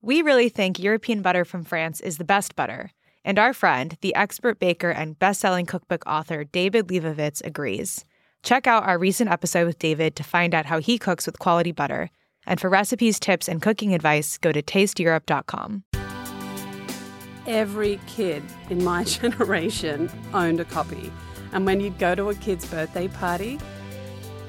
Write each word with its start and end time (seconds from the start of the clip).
We 0.00 0.22
really 0.22 0.48
think 0.48 0.78
European 0.78 1.22
butter 1.22 1.44
from 1.44 1.64
France 1.64 2.00
is 2.00 2.18
the 2.18 2.24
best 2.24 2.54
butter, 2.54 2.92
and 3.24 3.36
our 3.36 3.52
friend, 3.52 3.96
the 4.00 4.14
expert 4.14 4.60
baker 4.60 4.90
and 4.90 5.18
best-selling 5.18 5.66
cookbook 5.66 6.04
author 6.06 6.44
David 6.44 6.86
Lebovitz 6.86 7.44
agrees. 7.44 8.04
Check 8.44 8.68
out 8.68 8.84
our 8.84 8.96
recent 8.96 9.28
episode 9.28 9.66
with 9.66 9.80
David 9.80 10.14
to 10.14 10.22
find 10.22 10.54
out 10.54 10.66
how 10.66 10.78
he 10.78 10.98
cooks 10.98 11.26
with 11.26 11.40
quality 11.40 11.72
butter. 11.72 12.10
And 12.46 12.60
for 12.60 12.70
recipes, 12.70 13.18
tips, 13.18 13.48
and 13.48 13.60
cooking 13.60 13.92
advice, 13.92 14.38
go 14.38 14.52
to 14.52 14.62
tasteeurope.com. 14.62 15.82
Every 17.48 17.98
kid 18.06 18.44
in 18.70 18.84
my 18.84 19.02
generation 19.18 20.08
owned 20.32 20.60
a 20.60 20.64
copy. 20.64 21.10
And 21.50 21.66
when 21.66 21.80
you'd 21.80 21.98
go 21.98 22.14
to 22.14 22.28
a 22.28 22.36
kid's 22.36 22.66
birthday 22.66 23.08
party, 23.08 23.58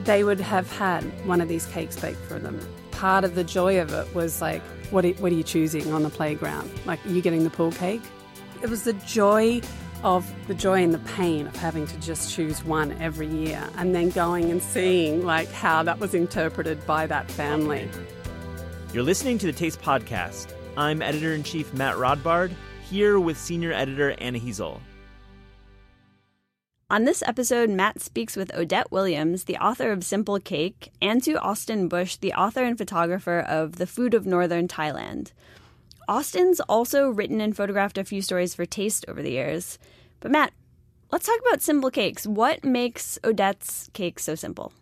they 0.02 0.24
would 0.24 0.42
have 0.42 0.72
had 0.78 1.04
one 1.26 1.42
of 1.42 1.48
these 1.48 1.66
cakes 1.66 2.00
baked 2.00 2.22
for 2.22 2.38
them. 2.38 2.60
Part 2.92 3.24
of 3.24 3.34
the 3.34 3.44
joy 3.44 3.82
of 3.82 3.92
it 3.94 4.14
was 4.14 4.42
like, 4.42 4.62
what 4.92 5.06
are, 5.06 5.10
what 5.10 5.32
are 5.32 5.36
you 5.36 5.44
choosing 5.44 5.92
on 5.94 6.04
the 6.04 6.10
playground? 6.10 6.71
Like, 6.86 7.04
are 7.06 7.10
you 7.10 7.21
getting 7.21 7.43
the 7.43 7.50
pool 7.50 7.71
cake? 7.71 8.02
It 8.61 8.70
was 8.70 8.84
the 8.84 8.93
joy 8.93 9.62
of 10.04 10.32
the 10.48 10.54
joy 10.54 10.82
and 10.84 10.93
the 10.93 11.00
pain 11.00 11.48
of 11.48 11.56
having 11.56 11.86
to 11.88 12.00
just 12.00 12.34
choose 12.34 12.64
one 12.64 12.93
every 13.02 13.28
year 13.28 13.70
and 13.78 13.93
then 13.93 14.10
going 14.10 14.50
and 14.50 14.62
seeing 14.62 15.25
like 15.25 15.52
how 15.52 15.84
that 15.84 16.00
was 16.00 16.14
interpreted 16.14 16.86
by 16.86 17.06
that 17.07 17.29
family. 17.32 17.89
You're 18.93 19.04
listening 19.04 19.38
to 19.39 19.46
the 19.46 19.54
Taste 19.54 19.82
Podcast. 19.82 20.54
I'm 20.78 21.01
editor 21.01 21.34
in 21.34 21.43
chief 21.43 21.74
Matt 21.74 21.96
Rodbard, 21.96 22.54
here 22.90 23.20
with 23.20 23.37
senior 23.37 23.74
editor 23.74 24.15
Anna 24.20 24.40
Hezel. 24.40 24.79
On 26.92 27.04
this 27.04 27.21
episode, 27.28 27.70
Matt 27.70 28.02
speaks 28.02 28.36
with 28.36 28.52
Odette 28.56 28.92
Williams, 28.92 29.43
the 29.43 29.57
author 29.57 29.92
of 29.92 30.04
Simple 30.04 30.39
Cake, 30.39 30.92
and 31.00 31.21
to 31.21 31.39
Austin 31.39 31.88
Bush, 31.88 32.16
the 32.16 32.34
author 32.34 32.64
and 32.64 32.80
photographer 32.80 33.42
of 33.42 33.75
The 33.75 33.86
Food 33.86 34.16
of 34.16 34.25
Northern 34.25 34.67
Thailand. 34.67 35.31
Austin's 36.08 36.59
also 36.62 37.08
written 37.08 37.42
and 37.42 37.56
photographed 37.56 38.00
a 38.00 38.03
few 38.03 38.23
stories 38.23 38.56
for 38.56 38.66
Taste 38.66 39.06
over 39.08 39.22
the 39.22 39.30
years. 39.30 39.78
But 40.20 40.32
Matt, 40.32 40.52
let's 41.12 41.28
talk 41.28 41.40
about 41.48 41.62
simple 41.62 41.92
cakes. 41.92 42.26
What 42.26 42.66
makes 42.66 43.20
Odette's 43.23 43.92
cake 43.94 44.17
so 44.17 44.34
simple? 44.34 44.73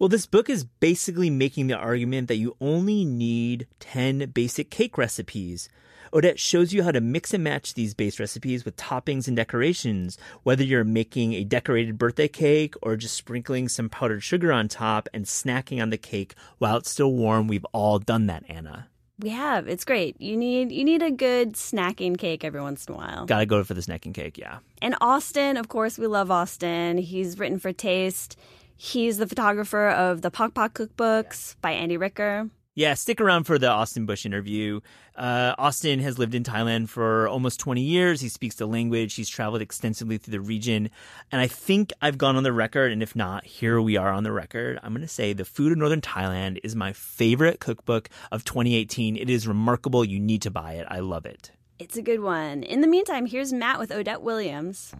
Well, 0.00 0.08
this 0.08 0.26
book 0.26 0.50
is 0.50 0.64
basically 0.64 1.30
making 1.30 1.68
the 1.68 1.76
argument 1.76 2.26
that 2.26 2.36
you 2.38 2.56
only 2.60 3.04
need 3.04 3.68
10 3.78 4.32
basic 4.34 4.70
cake 4.70 4.98
recipes. 4.98 5.68
Odette 6.14 6.38
shows 6.38 6.72
you 6.72 6.84
how 6.84 6.92
to 6.92 7.00
mix 7.00 7.34
and 7.34 7.42
match 7.42 7.74
these 7.74 7.92
base 7.92 8.20
recipes 8.20 8.64
with 8.64 8.76
toppings 8.76 9.26
and 9.26 9.36
decorations, 9.36 10.16
whether 10.44 10.62
you're 10.62 10.84
making 10.84 11.32
a 11.32 11.42
decorated 11.42 11.98
birthday 11.98 12.28
cake 12.28 12.76
or 12.82 12.94
just 12.96 13.16
sprinkling 13.16 13.68
some 13.68 13.88
powdered 13.88 14.22
sugar 14.22 14.52
on 14.52 14.68
top 14.68 15.08
and 15.12 15.24
snacking 15.24 15.82
on 15.82 15.90
the 15.90 15.98
cake 15.98 16.36
while 16.58 16.76
it's 16.76 16.88
still 16.88 17.12
warm. 17.12 17.48
We've 17.48 17.66
all 17.72 17.98
done 17.98 18.28
that, 18.28 18.44
Anna. 18.48 18.88
We 19.18 19.30
have. 19.30 19.66
It's 19.66 19.84
great. 19.84 20.20
You 20.20 20.36
need 20.36 20.70
you 20.70 20.84
need 20.84 21.02
a 21.02 21.10
good 21.10 21.54
snacking 21.54 22.16
cake 22.16 22.44
every 22.44 22.60
once 22.60 22.86
in 22.86 22.94
a 22.94 22.96
while. 22.96 23.26
Gotta 23.26 23.46
go 23.46 23.64
for 23.64 23.74
the 23.74 23.80
snacking 23.80 24.14
cake, 24.14 24.38
yeah. 24.38 24.58
And 24.80 24.94
Austin, 25.00 25.56
of 25.56 25.66
course, 25.66 25.98
we 25.98 26.06
love 26.06 26.30
Austin. 26.30 26.96
He's 26.98 27.40
written 27.40 27.58
for 27.58 27.72
Taste. 27.72 28.36
He's 28.76 29.18
the 29.18 29.26
photographer 29.26 29.88
of 29.88 30.22
the 30.22 30.30
Pok 30.30 30.54
Pok 30.54 30.74
cookbooks 30.74 31.56
by 31.60 31.72
Andy 31.72 31.96
Ricker. 31.96 32.50
Yeah, 32.76 32.94
stick 32.94 33.20
around 33.20 33.44
for 33.44 33.56
the 33.56 33.68
Austin 33.68 34.04
Bush 34.04 34.26
interview. 34.26 34.80
Uh, 35.14 35.54
Austin 35.58 36.00
has 36.00 36.18
lived 36.18 36.34
in 36.34 36.42
Thailand 36.42 36.88
for 36.88 37.28
almost 37.28 37.60
20 37.60 37.80
years. 37.80 38.20
He 38.20 38.28
speaks 38.28 38.56
the 38.56 38.66
language. 38.66 39.14
He's 39.14 39.28
traveled 39.28 39.62
extensively 39.62 40.18
through 40.18 40.32
the 40.32 40.40
region. 40.40 40.90
And 41.30 41.40
I 41.40 41.46
think 41.46 41.92
I've 42.02 42.18
gone 42.18 42.34
on 42.34 42.42
the 42.42 42.52
record, 42.52 42.90
and 42.90 43.00
if 43.00 43.14
not, 43.14 43.44
here 43.44 43.80
we 43.80 43.96
are 43.96 44.10
on 44.10 44.24
the 44.24 44.32
record. 44.32 44.80
I'm 44.82 44.92
going 44.92 45.02
to 45.02 45.08
say 45.08 45.32
The 45.32 45.44
Food 45.44 45.70
of 45.70 45.78
Northern 45.78 46.00
Thailand 46.00 46.58
is 46.64 46.74
my 46.74 46.92
favorite 46.92 47.60
cookbook 47.60 48.08
of 48.32 48.42
2018. 48.42 49.16
It 49.16 49.30
is 49.30 49.46
remarkable. 49.46 50.04
You 50.04 50.18
need 50.18 50.42
to 50.42 50.50
buy 50.50 50.72
it. 50.72 50.86
I 50.90 50.98
love 50.98 51.26
it. 51.26 51.52
It's 51.78 51.96
a 51.96 52.02
good 52.02 52.20
one. 52.20 52.64
In 52.64 52.80
the 52.80 52.88
meantime, 52.88 53.26
here's 53.26 53.52
Matt 53.52 53.78
with 53.78 53.92
Odette 53.92 54.22
Williams. 54.22 54.92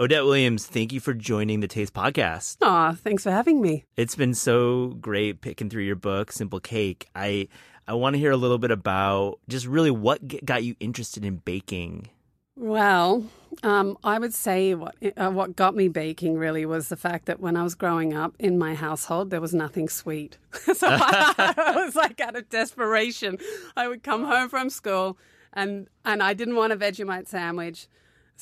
Odette 0.00 0.24
Williams, 0.24 0.66
thank 0.66 0.90
you 0.90 1.00
for 1.00 1.12
joining 1.12 1.60
the 1.60 1.68
Taste 1.68 1.92
Podcast. 1.92 2.56
Aw, 2.62 2.94
thanks 2.94 3.22
for 3.24 3.30
having 3.30 3.60
me. 3.60 3.84
It's 3.94 4.16
been 4.16 4.32
so 4.32 4.88
great 5.00 5.42
picking 5.42 5.68
through 5.68 5.82
your 5.82 5.96
book, 5.96 6.32
Simple 6.32 6.60
Cake. 6.60 7.10
I 7.14 7.48
I 7.86 7.92
want 7.92 8.14
to 8.14 8.18
hear 8.18 8.30
a 8.30 8.36
little 8.38 8.56
bit 8.56 8.70
about 8.70 9.38
just 9.48 9.66
really 9.66 9.90
what 9.90 10.46
got 10.46 10.64
you 10.64 10.76
interested 10.80 11.26
in 11.26 11.36
baking. 11.36 12.08
Well, 12.56 13.26
um, 13.62 13.98
I 14.02 14.18
would 14.18 14.32
say 14.32 14.74
what 14.74 14.94
uh, 15.14 15.30
what 15.30 15.56
got 15.56 15.76
me 15.76 15.88
baking 15.88 16.38
really 16.38 16.64
was 16.64 16.88
the 16.88 16.96
fact 16.96 17.26
that 17.26 17.40
when 17.40 17.54
I 17.54 17.62
was 17.62 17.74
growing 17.74 18.14
up 18.14 18.34
in 18.38 18.58
my 18.58 18.74
household, 18.74 19.28
there 19.28 19.42
was 19.42 19.52
nothing 19.52 19.90
sweet. 19.90 20.38
so 20.74 20.86
I, 20.88 21.34
I 21.58 21.84
was 21.84 21.94
like 21.94 22.18
out 22.18 22.34
of 22.34 22.48
desperation. 22.48 23.36
I 23.76 23.88
would 23.88 24.02
come 24.02 24.24
home 24.24 24.48
from 24.48 24.70
school 24.70 25.18
and 25.52 25.88
and 26.02 26.22
I 26.22 26.32
didn't 26.32 26.56
want 26.56 26.72
a 26.72 26.76
Vegemite 26.76 27.28
sandwich. 27.28 27.88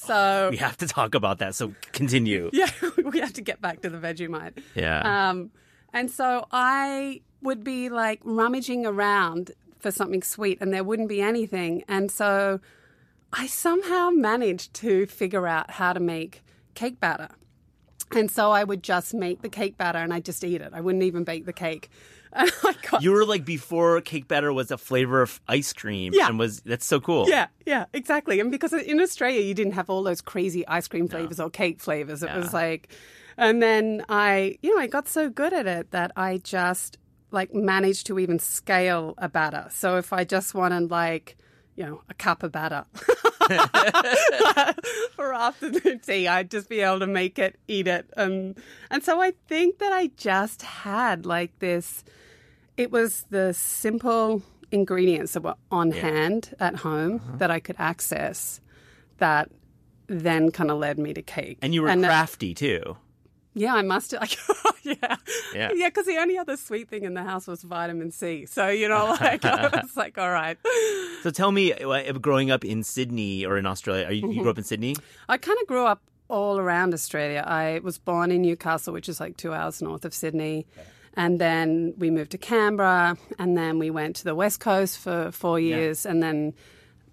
So 0.01 0.49
We 0.51 0.57
have 0.57 0.79
to 0.79 0.87
talk 0.87 1.15
about 1.15 1.39
that. 1.39 1.55
So 1.55 1.75
continue. 1.93 2.49
yeah, 2.55 2.71
we 3.05 3.21
have 3.21 3.35
to 3.35 3.43
get 3.43 3.61
back 3.61 3.83
to 3.83 3.91
the 3.91 3.99
Vegemite. 3.99 4.63
Yeah. 4.75 5.31
Um, 5.31 5.51
and 5.93 6.11
so 6.11 6.47
I 6.51 7.21
would 7.43 7.63
be 7.63 7.91
like 7.91 8.21
rummaging 8.25 8.87
around 8.87 9.51
for 9.79 9.91
something 9.91 10.23
sweet, 10.23 10.59
and 10.61 10.73
there 10.73 10.85
wouldn't 10.85 11.09
be 11.09 11.21
anything. 11.21 11.85
And 11.87 12.11
so 12.11 12.61
I 13.33 13.47
somehow 13.47 14.11
managed 14.11 14.73
to 14.75 15.07
figure 15.07 15.47
out 15.47 15.73
how 15.73 15.93
to 15.93 16.01
make 16.01 16.43
cake 16.75 16.99
batter. 16.99 17.29
And 18.13 18.31
so 18.31 18.51
I 18.53 18.65
would 18.65 18.83
just 18.83 19.15
make 19.15 19.43
the 19.43 19.49
cake 19.49 19.77
batter 19.77 19.99
and 19.99 20.13
I'd 20.13 20.25
just 20.25 20.43
eat 20.43 20.61
it. 20.61 20.73
I 20.75 20.81
wouldn't 20.81 21.05
even 21.05 21.25
bake 21.25 21.47
the 21.47 21.53
cake. 21.53 21.91
Oh 22.37 22.49
I 22.65 22.75
got 22.91 23.03
you 23.03 23.11
were 23.13 23.25
like 23.25 23.45
before 23.45 24.01
cake 24.01 24.29
batter 24.29 24.53
was 24.53 24.71
a 24.71 24.79
flavor 24.79 25.23
of 25.23 25.41
ice 25.49 25.73
cream 25.73 26.13
Yeah. 26.15 26.29
and 26.29 26.39
was 26.39 26.61
that's 26.61 26.87
so 26.87 27.01
cool. 27.01 27.29
Yeah, 27.29 27.49
yeah, 27.67 27.87
exactly. 27.93 28.39
And 28.41 28.51
because 28.51 28.73
in 28.73 29.01
Australia, 29.01 29.41
you 29.41 29.55
didn't 29.55 29.73
have 29.73 29.91
all 29.91 30.03
those 30.03 30.21
crazy 30.21 30.67
ice 30.69 30.87
cream 30.89 31.09
flavors 31.09 31.41
or 31.41 31.51
cake 31.51 31.81
flavors. 31.81 32.23
It 32.23 32.33
was 32.35 32.53
like, 32.53 32.89
and 33.37 33.63
then 33.63 34.05
I, 34.09 34.59
you 34.63 34.75
know, 34.75 34.81
I 34.81 34.87
got 34.87 35.09
so 35.09 35.29
good 35.29 35.53
at 35.53 35.67
it 35.67 35.91
that 35.91 36.13
I 36.17 36.39
just 36.39 36.99
like 37.33 37.55
managed 37.55 38.07
to 38.09 38.19
even 38.19 38.39
scale 38.39 39.15
a 39.19 39.29
batter. 39.29 39.67
So 39.71 39.97
if 39.97 40.13
I 40.13 40.25
just 40.25 40.55
wanted 40.55 40.91
like, 40.91 41.37
you 41.81 41.87
know, 41.87 42.03
a 42.11 42.15
cup 42.15 42.43
of 42.43 42.53
batter 42.53 42.85
for 45.17 45.33
afternoon 45.33 45.99
tea, 46.01 46.29
I'd 46.29 46.51
just 46.51 46.69
be 46.69 46.81
able 46.81 46.99
to 46.99 47.07
make 47.07 47.39
it, 47.39 47.59
eat 47.69 47.89
it. 47.89 48.11
Um, 48.19 48.55
and 48.91 49.03
so 49.03 49.23
I 49.23 49.33
think 49.49 49.79
that 49.79 49.91
I 49.91 50.09
just 50.19 50.61
had 50.61 51.25
like 51.25 51.59
this, 51.59 52.05
it 52.77 52.91
was 52.91 53.25
the 53.31 53.55
simple 53.55 54.43
ingredients 54.71 55.33
that 55.33 55.43
were 55.43 55.55
on 55.71 55.93
hand 55.93 56.55
at 56.61 56.77
home 56.77 57.23
that 57.39 57.51
I 57.51 57.61
could 57.61 57.77
access 57.79 58.61
that 59.17 59.51
then 60.07 60.51
kind 60.51 60.71
of 60.71 60.79
led 60.79 60.99
me 60.99 61.15
to 61.15 61.23
cake. 61.23 61.57
And 61.63 61.73
you 61.73 61.81
were 61.81 61.89
uh, 61.89 61.97
crafty 61.97 62.53
too. 62.53 62.99
Yeah, 63.55 63.75
I 63.75 63.83
must. 63.83 64.13
Like, 64.21 64.37
yeah, 64.85 65.17
Yeah. 65.55 65.71
yeah. 65.75 65.89
Because 65.89 66.07
the 66.07 66.17
only 66.19 66.39
other 66.39 66.57
sweet 66.57 66.89
thing 66.89 67.05
in 67.05 67.13
the 67.15 67.23
house 67.23 67.47
was 67.47 67.63
vitamin 67.63 68.11
C. 68.11 68.47
So 68.47 68.69
you 68.69 68.89
know, 68.89 69.07
like 69.21 69.45
I 69.45 69.69
was 69.69 69.97
like, 69.97 70.17
all 70.19 70.31
right. 70.31 70.57
So 71.23 71.31
tell 71.31 71.53
me, 71.53 71.73
uh, 71.75 72.13
growing 72.13 72.51
up 72.51 72.65
in 72.65 72.83
Sydney 72.83 73.45
or 73.45 73.59
in 73.59 73.67
Australia, 73.67 74.07
are 74.07 74.13
you, 74.13 74.23
Mm-hmm. 74.23 74.33
you 74.33 74.43
grew 74.43 74.51
up 74.51 74.59
in 74.59 74.65
Sydney? 74.65 74.97
I 75.29 75.37
kind 75.37 75.59
of 75.61 75.67
grew 75.67 75.85
up 75.85 76.01
all 76.29 76.59
around 76.59 76.95
Australia. 76.95 77.45
I 77.47 77.81
was 77.83 77.99
born 77.99 78.31
in 78.31 78.41
Newcastle, 78.43 78.93
which 78.95 79.09
is 79.09 79.21
like 79.21 79.37
two 79.37 79.53
hours 79.53 79.83
north 79.83 80.05
of 80.05 80.15
Sydney. 80.15 80.67
And 81.15 81.41
then 81.41 81.93
we 81.99 82.09
moved 82.11 82.31
to 82.31 82.39
Canberra, 82.39 83.17
and 83.39 83.57
then 83.59 83.79
we 83.81 83.91
went 83.91 84.17
to 84.17 84.25
the 84.25 84.35
West 84.35 84.61
Coast 84.61 84.97
for 84.99 85.33
four 85.33 85.59
years, 85.59 86.07
and 86.07 86.23
then 86.23 86.55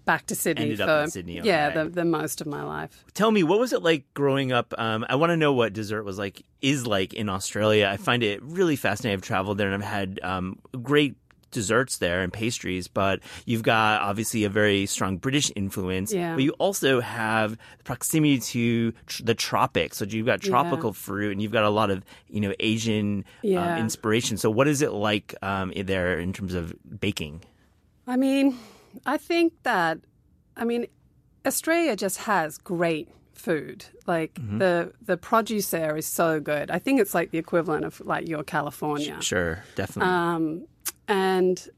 back 0.08 0.24
to 0.24 0.34
Sydney 0.34 0.62
Ended 0.62 0.78
for 0.78 0.84
up 0.84 1.04
in 1.04 1.10
Sydney, 1.10 1.40
yeah, 1.44 1.68
the, 1.68 1.84
the 1.84 2.04
most 2.04 2.40
of 2.40 2.46
my 2.46 2.62
life. 2.62 3.04
Tell 3.12 3.30
me, 3.30 3.42
what 3.42 3.60
was 3.60 3.74
it 3.74 3.82
like 3.82 4.06
growing 4.14 4.52
up? 4.52 4.72
Um, 4.78 5.04
I 5.06 5.16
want 5.16 5.30
to 5.30 5.36
know 5.36 5.52
what 5.52 5.74
dessert 5.74 6.02
was 6.02 6.18
like, 6.18 6.42
is 6.62 6.86
like 6.86 7.12
in 7.12 7.28
Australia. 7.28 7.86
I 7.92 7.98
find 7.98 8.22
it 8.22 8.42
really 8.42 8.74
fascinating. 8.74 9.18
I've 9.18 9.22
traveled 9.22 9.58
there 9.58 9.70
and 9.70 9.84
I've 9.84 9.90
had 9.90 10.18
um, 10.22 10.60
great 10.82 11.16
desserts 11.50 11.98
there 11.98 12.22
and 12.22 12.32
pastries, 12.32 12.88
but 12.88 13.20
you've 13.44 13.62
got 13.62 14.00
obviously 14.00 14.44
a 14.44 14.48
very 14.48 14.86
strong 14.86 15.18
British 15.18 15.52
influence. 15.54 16.10
Yeah. 16.10 16.34
But 16.34 16.42
you 16.42 16.52
also 16.52 17.02
have 17.02 17.58
proximity 17.84 18.38
to 18.38 18.92
tr- 19.06 19.24
the 19.24 19.34
tropics. 19.34 19.98
So 19.98 20.06
you've 20.06 20.24
got 20.24 20.40
tropical 20.40 20.94
fruit 20.94 21.32
and 21.32 21.42
you've 21.42 21.52
got 21.52 21.64
a 21.64 21.70
lot 21.70 21.90
of, 21.90 22.02
you 22.28 22.40
know, 22.40 22.54
Asian 22.60 23.26
Yeah. 23.42 23.74
um, 23.74 23.80
inspiration. 23.80 24.38
So 24.38 24.48
what 24.50 24.68
is 24.68 24.80
it 24.80 24.92
like 24.92 25.34
um, 25.42 25.70
there 25.76 26.18
in 26.18 26.32
terms 26.32 26.54
of 26.54 26.74
baking? 26.98 27.42
I 28.06 28.16
mean, 28.16 28.56
I 29.06 29.16
think 29.16 29.52
that, 29.62 29.98
I 30.56 30.64
mean, 30.64 30.86
Australia 31.46 31.96
just 31.96 32.18
has 32.18 32.58
great 32.58 33.08
food. 33.32 33.84
Like 34.06 34.34
the 34.58 34.92
the 35.00 35.16
produce 35.16 35.70
there 35.70 35.96
is 35.96 36.06
so 36.06 36.40
good. 36.40 36.70
I 36.70 36.78
think 36.78 37.00
it's 37.00 37.14
like 37.14 37.30
the 37.30 37.38
equivalent 37.38 37.84
of 37.84 38.00
like 38.00 38.28
your 38.28 38.42
California. 38.42 39.18
Sure, 39.20 39.62
definitely. 39.76 40.12
Um, 40.12 40.66
and 41.06 41.68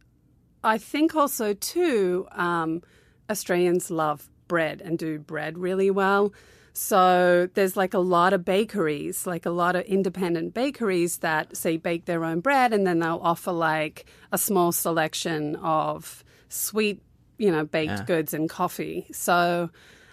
I 0.64 0.78
think 0.78 1.14
also 1.14 1.54
too, 1.54 2.26
um, 2.32 2.82
Australians 3.30 3.90
love 3.90 4.28
bread 4.48 4.82
and 4.82 4.98
do 4.98 5.18
bread 5.18 5.58
really 5.58 5.90
well. 5.90 6.32
So 6.72 7.48
there's 7.54 7.76
like 7.76 7.94
a 7.94 7.98
lot 7.98 8.32
of 8.32 8.44
bakeries, 8.44 9.26
like 9.26 9.44
a 9.44 9.50
lot 9.50 9.76
of 9.76 9.84
independent 9.84 10.54
bakeries 10.54 11.18
that 11.18 11.56
say 11.56 11.76
bake 11.76 12.04
their 12.04 12.24
own 12.24 12.40
bread 12.40 12.72
and 12.72 12.86
then 12.86 13.00
they'll 13.00 13.20
offer 13.22 13.52
like 13.52 14.06
a 14.32 14.38
small 14.38 14.72
selection 14.72 15.56
of 15.56 16.24
sweet, 16.48 17.02
you 17.40 17.50
know, 17.50 17.64
baked 17.64 18.00
Yeah. 18.00 18.04
goods 18.04 18.34
and 18.34 18.48
coffee. 18.50 19.06
So, 19.12 19.70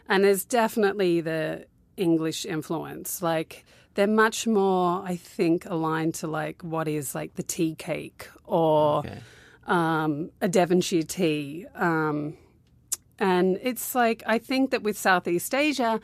and 0.07 0.23
there's 0.23 0.45
definitely 0.45 1.21
the 1.21 1.67
English 1.97 2.45
influence. 2.45 3.21
Like 3.21 3.65
they're 3.95 4.07
much 4.25 4.47
more, 4.47 5.03
I 5.05 5.15
think, 5.17 5.65
aligned 5.65 6.13
to 6.21 6.27
like 6.27 6.61
what 6.63 6.87
is 6.87 7.13
like 7.13 7.31
the 7.35 7.43
tea 7.43 7.75
cake 7.75 8.29
or 8.45 8.99
Okay. 8.99 9.19
um, 9.65 10.31
a 10.41 10.47
Devonshire 10.47 11.03
tea. 11.03 11.65
Um, 11.75 12.37
and 13.19 13.59
it's 13.61 13.93
like, 13.95 14.23
I 14.25 14.37
think 14.37 14.71
that 14.71 14.83
with 14.83 14.97
Southeast 14.97 15.53
Asia, 15.53 15.99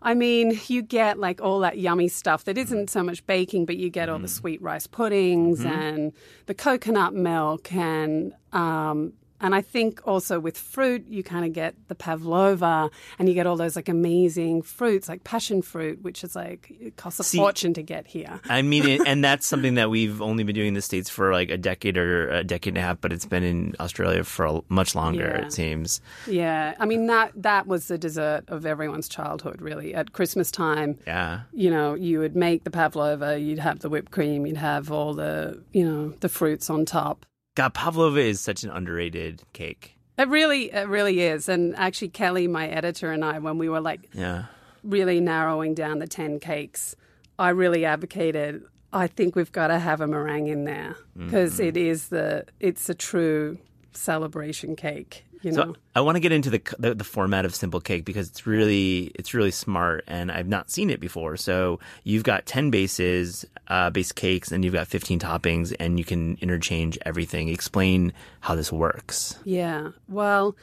I 0.00 0.14
mean, 0.14 0.58
you 0.68 0.80
get 0.82 1.18
like 1.18 1.42
all 1.42 1.60
that 1.60 1.76
yummy 1.78 2.08
stuff 2.08 2.44
that 2.44 2.56
isn't 2.56 2.88
so 2.90 3.02
much 3.02 3.26
baking, 3.26 3.66
but 3.66 3.76
you 3.76 3.90
get 3.90 4.08
all 4.08 4.18
the 4.18 4.28
sweet 4.28 4.62
rice 4.62 4.86
puddings 4.86 5.64
and 5.64 6.12
the 6.46 6.54
coconut 6.54 7.14
milk 7.14 7.72
and 7.72 8.32
um, 8.52 9.12
and 9.42 9.54
I 9.54 9.60
think 9.60 10.00
also 10.06 10.40
with 10.40 10.56
fruit, 10.56 11.06
you 11.08 11.22
kind 11.22 11.44
of 11.44 11.52
get 11.52 11.74
the 11.88 11.94
pavlova, 11.94 12.90
and 13.18 13.28
you 13.28 13.34
get 13.34 13.46
all 13.46 13.56
those 13.56 13.76
like 13.76 13.88
amazing 13.88 14.62
fruits, 14.62 15.08
like 15.08 15.24
passion 15.24 15.60
fruit, 15.62 16.00
which 16.02 16.24
is 16.24 16.34
like 16.34 16.72
it 16.80 16.96
costs 16.96 17.20
a 17.20 17.24
See- 17.24 17.38
fortune 17.38 17.74
to 17.74 17.82
get 17.82 18.06
here. 18.06 18.40
I 18.48 18.62
mean, 18.62 18.86
it, 18.88 19.02
and 19.06 19.22
that's 19.24 19.46
something 19.52 19.74
that 19.74 19.90
we've 19.90 20.22
only 20.22 20.44
been 20.44 20.54
doing 20.54 20.68
in 20.68 20.74
the 20.74 20.82
states 20.82 21.10
for 21.10 21.32
like 21.32 21.50
a 21.50 21.58
decade 21.58 21.98
or 21.98 22.30
a 22.30 22.44
decade 22.44 22.72
and 22.74 22.78
a 22.78 22.82
half, 22.82 23.00
but 23.00 23.12
it's 23.12 23.26
been 23.26 23.42
in 23.42 23.74
Australia 23.80 24.24
for 24.24 24.46
a, 24.46 24.60
much 24.68 24.94
longer. 24.94 25.36
Yeah. 25.38 25.46
It 25.46 25.52
seems. 25.52 26.00
Yeah, 26.26 26.74
I 26.78 26.86
mean 26.86 27.06
that 27.08 27.32
that 27.36 27.66
was 27.66 27.88
the 27.88 27.98
dessert 27.98 28.44
of 28.48 28.64
everyone's 28.64 29.08
childhood, 29.08 29.60
really. 29.60 29.94
At 29.94 30.12
Christmas 30.12 30.50
time, 30.50 30.98
Yeah. 31.06 31.40
you 31.52 31.70
know, 31.70 31.94
you 31.94 32.20
would 32.20 32.36
make 32.36 32.64
the 32.64 32.70
pavlova, 32.70 33.38
you'd 33.38 33.58
have 33.58 33.80
the 33.80 33.88
whipped 33.90 34.12
cream, 34.12 34.46
you'd 34.46 34.56
have 34.56 34.90
all 34.92 35.14
the, 35.14 35.62
you 35.72 35.84
know, 35.84 36.10
the 36.20 36.28
fruits 36.28 36.70
on 36.70 36.84
top. 36.84 37.26
God, 37.54 37.74
pavlova 37.74 38.20
is 38.20 38.40
such 38.40 38.64
an 38.64 38.70
underrated 38.70 39.42
cake. 39.52 39.96
It 40.18 40.28
really, 40.28 40.72
it 40.72 40.88
really 40.88 41.20
is. 41.20 41.48
And 41.48 41.76
actually, 41.76 42.08
Kelly, 42.08 42.46
my 42.46 42.68
editor, 42.68 43.10
and 43.12 43.24
I, 43.24 43.38
when 43.38 43.58
we 43.58 43.68
were 43.68 43.80
like 43.80 44.08
Yeah. 44.12 44.44
really 44.82 45.20
narrowing 45.20 45.74
down 45.74 45.98
the 45.98 46.06
10 46.06 46.40
cakes, 46.40 46.94
I 47.38 47.50
really 47.50 47.84
advocated, 47.84 48.62
I 48.92 49.06
think 49.06 49.34
we've 49.34 49.52
got 49.52 49.68
to 49.68 49.78
have 49.78 50.00
a 50.00 50.06
meringue 50.06 50.48
in 50.48 50.64
there 50.64 50.96
mm, 51.16 51.26
because 51.26 51.58
mm. 51.58 51.76
is 51.76 52.08
the, 52.08 52.44
it's 52.60 52.88
a 52.88 52.94
true 52.94 53.58
celebration 53.92 54.76
cake, 54.76 55.24
you 55.42 55.52
know. 55.52 55.62
So 55.62 55.76
I 55.94 56.00
want 56.00 56.16
to 56.16 56.20
get 56.20 56.32
into 56.32 56.50
the, 56.50 56.62
the 56.78 56.94
the 56.94 57.04
format 57.04 57.44
of 57.44 57.54
simple 57.54 57.80
cake 57.80 58.04
because 58.04 58.28
it's 58.28 58.46
really 58.46 59.12
it's 59.14 59.34
really 59.34 59.50
smart 59.50 60.04
and 60.06 60.30
I've 60.30 60.48
not 60.48 60.70
seen 60.70 60.90
it 60.90 61.00
before. 61.00 61.36
So 61.36 61.80
you've 62.04 62.24
got 62.24 62.46
ten 62.46 62.70
bases, 62.70 63.44
uh, 63.68 63.90
base 63.90 64.12
cakes, 64.12 64.52
and 64.52 64.64
you've 64.64 64.74
got 64.74 64.86
fifteen 64.86 65.18
toppings, 65.18 65.74
and 65.78 65.98
you 65.98 66.04
can 66.04 66.38
interchange 66.40 66.98
everything. 67.04 67.48
Explain 67.48 68.12
how 68.40 68.54
this 68.54 68.72
works. 68.72 69.38
Yeah. 69.44 69.90
Well, 70.08 70.56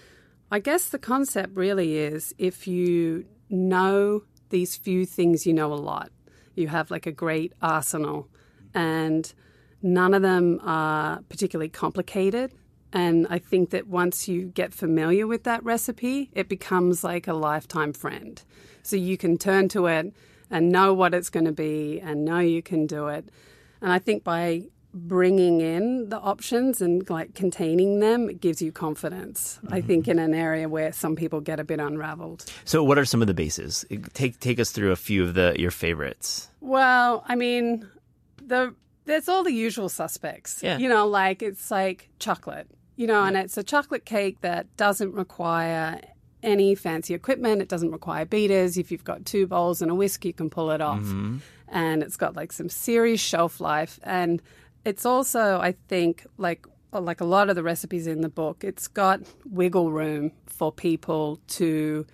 I 0.51 0.59
guess 0.59 0.89
the 0.89 0.99
concept 0.99 1.55
really 1.55 1.97
is 1.97 2.33
if 2.37 2.67
you 2.67 3.25
know 3.49 4.23
these 4.49 4.75
few 4.75 5.05
things, 5.05 5.45
you 5.45 5.53
know 5.53 5.73
a 5.73 5.75
lot. 5.75 6.11
You 6.55 6.67
have 6.67 6.91
like 6.91 7.05
a 7.05 7.11
great 7.11 7.53
arsenal, 7.61 8.27
and 8.73 9.31
none 9.81 10.13
of 10.13 10.21
them 10.21 10.59
are 10.63 11.21
particularly 11.29 11.69
complicated. 11.69 12.53
And 12.91 13.27
I 13.29 13.37
think 13.37 13.69
that 13.69 13.87
once 13.87 14.27
you 14.27 14.45
get 14.45 14.73
familiar 14.73 15.27
with 15.27 15.43
that 15.43 15.63
recipe, 15.63 16.29
it 16.33 16.49
becomes 16.49 17.03
like 17.03 17.27
a 17.27 17.33
lifetime 17.33 17.93
friend. 17.93 18.41
So 18.81 18.95
you 18.95 19.17
can 19.17 19.37
turn 19.37 19.69
to 19.69 19.85
it 19.85 20.13
and 20.49 20.71
know 20.71 20.93
what 20.93 21.13
it's 21.13 21.29
going 21.29 21.45
to 21.45 21.51
be 21.51 21.99
and 21.99 22.25
know 22.25 22.39
you 22.39 22.61
can 22.61 22.87
do 22.87 23.07
it. 23.07 23.29
And 23.81 23.91
I 23.91 23.99
think 23.99 24.23
by 24.23 24.63
bringing 24.93 25.61
in 25.61 26.09
the 26.09 26.17
options 26.17 26.81
and 26.81 27.07
like 27.09 27.35
containing 27.35 27.99
them, 27.99 28.29
it 28.29 28.41
gives 28.41 28.61
you 28.61 28.71
confidence. 28.71 29.59
I 29.67 29.79
mm-hmm. 29.79 29.87
think 29.87 30.07
in 30.07 30.19
an 30.19 30.33
area 30.33 30.67
where 30.67 30.91
some 30.91 31.15
people 31.15 31.41
get 31.41 31.59
a 31.59 31.63
bit 31.63 31.79
unraveled. 31.79 32.45
So 32.65 32.83
what 32.83 32.97
are 32.97 33.05
some 33.05 33.21
of 33.21 33.27
the 33.27 33.33
bases? 33.33 33.85
Take 34.13 34.39
take 34.39 34.59
us 34.59 34.71
through 34.71 34.91
a 34.91 34.95
few 34.95 35.23
of 35.23 35.35
the 35.35 35.55
your 35.57 35.71
favorites. 35.71 36.49
Well, 36.61 37.23
I 37.27 37.35
mean, 37.35 37.87
the 38.43 38.73
there's 39.05 39.29
all 39.29 39.43
the 39.43 39.53
usual 39.53 39.89
suspects. 39.89 40.61
Yeah. 40.63 40.77
You 40.77 40.89
know, 40.89 41.07
like 41.07 41.41
it's 41.41 41.69
like 41.69 42.09
chocolate. 42.19 42.67
You 42.99 43.07
know, 43.07 43.23
and 43.23 43.37
it's 43.37 43.57
a 43.57 43.63
chocolate 43.63 44.03
cake 44.03 44.41
that 44.41 44.67
doesn't 44.75 45.13
require 45.13 46.01
any 46.43 46.75
fancy 46.75 47.13
equipment. 47.13 47.61
It 47.61 47.69
doesn't 47.69 47.91
require 47.91 48.25
beaters. 48.25 48.77
If 48.77 48.91
you've 48.91 49.05
got 49.05 49.25
two 49.25 49.47
bowls 49.47 49.81
and 49.81 49.89
a 49.89 49.95
whisk, 49.95 50.25
you 50.25 50.33
can 50.33 50.49
pull 50.49 50.69
it 50.71 50.81
off. 50.81 51.05
And 51.69 52.03
it's 52.03 52.17
got 52.17 52.35
like 52.35 52.51
some 52.51 52.67
serious 52.67 53.21
shelf 53.21 53.61
life. 53.61 54.01
And 54.03 54.41
it's 54.83 55.05
also, 55.05 55.61
I 55.61 55.75
think, 55.87 56.27
like 56.37 56.67
like 56.91 57.21
a 57.21 57.25
lot 57.25 57.49
of 57.49 57.55
the 57.55 57.63
recipes 57.63 58.05
in 58.05 58.19
the 58.19 58.27
book, 58.27 58.65
it's 58.65 58.89
got 58.89 59.21
wiggle 59.49 59.93
room 59.93 60.33
for 60.47 60.69
people 60.69 61.39
to, 61.59 62.05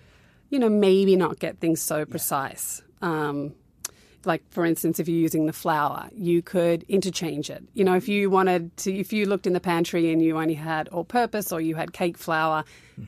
you 0.50 0.58
know, 0.60 0.68
maybe 0.68 1.16
not 1.16 1.40
get 1.40 1.58
things 1.58 1.82
so 1.82 2.04
precise. 2.04 2.80
Um, 3.02 3.54
like 4.26 4.42
for 4.50 4.64
instance 4.64 4.98
if 4.98 5.08
you're 5.08 5.18
using 5.18 5.46
the 5.46 5.52
flour 5.52 6.08
you 6.14 6.42
could 6.42 6.84
interchange 6.88 7.48
it. 7.50 7.64
You 7.74 7.84
know 7.84 7.94
if 7.94 8.08
you 8.08 8.28
wanted 8.30 8.76
to 8.78 8.92
if 8.94 9.12
you 9.12 9.26
looked 9.26 9.46
in 9.46 9.52
the 9.52 9.60
pantry 9.60 10.12
and 10.12 10.20
you 10.22 10.36
only 10.36 10.54
had 10.54 10.88
all 10.88 11.04
purpose 11.04 11.52
or 11.52 11.60
you 11.60 11.74
had 11.74 11.92
cake 11.92 12.18
flour 12.18 12.64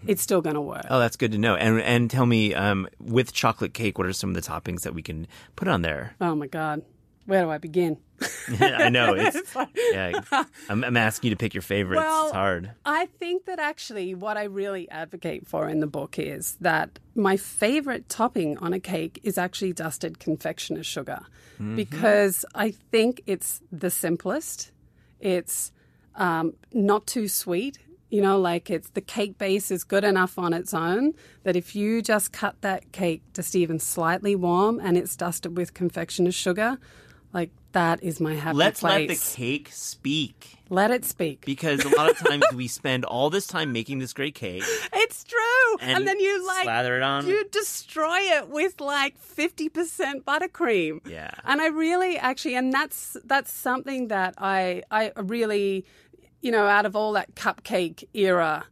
it's 0.07 0.23
still 0.23 0.43
going 0.43 0.55
to 0.55 0.61
work. 0.61 0.85
Oh, 0.91 0.99
that's 0.99 1.17
good 1.17 1.33
to 1.33 1.39
know. 1.39 1.57
And 1.57 1.81
and 1.81 2.11
tell 2.11 2.27
me, 2.27 2.55
um, 2.55 2.89
with 3.01 3.33
chocolate 3.33 3.73
cake, 3.73 3.97
what 3.97 4.07
are 4.07 4.13
some 4.13 4.29
of 4.29 4.35
the 4.35 4.43
toppings 4.43 4.83
that 4.83 4.95
we 4.95 5.01
can 5.03 5.27
put 5.57 5.67
on 5.67 5.83
there? 5.83 6.15
oh 6.21 6.35
my 6.35 6.47
god. 6.47 6.83
Where 7.27 7.43
do 7.43 7.51
i 7.51 7.59
begin 7.59 7.99
I 8.61 8.89
know 8.89 9.15
it's 9.15 9.55
yeah. 9.93 10.21
I'm, 10.69 10.83
I'm 10.83 10.97
asking 10.97 11.29
you 11.29 11.35
to 11.35 11.39
pick 11.39 11.55
your 11.55 11.63
favorites. 11.63 12.03
Well, 12.03 12.27
it's 12.27 12.35
hard. 12.35 12.73
I 12.85 13.07
think 13.07 13.45
that 13.45 13.59
actually 13.59 14.15
what 14.15 14.37
I 14.37 14.45
really 14.45 14.91
advocate 14.91 15.47
for 15.47 15.69
in 15.69 15.81
the 15.81 15.87
book 15.87 16.19
is 16.19 16.57
that 16.61 16.99
my 17.15 17.37
favorite 17.37 18.09
topping 18.09 18.59
on 18.59 18.73
a 18.73 18.81
cake 18.81 19.21
is 19.23 19.39
actually 19.39 19.73
dusted 19.73 20.19
confectioner 20.19 20.83
sugar 20.83 21.21
because 21.75 22.45
I 22.55 22.71
think 22.71 23.23
it's 23.27 23.61
the 23.73 23.91
simplest. 23.91 24.71
It's 25.19 25.73
um, 26.15 26.55
not 26.73 27.07
too 27.07 27.27
sweet. 27.27 27.79
You 28.11 28.23
know, 28.23 28.39
like 28.39 28.71
it's 28.71 28.91
the 28.91 29.01
cake 29.01 29.37
base 29.39 29.71
is 29.71 29.85
good 29.85 30.05
enough 30.05 30.39
on 30.39 30.55
its 30.55 30.73
own 30.73 31.15
that 31.43 31.57
if 31.57 31.75
you 31.77 32.01
just 32.01 32.33
cut 32.33 32.61
that 32.63 32.91
cake 32.93 33.23
just 33.35 33.55
even 33.55 33.79
slightly 33.79 34.35
warm 34.35 34.81
and 34.81 34.97
it's 34.97 35.15
dusted 35.15 35.57
with 35.57 35.75
confectioner 35.75 36.33
sugar, 36.33 36.79
like 37.35 37.51
that 37.73 38.03
is 38.03 38.21
my 38.21 38.35
happy 38.35 38.57
Let's 38.57 38.83
let 38.83 39.09
the 39.09 39.15
cake 39.17 39.69
speak. 39.73 40.57
let 40.71 40.91
it 40.91 41.05
speak. 41.05 41.45
Because 41.45 41.85
a 41.85 41.89
lot 41.97 42.11
of 42.11 42.17
times 42.19 42.45
we 42.55 42.67
spend 42.69 43.05
all 43.05 43.29
this 43.31 43.47
time 43.47 43.73
making 43.73 43.99
this 43.99 44.13
great 44.13 44.35
cake 44.35 44.63
It's 44.93 45.25
true. 45.25 45.77
and, 45.81 45.99
And, 45.99 46.09
then 46.09 46.19
you 46.19 46.47
like 46.47 46.65
slather 46.65 46.97
it 46.97 47.03
on. 47.03 47.27
you 47.27 47.45
destroy 47.51 48.19
it 48.21 48.49
with 48.49 48.81
like 48.81 49.17
50% 49.23 50.25
buttercream. 50.25 51.07
Yeah. 51.09 51.31
And 51.45 51.61
I 51.61 51.67
really 51.69 52.17
actually 52.19 52.55
and 52.57 52.73
that's 52.73 53.17
that's 53.25 53.53
something 53.53 54.09
that 54.09 54.35
I 54.39 54.83
I 54.91 55.13
really 55.17 55.85
you 56.41 56.51
know 56.51 56.67
out 56.67 56.87
of 56.87 56.97
all 56.97 57.13
that 57.13 57.35
cupcake 57.35 58.05
era 58.15 58.65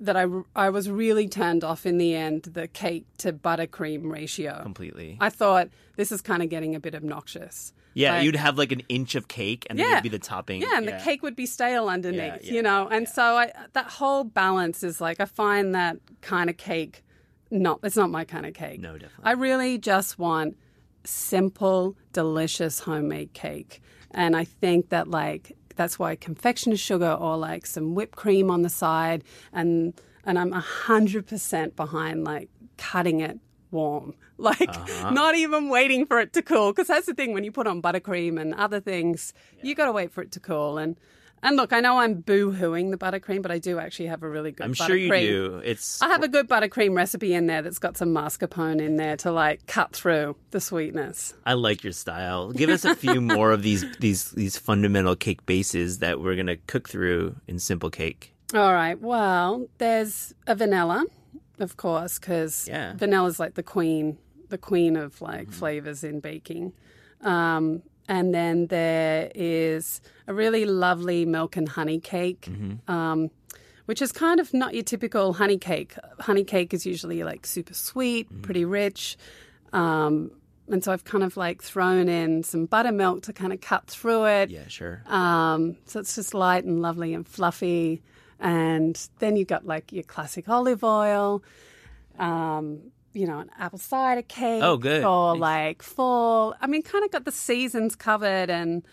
that 0.00 0.16
I 0.16 0.26
I 0.56 0.70
was 0.70 0.90
really 0.90 1.28
turned 1.28 1.62
off 1.62 1.86
in 1.86 1.98
the 1.98 2.14
end 2.14 2.42
the 2.44 2.66
cake 2.66 3.06
to 3.18 3.32
buttercream 3.32 4.10
ratio. 4.10 4.60
completely. 4.62 5.16
I 5.20 5.30
thought 5.30 5.68
this 5.96 6.10
is 6.10 6.20
kind 6.20 6.42
of 6.42 6.48
getting 6.48 6.74
a 6.74 6.80
bit 6.80 6.94
obnoxious. 6.96 7.72
Yeah, 7.94 8.14
like- 8.16 8.24
you'd 8.24 8.36
have 8.36 8.58
like 8.58 8.72
an 8.72 8.82
inch 8.88 9.14
of 9.14 9.28
cake, 9.28 9.66
and 9.70 9.78
then 9.78 9.86
Yeah. 9.86 9.92
it'd 9.94 10.02
be 10.02 10.08
the 10.10 10.18
topping. 10.18 10.60
Yeah, 10.62 10.76
and 10.76 10.86
the 10.86 11.00
cake 11.02 11.22
would 11.22 11.36
be 11.36 11.46
stale 11.46 11.88
underneath, 11.88 12.20
Yeah, 12.20 12.38
yeah, 12.42 12.52
you 12.52 12.62
know. 12.62 12.86
And 12.88 13.08
so 13.08 13.36
I 13.38 13.52
that 13.72 13.86
whole 13.86 14.24
balance 14.24 14.82
is 14.82 15.00
like 15.00 15.20
I 15.20 15.24
find 15.24 15.74
that 15.74 15.96
kind 16.20 16.50
of 16.50 16.56
cake 16.56 17.02
not 17.50 17.78
it's 17.82 17.96
not 17.96 18.10
my 18.10 18.24
kind 18.24 18.44
of 18.46 18.54
cake. 18.54 18.80
No, 18.80 18.92
definitely. 18.94 19.24
I 19.24 19.32
really 19.32 19.78
just 19.78 20.18
want 20.18 20.56
simple, 21.04 21.96
delicious 22.12 22.80
homemade 22.80 23.32
cake. 23.32 23.80
And 24.10 24.36
I 24.36 24.44
think 24.44 24.88
that 24.90 25.08
like 25.08 25.56
that's 25.76 25.98
why 25.98 26.16
confectioner 26.16 26.76
sugar 26.76 27.10
or 27.12 27.36
like 27.36 27.66
some 27.66 27.94
whipped 27.94 28.16
cream 28.16 28.50
on 28.50 28.62
the 28.62 28.68
side 28.68 29.24
and 29.52 29.92
and 30.24 30.38
I'm 30.38 30.52
a 30.52 30.60
hundred 30.60 31.26
percent 31.26 31.76
behind 31.76 32.24
like 32.24 32.48
cutting 32.78 33.20
it 33.20 33.38
warm. 33.74 34.14
Like 34.38 34.68
Uh-huh. 34.68 35.10
not 35.10 35.34
even 35.36 35.68
waiting 35.68 36.06
for 36.06 36.18
it 36.18 36.32
to 36.32 36.42
cool. 36.42 36.72
Because 36.72 36.88
that's 36.88 37.06
the 37.06 37.14
thing 37.14 37.34
when 37.34 37.44
you 37.44 37.52
put 37.52 37.66
on 37.68 37.80
buttercream 37.82 38.40
and 38.40 38.52
other 38.54 38.80
things, 38.80 39.32
you 39.62 39.74
got 39.76 39.84
to 39.86 39.92
wait 39.92 40.10
for 40.12 40.22
it 40.22 40.32
to 40.32 40.40
cool. 40.40 40.78
And 40.78 40.96
and 41.40 41.56
look, 41.56 41.72
I 41.74 41.80
know 41.80 41.98
I'm 41.98 42.14
boo 42.22 42.52
hooing 42.52 42.90
the 42.90 42.96
buttercream, 42.96 43.42
but 43.42 43.50
I 43.52 43.58
do 43.58 43.78
actually 43.78 44.06
have 44.06 44.22
a 44.22 44.28
really 44.28 44.50
good. 44.50 44.64
I'm 44.64 44.72
sure 44.72 44.96
you 44.96 45.08
do. 45.14 45.60
It's 45.62 46.00
I 46.02 46.08
have 46.08 46.22
a 46.24 46.28
good 46.28 46.48
buttercream 46.48 46.96
recipe 46.96 47.34
in 47.34 47.46
there 47.46 47.60
that's 47.62 47.78
got 47.78 47.96
some 47.98 48.08
mascarpone 48.14 48.80
in 48.80 48.96
there 48.96 49.16
to 49.18 49.30
like 49.30 49.66
cut 49.66 49.92
through 49.92 50.34
the 50.52 50.60
sweetness. 50.60 51.34
I 51.44 51.52
like 51.52 51.84
your 51.84 51.92
style. 51.92 52.50
Give 52.50 52.70
us 52.70 52.84
a 52.86 52.96
few 52.96 53.20
more 53.36 53.52
of 53.52 53.62
these 53.62 53.84
these 54.00 54.30
these 54.32 54.56
fundamental 54.56 55.14
cake 55.16 55.44
bases 55.46 55.98
that 55.98 56.20
we're 56.20 56.34
gonna 56.34 56.56
cook 56.66 56.88
through 56.88 57.36
in 57.46 57.58
simple 57.58 57.90
cake. 57.90 58.32
All 58.54 58.72
right. 58.72 58.98
Well, 59.00 59.68
there's 59.78 60.34
a 60.46 60.54
vanilla, 60.54 61.04
of 61.58 61.76
course, 61.76 62.18
because 62.18 62.66
Yeah. 62.68 62.94
vanilla's 62.96 63.38
like 63.38 63.54
the 63.54 63.62
queen, 63.62 64.18
the 64.48 64.58
queen 64.58 64.96
of 64.96 65.20
like 65.20 65.50
flavors 65.50 66.04
in 66.04 66.20
baking. 66.20 66.72
Um, 67.22 67.82
and 68.08 68.34
then 68.34 68.66
there 68.66 69.30
is 69.34 70.00
a 70.26 70.34
really 70.34 70.66
lovely 70.66 71.24
milk 71.24 71.56
and 71.56 71.68
honey 71.68 71.98
cake, 72.00 72.48
um, 72.88 73.30
which 73.86 74.02
is 74.02 74.12
kind 74.12 74.40
of 74.40 74.52
not 74.52 74.74
your 74.74 74.82
typical 74.82 75.32
honey 75.34 75.56
cake. 75.58 75.94
Honey 76.20 76.44
cake 76.44 76.74
is 76.74 76.84
usually 76.84 77.22
like 77.24 77.46
super 77.46 77.72
sweet, 77.74 78.28
pretty 78.42 78.64
rich. 78.64 79.16
Um, 79.72 80.30
and 80.68 80.82
so 80.84 80.92
I've 80.92 81.04
kind 81.04 81.24
of 81.24 81.36
like 81.36 81.62
thrown 81.62 82.08
in 82.08 82.42
some 82.42 82.66
buttermilk 82.66 83.22
to 83.24 83.32
kind 83.32 83.52
of 83.52 83.60
cut 83.60 83.86
through 83.86 84.24
it. 84.26 84.50
Yeah, 84.50 84.68
sure. 84.68 85.02
Um, 85.06 85.76
so 85.86 86.00
it's 86.00 86.14
just 86.14 86.32
light 86.34 86.64
and 86.64 86.80
lovely 86.82 87.12
and 87.14 87.26
fluffy. 87.26 88.02
And 88.44 89.08
then 89.20 89.36
you've 89.36 89.48
got 89.48 89.66
like 89.66 89.90
your 89.90 90.02
classic 90.02 90.50
olive 90.50 90.84
oil, 90.84 91.42
um, 92.18 92.92
you 93.14 93.26
know, 93.26 93.38
an 93.38 93.50
apple 93.58 93.78
cider 93.78 94.20
cake. 94.20 94.62
Oh, 94.62 94.76
good. 94.76 95.02
Or 95.02 95.34
like 95.34 95.82
fall. 95.82 96.54
I 96.60 96.66
mean, 96.66 96.82
kind 96.82 97.06
of 97.06 97.10
got 97.10 97.24
the 97.24 97.32
seasons 97.32 97.96
covered. 97.96 98.50
And 98.50 98.84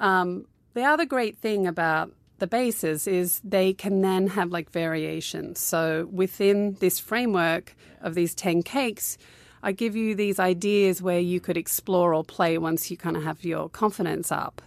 um, 0.00 0.46
the 0.74 0.82
other 0.82 1.06
great 1.06 1.38
thing 1.38 1.64
about 1.64 2.12
the 2.40 2.48
bases 2.48 3.06
is 3.06 3.40
they 3.44 3.72
can 3.72 4.02
then 4.02 4.26
have 4.26 4.50
like 4.50 4.68
variations. 4.70 5.60
So 5.60 6.08
within 6.10 6.74
this 6.80 6.98
framework 6.98 7.76
of 8.00 8.16
these 8.16 8.34
10 8.34 8.64
cakes, 8.64 9.16
I 9.62 9.70
give 9.70 9.94
you 9.94 10.16
these 10.16 10.40
ideas 10.40 11.00
where 11.00 11.20
you 11.20 11.38
could 11.38 11.56
explore 11.56 12.14
or 12.14 12.24
play 12.24 12.58
once 12.58 12.90
you 12.90 12.96
kind 12.96 13.16
of 13.16 13.22
have 13.22 13.44
your 13.44 13.68
confidence 13.68 14.32
up. 14.32 14.60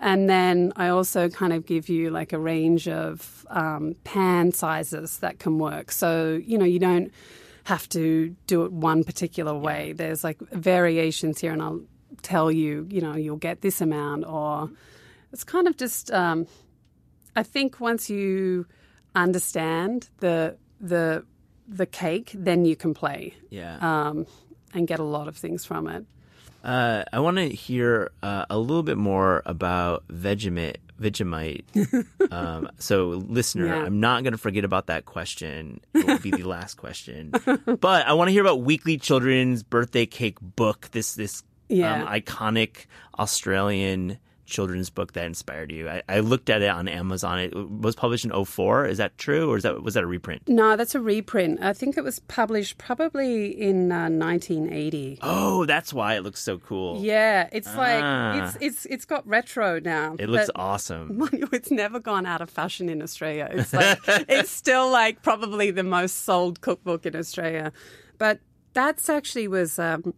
And 0.00 0.28
then 0.30 0.72
I 0.76 0.88
also 0.88 1.28
kind 1.28 1.52
of 1.52 1.66
give 1.66 1.88
you 1.88 2.10
like 2.10 2.32
a 2.32 2.38
range 2.38 2.86
of 2.88 3.44
um, 3.50 3.94
pan 4.04 4.52
sizes 4.52 5.18
that 5.18 5.38
can 5.38 5.58
work. 5.58 5.90
So, 5.90 6.40
you 6.44 6.56
know, 6.56 6.64
you 6.64 6.78
don't 6.78 7.10
have 7.64 7.88
to 7.90 8.34
do 8.46 8.64
it 8.64 8.72
one 8.72 9.04
particular 9.04 9.54
way. 9.58 9.92
There's 9.92 10.22
like 10.24 10.38
variations 10.52 11.40
here, 11.40 11.52
and 11.52 11.60
I'll 11.60 11.82
tell 12.22 12.50
you, 12.50 12.86
you 12.90 13.00
know, 13.00 13.14
you'll 13.16 13.36
get 13.36 13.60
this 13.60 13.80
amount, 13.80 14.24
or 14.24 14.70
it's 15.32 15.44
kind 15.44 15.66
of 15.68 15.76
just, 15.76 16.10
um, 16.12 16.46
I 17.36 17.42
think 17.42 17.80
once 17.80 18.08
you 18.08 18.66
understand 19.14 20.08
the, 20.20 20.56
the, 20.80 21.24
the 21.66 21.86
cake, 21.86 22.30
then 22.34 22.64
you 22.64 22.76
can 22.76 22.94
play 22.94 23.34
Yeah. 23.50 23.76
um, 23.80 24.26
and 24.72 24.86
get 24.86 25.00
a 25.00 25.04
lot 25.04 25.28
of 25.28 25.36
things 25.36 25.64
from 25.64 25.86
it. 25.88 26.06
Uh, 26.68 27.02
I 27.14 27.20
want 27.20 27.38
to 27.38 27.48
hear 27.48 28.10
uh, 28.22 28.44
a 28.50 28.58
little 28.58 28.82
bit 28.82 28.98
more 28.98 29.42
about 29.46 30.06
Vegemite. 30.08 30.76
Vegemite. 31.00 31.64
um, 32.32 32.68
so, 32.78 33.08
listener, 33.26 33.66
Yeah. 33.68 33.84
I'm 33.84 34.00
not 34.00 34.22
going 34.22 34.32
to 34.32 34.38
forget 34.38 34.64
about 34.64 34.88
that 34.88 35.06
question. 35.06 35.80
It 35.94 36.06
will 36.06 36.18
be 36.18 36.30
the 36.30 36.46
last 36.56 36.74
question. 36.74 37.32
But 37.80 38.06
I 38.06 38.12
want 38.12 38.28
to 38.28 38.32
hear 38.32 38.42
about 38.42 38.60
Weekly 38.62 38.98
Children's 38.98 39.62
Birthday 39.62 40.04
Cake 40.04 40.36
Book. 40.42 40.88
This 40.92 41.14
this 41.14 41.42
Yeah. 41.70 42.02
um, 42.02 42.08
iconic 42.08 42.84
Australian 43.18 44.18
children's 44.48 44.90
book 44.90 45.12
that 45.12 45.24
inspired 45.26 45.70
you. 45.70 45.88
I, 45.88 46.02
I 46.08 46.20
looked 46.20 46.48
at 46.50 46.62
it 46.62 46.68
on 46.68 46.88
Amazon. 46.88 47.38
It 47.38 47.54
was 47.54 47.94
published 47.94 48.24
in 48.24 48.44
04. 48.44 48.86
Is 48.86 48.98
that 48.98 49.16
true, 49.18 49.50
or 49.50 49.56
is 49.56 49.62
that 49.62 49.82
was 49.82 49.94
that 49.94 50.02
a 50.04 50.06
reprint? 50.06 50.42
No, 50.48 50.76
that's 50.76 50.94
a 50.94 51.00
reprint. 51.00 51.62
I 51.62 51.72
think 51.72 51.96
it 51.96 52.04
was 52.04 52.20
published 52.20 52.78
probably 52.78 53.46
in 53.48 53.92
uh, 53.92 54.08
1980. 54.08 55.18
Oh, 55.22 55.64
that's 55.66 55.92
why 55.92 56.14
it 56.16 56.22
looks 56.22 56.40
so 56.42 56.58
cool. 56.58 57.00
Yeah, 57.02 57.48
it's 57.52 57.68
Ah. 57.68 57.76
like 57.76 58.42
it's 58.42 58.56
it's 58.60 58.86
it's 58.86 59.04
got 59.04 59.26
retro 59.26 59.78
now. 59.80 60.16
It 60.18 60.28
looks 60.28 60.50
awesome. 60.54 61.28
It's 61.52 61.70
never 61.70 61.98
gone 62.00 62.24
out 62.26 62.40
of 62.40 62.50
fashion 62.50 62.88
in 62.88 63.02
Australia. 63.02 63.48
It's 63.50 63.72
like 63.72 63.98
it's 64.06 64.50
still 64.50 64.90
like 64.90 65.22
probably 65.22 65.70
the 65.70 65.82
most 65.82 66.24
sold 66.24 66.60
cookbook 66.60 67.04
in 67.06 67.14
Australia. 67.16 67.72
But 68.18 68.40
that's 68.72 69.08
actually 69.08 69.48
was 69.48 69.78
um, 69.78 70.14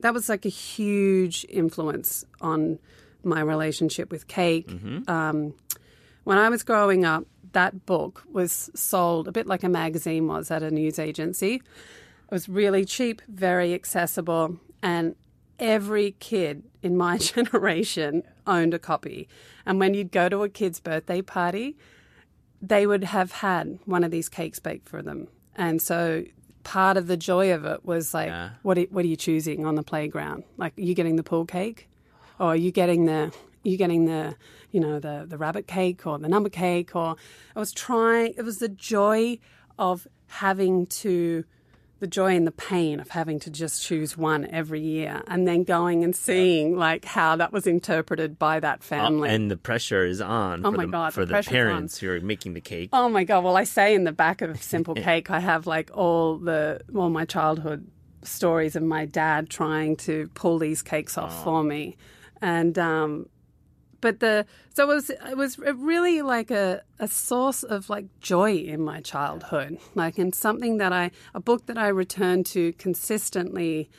that 0.00 0.12
was 0.12 0.28
like 0.28 0.44
a 0.44 0.50
huge 0.50 1.46
influence 1.48 2.24
on 2.40 2.78
my 3.26 3.40
relationship 3.40 4.10
with 4.10 4.26
cake. 4.28 4.70
Um, 5.08 5.54
when 6.24 6.38
I 6.38 6.48
was 6.48 6.62
growing 6.62 7.04
up, 7.04 7.24
that 7.52 7.86
book 7.86 8.24
was 8.30 8.70
sold 8.74 9.28
a 9.28 9.32
bit 9.32 9.46
like 9.46 9.62
a 9.64 9.68
magazine 9.68 10.26
was 10.26 10.50
at 10.50 10.62
a 10.62 10.70
news 10.70 10.98
agency. 10.98 11.54
It 11.56 11.62
was 12.30 12.48
really 12.48 12.84
cheap, 12.84 13.22
very 13.28 13.72
accessible, 13.74 14.58
and 14.82 15.14
every 15.58 16.16
kid 16.20 16.64
in 16.82 16.96
my 16.96 17.16
generation 17.30 18.22
owned 18.46 18.74
a 18.74 18.78
copy. 18.78 19.28
And 19.64 19.78
when 19.78 19.94
you'd 19.94 20.12
go 20.12 20.28
to 20.28 20.42
a 20.42 20.48
kid's 20.48 20.80
birthday 20.80 21.22
party, 21.22 21.76
they 22.60 22.86
would 22.86 23.04
have 23.04 23.32
had 23.32 23.78
one 23.84 24.02
of 24.04 24.10
these 24.10 24.28
cakes 24.28 24.58
baked 24.58 24.88
for 24.88 25.02
them. 25.02 25.28
And 25.54 25.80
so 25.80 26.24
part 26.64 26.96
of 26.96 27.06
the 27.06 27.16
joy 27.16 27.52
of 27.54 27.64
it 27.64 27.84
was 27.84 28.12
like, 28.12 28.28
Yeah. 28.28 28.50
what, 28.62 28.76
are, 28.76 28.82
what 28.90 29.04
are 29.04 29.08
you 29.08 29.16
choosing 29.16 29.64
on 29.64 29.76
the 29.76 29.82
playground? 29.82 30.42
Like, 30.56 30.76
are 30.76 30.82
you 30.82 30.94
getting 30.94 31.16
the 31.16 31.22
pool 31.22 31.44
cake? 31.46 31.88
Or 32.38 32.48
are 32.48 32.56
you 32.56 32.70
getting 32.70 33.06
the 33.06 33.32
you 33.62 33.76
getting 33.76 34.04
the 34.06 34.36
you 34.70 34.80
know 34.80 34.98
the 34.98 35.24
the 35.28 35.36
rabbit 35.36 35.66
cake 35.66 36.06
or 36.06 36.18
the 36.18 36.28
number 36.28 36.48
cake 36.48 36.94
or 36.94 37.16
I 37.54 37.58
was 37.58 37.72
trying 37.72 38.34
it 38.36 38.42
was 38.42 38.58
the 38.58 38.68
joy 38.68 39.38
of 39.78 40.06
having 40.28 40.86
to 40.86 41.44
the 41.98 42.06
joy 42.06 42.36
and 42.36 42.46
the 42.46 42.52
pain 42.52 43.00
of 43.00 43.08
having 43.10 43.40
to 43.40 43.50
just 43.50 43.82
choose 43.82 44.18
one 44.18 44.46
every 44.50 44.80
year 44.80 45.22
and 45.28 45.48
then 45.48 45.64
going 45.64 46.04
and 46.04 46.14
seeing 46.14 46.76
like 46.76 47.06
how 47.06 47.36
that 47.36 47.52
was 47.52 47.66
interpreted 47.66 48.38
by 48.38 48.60
that 48.60 48.80
oh, 48.82 48.84
family. 48.84 49.30
and 49.30 49.50
the 49.50 49.56
pressure 49.56 50.04
is 50.04 50.20
on 50.20 50.64
Oh 50.64 50.70
for 50.70 50.76
my 50.76 50.84
the, 50.84 50.92
God, 50.92 51.14
for 51.14 51.24
the 51.24 51.36
the, 51.36 51.42
parents 51.42 51.98
who 51.98 52.10
are 52.10 52.20
making 52.20 52.52
the 52.52 52.60
cake. 52.60 52.90
Oh 52.92 53.08
my 53.08 53.24
god! 53.24 53.44
Well, 53.44 53.56
I 53.56 53.64
say 53.64 53.94
in 53.94 54.04
the 54.04 54.12
back 54.12 54.42
of 54.42 54.62
Simple 54.62 54.94
Cake, 54.94 55.30
I 55.30 55.40
have 55.40 55.66
like 55.66 55.90
all 55.94 56.36
the 56.36 56.82
all 56.94 57.08
my 57.08 57.24
childhood 57.24 57.86
stories 58.22 58.76
of 58.76 58.82
my 58.82 59.06
dad 59.06 59.48
trying 59.48 59.96
to 59.96 60.28
pull 60.34 60.58
these 60.58 60.82
cakes 60.82 61.16
off 61.16 61.44
for 61.44 61.62
me, 61.62 61.96
and 62.42 62.78
um, 62.78 63.28
but 64.00 64.20
the 64.20 64.46
so 64.74 64.84
it 64.90 64.94
was 64.94 65.10
it 65.10 65.36
was 65.36 65.58
really 65.58 66.22
like 66.22 66.50
a 66.50 66.82
a 66.98 67.08
source 67.08 67.62
of 67.62 67.88
like 67.90 68.06
joy 68.20 68.56
in 68.56 68.80
my 68.82 69.00
childhood, 69.00 69.78
like 69.94 70.18
and 70.18 70.34
something 70.34 70.78
that 70.78 70.92
I 70.92 71.10
a 71.34 71.40
book 71.40 71.66
that 71.66 71.78
I 71.78 71.88
returned 71.88 72.46
to 72.46 72.72
consistently. 72.74 73.90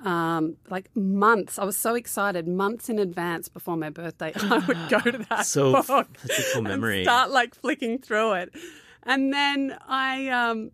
Um, 0.00 0.58
like 0.68 0.94
months, 0.94 1.58
I 1.58 1.64
was 1.64 1.76
so 1.78 1.94
excited. 1.94 2.46
Months 2.46 2.90
in 2.90 2.98
advance 2.98 3.48
before 3.48 3.78
my 3.78 3.88
birthday, 3.88 4.30
I 4.36 4.58
would 4.58 4.88
go 4.90 5.00
to 5.00 5.18
that 5.30 5.46
So 5.46 5.72
book 5.82 6.08
that's 6.22 6.38
a 6.38 6.42
cool 6.52 6.58
and 6.58 6.68
memory. 6.68 7.02
start 7.02 7.30
like 7.30 7.54
flicking 7.54 7.98
through 7.98 8.32
it. 8.34 8.54
And 9.04 9.32
then 9.32 9.78
I 9.88 10.28
um 10.28 10.70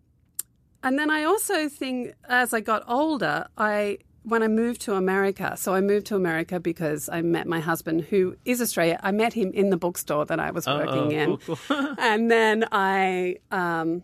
and 0.83 0.99
then 0.99 1.09
I 1.09 1.23
also 1.23 1.69
think 1.69 2.15
as 2.27 2.53
I 2.53 2.59
got 2.59 2.83
older, 2.85 3.47
I 3.57 3.99
when 4.23 4.41
I 4.43 4.47
moved 4.47 4.81
to 4.81 4.93
America, 4.95 5.55
so 5.57 5.73
I 5.73 5.81
moved 5.81 6.05
to 6.07 6.15
America 6.15 6.59
because 6.59 7.09
I 7.09 7.21
met 7.21 7.45
my 7.47 7.59
husband 7.59 8.01
who 8.05 8.35
is 8.45 8.61
Australia. 8.61 8.99
I 9.03 9.11
met 9.11 9.33
him 9.33 9.51
in 9.51 9.69
the 9.69 9.77
bookstore 9.77 10.25
that 10.25 10.39
I 10.39 10.51
was 10.51 10.65
working 10.65 11.11
in. 11.11 11.37
cool, 11.37 11.57
cool. 11.67 11.95
and 11.99 12.31
then 12.31 12.65
I 12.71 13.37
um 13.51 14.03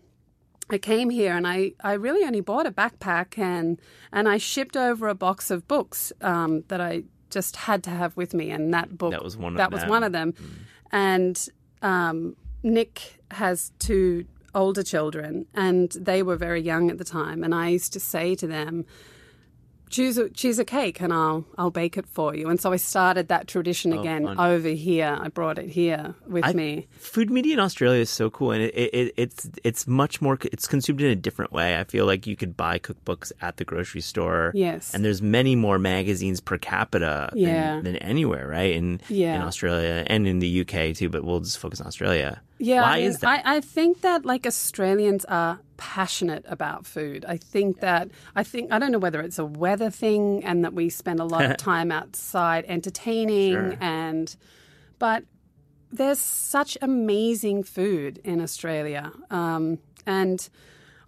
I 0.72 0.78
came 0.78 1.10
here 1.10 1.34
and 1.36 1.46
I, 1.48 1.72
I 1.82 1.94
really 1.94 2.24
only 2.24 2.40
bought 2.40 2.66
a 2.66 2.70
backpack 2.70 3.36
and 3.38 3.80
and 4.12 4.28
I 4.28 4.38
shipped 4.38 4.76
over 4.76 5.08
a 5.08 5.14
box 5.14 5.50
of 5.50 5.66
books 5.66 6.12
um, 6.20 6.62
that 6.68 6.80
I 6.80 7.04
just 7.30 7.56
had 7.56 7.82
to 7.84 7.90
have 7.90 8.16
with 8.16 8.34
me 8.34 8.50
and 8.50 8.72
that 8.74 8.96
book 8.96 9.10
That 9.12 9.24
was 9.24 9.36
one 9.36 9.54
of 9.54 9.58
that 9.58 9.72
was 9.72 9.80
them. 9.80 9.90
one 9.90 10.04
of 10.04 10.12
them 10.12 10.34
and 10.92 11.48
um, 11.82 12.36
Nick 12.62 13.18
has 13.32 13.72
two 13.78 14.26
older 14.54 14.82
children 14.82 15.46
and 15.54 15.90
they 15.92 16.22
were 16.22 16.36
very 16.36 16.60
young 16.60 16.90
at 16.90 16.98
the 16.98 17.04
time 17.04 17.42
and 17.42 17.54
I 17.54 17.68
used 17.68 17.92
to 17.94 18.00
say 18.00 18.34
to 18.36 18.46
them 18.46 18.84
choose 19.90 20.16
a, 20.16 20.28
choose 20.30 20.58
a 20.58 20.64
cake 20.64 21.00
and 21.00 21.12
I'll 21.12 21.44
I'll 21.58 21.70
bake 21.70 21.96
it 21.98 22.06
for 22.06 22.34
you 22.34 22.48
and 22.48 22.60
so 22.60 22.72
I 22.72 22.76
started 22.76 23.28
that 23.28 23.46
tradition 23.48 23.92
oh, 23.92 24.00
again 24.00 24.24
fun. 24.24 24.38
over 24.40 24.68
here 24.68 25.18
I 25.20 25.28
brought 25.28 25.58
it 25.58 25.68
here 25.68 26.14
with 26.26 26.44
I- 26.44 26.52
me 26.52 26.86
Food 26.98 27.30
media 27.30 27.54
in 27.54 27.60
Australia 27.60 28.00
is 28.00 28.10
so 28.10 28.30
cool, 28.30 28.52
and 28.52 28.62
it, 28.62 28.74
it, 28.74 29.14
it's 29.16 29.50
it's 29.64 29.86
much 29.86 30.20
more. 30.22 30.38
It's 30.52 30.66
consumed 30.68 31.00
in 31.00 31.10
a 31.10 31.16
different 31.16 31.50
way. 31.52 31.78
I 31.78 31.84
feel 31.84 32.06
like 32.06 32.26
you 32.26 32.36
could 32.36 32.56
buy 32.56 32.78
cookbooks 32.78 33.32
at 33.40 33.56
the 33.56 33.64
grocery 33.64 34.00
store. 34.00 34.52
Yes. 34.54 34.94
and 34.94 35.04
there's 35.04 35.20
many 35.22 35.56
more 35.56 35.78
magazines 35.78 36.40
per 36.40 36.56
capita 36.58 37.30
Yeah. 37.34 37.76
than, 37.76 37.84
than 37.84 37.96
anywhere, 37.96 38.46
right? 38.46 38.72
In 38.74 39.00
Yeah. 39.08 39.34
in 39.36 39.42
Australia 39.42 40.04
and 40.06 40.26
in 40.28 40.38
the 40.38 40.60
UK 40.60 40.94
too, 40.94 41.08
but 41.08 41.24
we'll 41.24 41.40
just 41.40 41.58
focus 41.58 41.80
on 41.80 41.86
Australia. 41.86 42.40
Yeah, 42.60 42.82
why 42.82 42.92
I 42.92 42.96
mean, 42.98 43.06
is 43.08 43.18
that? 43.20 43.46
I, 43.46 43.56
I 43.56 43.60
think 43.60 44.02
that 44.02 44.24
like 44.26 44.46
Australians 44.46 45.24
are 45.24 45.58
passionate 45.78 46.44
about 46.46 46.86
food. 46.86 47.24
I 47.26 47.38
think 47.38 47.80
that 47.80 48.10
I 48.36 48.42
think 48.44 48.70
I 48.70 48.78
don't 48.78 48.92
know 48.92 48.98
whether 48.98 49.20
it's 49.20 49.38
a 49.38 49.44
weather 49.46 49.88
thing 49.90 50.44
and 50.44 50.62
that 50.64 50.74
we 50.74 50.90
spend 50.90 51.20
a 51.20 51.24
lot 51.24 51.44
of 51.44 51.56
time 51.72 51.90
outside 51.90 52.64
entertaining 52.68 53.52
Sure. 53.54 53.76
and 53.80 54.36
but 54.98 55.24
there's 55.90 56.18
such 56.20 56.76
amazing 56.82 57.64
food 57.64 58.20
in 58.22 58.40
Australia. 58.40 59.10
Um, 59.30 59.78
and 60.06 60.48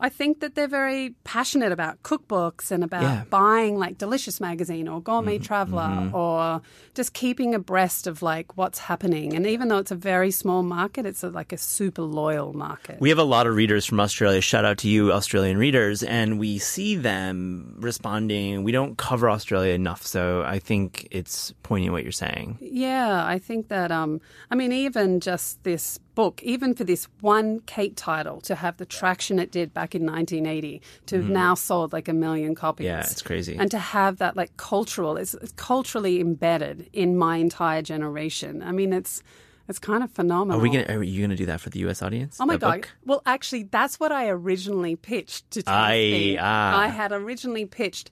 I 0.03 0.09
think 0.09 0.41
that 0.41 0.57
they're 0.57 0.67
very 0.83 1.15
passionate 1.23 1.71
about 1.73 2.03
cookbooks 2.03 2.71
and 2.73 2.83
about 2.83 3.03
Yeah. 3.03 3.17
Mm-hmm. 3.21 3.29
buying 3.31 3.79
like 3.79 3.97
Delicious 3.99 4.41
Magazine 4.41 4.89
or 4.89 5.01
Gourmet 5.01 5.39
Traveller 5.39 6.11
or 6.13 6.61
just 6.95 7.13
keeping 7.15 7.55
abreast 7.55 8.07
of 8.09 8.21
like 8.21 8.57
what's 8.57 8.81
happening. 8.81 9.33
And 9.33 9.47
even 9.47 9.69
though 9.69 9.79
it's 9.79 9.93
a 9.93 10.01
very 10.13 10.33
small 10.33 10.63
market, 10.65 11.07
it's 11.07 11.23
a, 11.23 11.31
like 11.31 11.53
a 11.53 11.57
super 11.57 12.03
loyal 12.03 12.53
market. 12.53 13.01
We 13.01 13.11
have 13.11 13.19
a 13.19 13.25
lot 13.37 13.47
of 13.47 13.55
readers 13.55 13.87
from 13.87 14.01
Australia. 14.01 14.41
Shout 14.41 14.65
out 14.65 14.79
to 14.79 14.89
you, 14.89 15.13
Australian 15.13 15.57
readers. 15.57 16.03
And 16.03 16.39
we 16.41 16.59
see 16.59 16.97
them 16.97 17.77
responding. 17.79 18.65
We 18.65 18.73
don't 18.73 18.99
cover 18.99 19.31
Australia 19.31 19.73
enough. 19.75 20.05
So 20.05 20.43
I 20.43 20.59
think 20.59 21.07
it's 21.13 21.55
poignant 21.63 21.93
what 21.93 22.03
you're 22.03 22.13
saying. 22.13 22.59
Yeah, 22.61 23.25
I 23.25 23.39
think 23.39 23.69
that 23.69 23.93
um 23.93 24.21
I 24.51 24.57
mean 24.57 24.73
even 24.73 25.21
just 25.21 25.63
this 25.63 26.01
book, 26.15 26.43
even 26.43 26.75
for 26.75 26.85
this 26.85 27.09
one 27.21 27.61
Kate 27.61 27.97
title 27.97 28.41
to 28.43 28.55
have 28.55 28.77
the 28.77 28.87
traction 28.87 29.39
it 29.39 29.51
did 29.51 29.73
back 29.73 29.95
in 29.95 30.03
1980 30.05 30.83
to 31.07 31.17
have 31.23 31.31
now 31.31 31.55
sold 31.55 31.93
like 31.93 32.09
a 32.09 32.13
million 32.13 32.55
copies. 32.55 32.87
Mm-hmm. 32.87 32.97
Yeah, 32.99 33.11
it's 33.11 33.23
crazy. 33.23 33.57
And 33.57 33.71
to 33.71 33.79
have 33.79 34.19
that 34.19 34.37
like 34.37 34.57
cultural 34.57 35.17
it's, 35.17 35.35
it's 35.35 35.53
culturally 35.53 36.21
embedded 36.21 36.89
in 36.93 37.17
my 37.17 37.37
entire 37.37 37.83
generation. 37.83 38.63
I 38.63 38.73
mean 38.73 38.93
it's 38.93 39.23
it's 39.69 39.79
kind 39.79 40.03
of 40.03 40.11
phenomenal. 40.11 40.59
Are 40.59 40.63
we 40.63 40.71
gonna? 40.71 40.99
Are 40.99 41.03
you 41.03 41.23
gonna 41.23 41.37
do 41.37 41.47
that 41.47 41.61
for 41.61 41.71
the 41.71 41.79
U.S. 41.81 42.03
audience? 42.03 42.39
Oh 42.41 42.45
my 42.47 42.57
god! 42.57 42.81
book? 42.83 42.89
Well, 43.07 43.23
actually, 43.25 43.63
that's 43.63 44.01
what 44.01 44.11
I 44.11 44.29
originally 44.29 44.97
pitched 44.97 45.51
to 45.53 45.63
TSP. 45.63 46.37
ah. 46.41 46.79
I 46.81 46.89
had 46.89 47.13
originally 47.13 47.65
pitched 47.65 48.11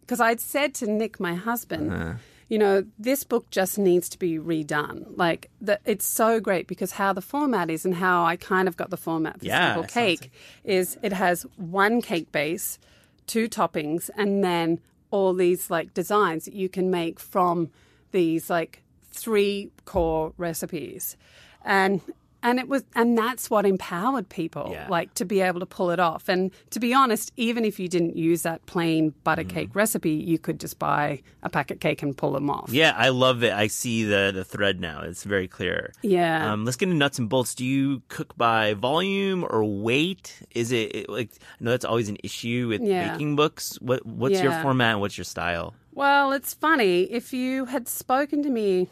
because 0.00 0.20
I'd 0.20 0.40
said 0.40 0.74
to 0.74 0.86
Nick, 0.90 1.20
my 1.20 1.34
husband, 1.34 1.92
Uh-huh. 1.92 2.14
You 2.48 2.58
know, 2.58 2.84
this 2.98 3.24
book 3.24 3.50
just 3.50 3.78
needs 3.78 4.08
to 4.08 4.18
be 4.18 4.38
redone. 4.38 5.06
Like, 5.16 5.50
the, 5.60 5.78
it's 5.84 6.06
so 6.06 6.40
great 6.40 6.66
because 6.66 6.92
how 6.92 7.12
the 7.12 7.20
format 7.20 7.70
is 7.70 7.84
and 7.84 7.94
how 7.94 8.24
I 8.24 8.36
kind 8.36 8.68
of 8.68 8.76
got 8.76 8.90
the 8.90 8.96
format 8.96 9.40
for 9.40 9.44
Yeah, 9.46 9.74
Simple 9.74 9.88
Cake 9.88 10.32
is 10.64 10.98
it 11.02 11.12
has 11.12 11.42
one 11.56 12.00
cake 12.00 12.32
base, 12.32 12.78
two 13.26 13.48
toppings, 13.48 14.08
and 14.16 14.42
then 14.42 14.80
all 15.10 15.34
these 15.34 15.70
like 15.70 15.92
designs 15.94 16.46
that 16.46 16.54
you 16.54 16.68
can 16.68 16.90
make 16.90 17.20
from 17.20 17.70
these 18.12 18.48
like 18.48 18.82
three 19.10 19.70
core 19.84 20.32
recipes. 20.38 21.16
And 21.64 22.00
and 22.42 22.58
it 22.58 22.68
was 22.68 22.84
and 22.94 23.16
that's 23.18 23.50
what 23.50 23.66
empowered 23.66 24.28
people 24.28 24.68
Yeah. 24.72 24.86
like 24.88 25.14
to 25.14 25.24
be 25.24 25.40
able 25.40 25.60
to 25.60 25.66
pull 25.66 25.90
it 25.90 25.98
off. 26.00 26.28
And 26.28 26.50
to 26.70 26.80
be 26.80 26.94
honest, 26.94 27.32
even 27.36 27.64
if 27.64 27.78
you 27.80 27.88
didn't 27.88 28.16
use 28.16 28.42
that 28.42 28.64
plain 28.66 29.12
butter 29.24 29.42
Mm-hmm. 29.42 29.56
cake 29.56 29.70
recipe, 29.74 30.10
you 30.12 30.38
could 30.38 30.60
just 30.60 30.78
buy 30.78 31.22
a 31.42 31.48
packet 31.48 31.80
cake 31.80 32.02
and 32.02 32.16
pull 32.16 32.32
them 32.32 32.48
off. 32.50 32.70
Yeah, 32.72 32.92
I 32.96 33.08
love 33.10 33.42
it. 33.42 33.52
I 33.52 33.66
see 33.66 34.04
the 34.04 34.30
the 34.34 34.44
thread 34.44 34.80
now. 34.80 35.00
It's 35.02 35.24
very 35.24 35.48
clear. 35.48 35.92
Yeah. 36.02 36.52
Um, 36.52 36.64
let's 36.64 36.76
get 36.76 36.88
into 36.88 36.98
nuts 36.98 37.18
and 37.18 37.28
bolts. 37.28 37.54
Do 37.54 37.64
you 37.64 38.02
cook 38.08 38.36
by 38.36 38.74
volume 38.74 39.44
or 39.48 39.64
weight? 39.64 40.40
Is 40.54 40.72
it 40.72 41.08
like 41.08 41.30
I 41.60 41.64
know 41.64 41.70
that's 41.72 41.84
always 41.84 42.08
an 42.08 42.18
issue 42.22 42.66
with 42.68 42.82
Yeah. 42.82 43.12
baking 43.12 43.36
books. 43.36 43.78
What 43.80 44.04
what's 44.06 44.40
your 44.40 44.52
format? 44.62 44.92
and 44.92 45.00
What's 45.00 45.18
your 45.18 45.24
style? 45.24 45.74
Well, 45.92 46.30
it's 46.32 46.54
funny. 46.54 47.02
If 47.10 47.32
you 47.32 47.64
had 47.64 47.88
spoken 47.88 48.42
to 48.44 48.50
me 48.50 48.88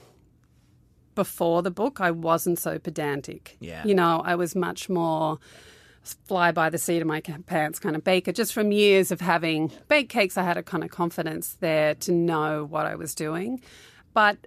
before 1.16 1.62
the 1.62 1.72
book, 1.72 2.00
I 2.00 2.12
wasn't 2.12 2.60
so 2.60 2.78
pedantic. 2.78 3.56
Yeah. 3.58 3.84
You 3.84 3.94
know, 3.94 4.22
I 4.24 4.36
was 4.36 4.54
much 4.54 4.88
more 4.88 5.40
fly 6.04 6.52
by 6.52 6.70
the 6.70 6.78
seat 6.78 7.00
of 7.02 7.08
my 7.08 7.20
pants 7.20 7.80
kind 7.80 7.96
of 7.96 8.04
baker. 8.04 8.30
Just 8.30 8.52
from 8.52 8.70
years 8.70 9.10
of 9.10 9.20
having 9.20 9.72
baked 9.88 10.10
cakes, 10.10 10.38
I 10.38 10.44
had 10.44 10.56
a 10.56 10.62
kind 10.62 10.84
of 10.84 10.90
confidence 10.90 11.56
there 11.58 11.96
to 11.96 12.12
know 12.12 12.64
what 12.64 12.86
I 12.86 12.94
was 12.94 13.12
doing. 13.16 13.60
But 14.14 14.46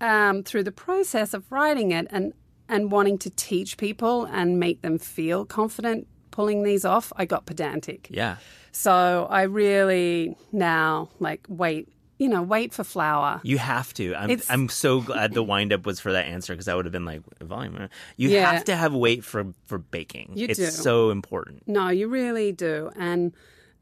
um, 0.00 0.42
through 0.42 0.64
the 0.64 0.72
process 0.72 1.34
of 1.34 1.50
writing 1.52 1.90
it 1.90 2.06
and 2.10 2.32
and 2.66 2.90
wanting 2.90 3.18
to 3.18 3.28
teach 3.28 3.76
people 3.76 4.24
and 4.24 4.58
make 4.58 4.80
them 4.80 4.98
feel 4.98 5.44
confident 5.44 6.06
pulling 6.30 6.62
these 6.62 6.84
off, 6.84 7.12
I 7.14 7.26
got 7.26 7.44
pedantic. 7.44 8.08
Yeah. 8.10 8.36
So 8.72 9.28
I 9.30 9.42
really 9.42 10.36
now 10.50 11.10
like 11.20 11.46
weigh, 11.48 11.86
you 12.18 12.28
know, 12.28 12.42
weigh 12.42 12.68
for 12.68 12.84
flour. 12.84 13.40
You 13.42 13.58
have 13.58 13.92
to. 13.94 14.14
I'm 14.14 14.30
It's- 14.30 14.48
I'm 14.50 14.68
so 14.68 15.00
glad 15.00 15.32
the 15.34 15.42
wind 15.42 15.72
up 15.72 15.84
was 15.86 15.98
for 16.00 16.12
that 16.12 16.26
answer 16.26 16.52
because 16.52 16.66
that 16.66 16.76
would 16.76 16.84
have 16.84 16.92
been 16.92 17.04
like 17.04 17.22
volume. 17.42 17.88
You 18.16 18.28
Yeah. 18.30 18.52
have 18.52 18.64
to 18.64 18.76
have 18.76 18.94
weight 18.94 19.24
for 19.24 19.52
for 19.66 19.78
baking. 19.78 20.32
You 20.36 20.46
it's 20.48 20.58
do. 20.58 20.66
so 20.66 21.10
important. 21.10 21.62
No, 21.66 21.88
you 21.88 22.08
really 22.08 22.52
do, 22.52 22.90
and 22.96 23.32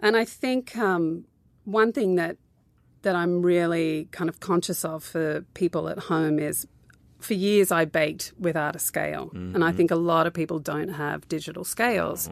and 0.01 0.17
I 0.17 0.25
think 0.25 0.77
um, 0.79 1.25
one 1.65 1.93
thing 1.93 2.15
that 2.17 2.37
that 3.03 3.15
I'm 3.17 3.43
really 3.43 4.09
kind 4.13 4.29
of 4.31 4.41
conscious 4.41 4.85
of 4.85 5.03
for 5.05 5.43
people 5.55 5.89
at 5.89 5.99
home 5.99 6.39
is. 6.39 6.67
For 7.21 7.35
years, 7.35 7.71
I 7.71 7.85
baked 7.85 8.33
without 8.37 8.75
a 8.75 8.81
scale, 8.81 9.31
and 9.33 9.63
I 9.63 9.71
think 9.71 9.93
a 9.93 9.97
lot 9.97 10.27
of 10.27 10.33
people 10.35 10.59
don't 10.59 10.89
have 10.89 11.29
digital 11.29 11.63
scales. 11.63 12.29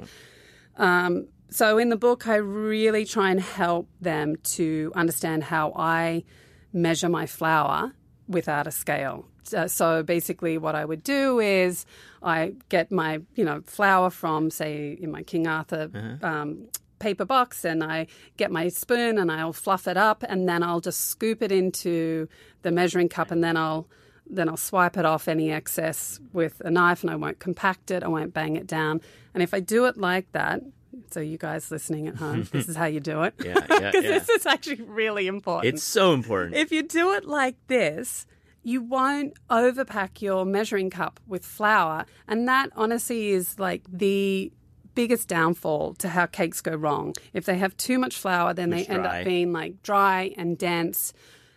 Um, 0.77 1.29
so, 1.51 1.79
in 1.79 1.89
the 1.89 1.97
book, 1.97 2.29
I 2.29 2.37
really 2.37 3.05
try 3.05 3.31
and 3.31 3.41
help 3.41 3.89
them 4.01 4.37
to 4.55 4.93
understand 4.95 5.45
how 5.45 5.73
I 5.75 6.25
measure 6.73 7.09
my 7.09 7.27
flour 7.27 7.93
without 8.29 8.67
a 8.67 8.71
scale. 8.71 9.27
So, 9.43 9.67
so 9.67 10.03
basically, 10.03 10.59
what 10.59 10.75
I 10.75 10.85
would 10.85 11.03
do 11.03 11.41
is 11.41 11.87
I 12.23 12.55
get 12.69 12.93
my 12.93 13.21
you 13.35 13.45
know 13.45 13.63
flour 13.67 14.11
from 14.11 14.51
say 14.51 14.97
in 15.01 15.11
my 15.11 15.23
King 15.23 15.47
Arthur. 15.47 16.19
Um, 16.23 16.69
paper 17.01 17.25
box 17.25 17.65
and 17.65 17.83
I 17.83 18.07
get 18.37 18.53
my 18.53 18.69
spoon 18.69 19.17
and 19.19 19.33
I'll 19.33 19.55
fluff 19.55 19.89
it 19.89 19.97
up 19.97 20.23
and 20.29 20.47
then 20.47 20.63
I'll 20.63 20.81
just 20.81 21.07
scoop 21.07 21.43
it 21.43 21.51
into 21.51 22.29
the 22.61 22.71
measuring 22.71 23.09
cup 23.09 23.31
and 23.31 23.43
then 23.43 23.57
I'll 23.57 23.89
then 24.33 24.49
I'll 24.49 24.57
swipe 24.57 24.97
it 24.97 25.05
off 25.05 25.27
any 25.27 25.51
excess 25.51 26.21
with 26.33 26.61
a 26.65 26.71
knife 26.71 27.03
and 27.03 27.11
I 27.11 27.17
won't 27.17 27.41
compact 27.41 27.91
it, 27.91 28.05
I 28.05 28.09
won't 28.09 28.33
bang 28.33 28.55
it 28.55 28.67
down. 28.67 29.01
And 29.35 29.43
if 29.43 29.53
I 29.53 29.59
do 29.59 29.87
it 29.87 29.97
like 29.97 30.31
that, 30.33 30.61
so 31.13 31.21
you 31.21 31.39
guys 31.39 31.71
listening 31.71 32.09
at 32.09 32.17
home, 32.17 32.47
this 32.53 32.69
is 32.69 32.77
how 32.83 32.87
you 32.87 33.01
do 33.01 33.23
it. 33.23 33.35
Yeah, 33.45 33.55
yeah, 33.59 33.61
Because 33.91 34.05
yeah. 34.05 34.19
this 34.19 34.29
is 34.29 34.47
actually 34.47 34.83
really 34.83 35.27
important. 35.27 35.75
It's 35.75 35.83
so 35.85 36.13
important. 36.13 36.57
If 36.57 36.73
you 36.73 36.83
do 36.83 37.13
it 37.13 37.25
like 37.25 37.57
this, 37.67 38.27
you 38.63 38.83
won't 38.83 39.35
overpack 39.49 40.21
your 40.21 40.45
measuring 40.45 40.91
cup 40.91 41.19
with 41.27 41.45
flour. 41.45 42.05
And 42.29 42.47
that 42.49 42.71
honestly 42.77 43.29
is 43.31 43.59
like 43.59 43.83
the 43.91 44.53
biggest 44.95 45.29
downfall 45.29 45.95
to 45.95 46.09
how 46.09 46.27
cakes 46.27 46.61
go 46.61 46.73
wrong. 46.75 47.15
If 47.33 47.47
they 47.47 47.57
have 47.59 47.77
too 47.77 47.99
much 47.99 48.17
flour, 48.17 48.53
then 48.53 48.71
they 48.71 48.81
It's 48.81 48.91
end 48.91 49.03
dry. 49.05 49.21
up 49.21 49.25
being 49.25 49.53
like 49.53 49.83
dry 49.83 50.35
and 50.37 50.59
dense 50.59 51.13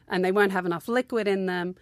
and 0.08 0.24
they 0.24 0.32
won't 0.32 0.52
have 0.52 0.66
enough 0.66 0.88
liquid 0.88 1.28
in 1.28 1.46
them. 1.48 1.76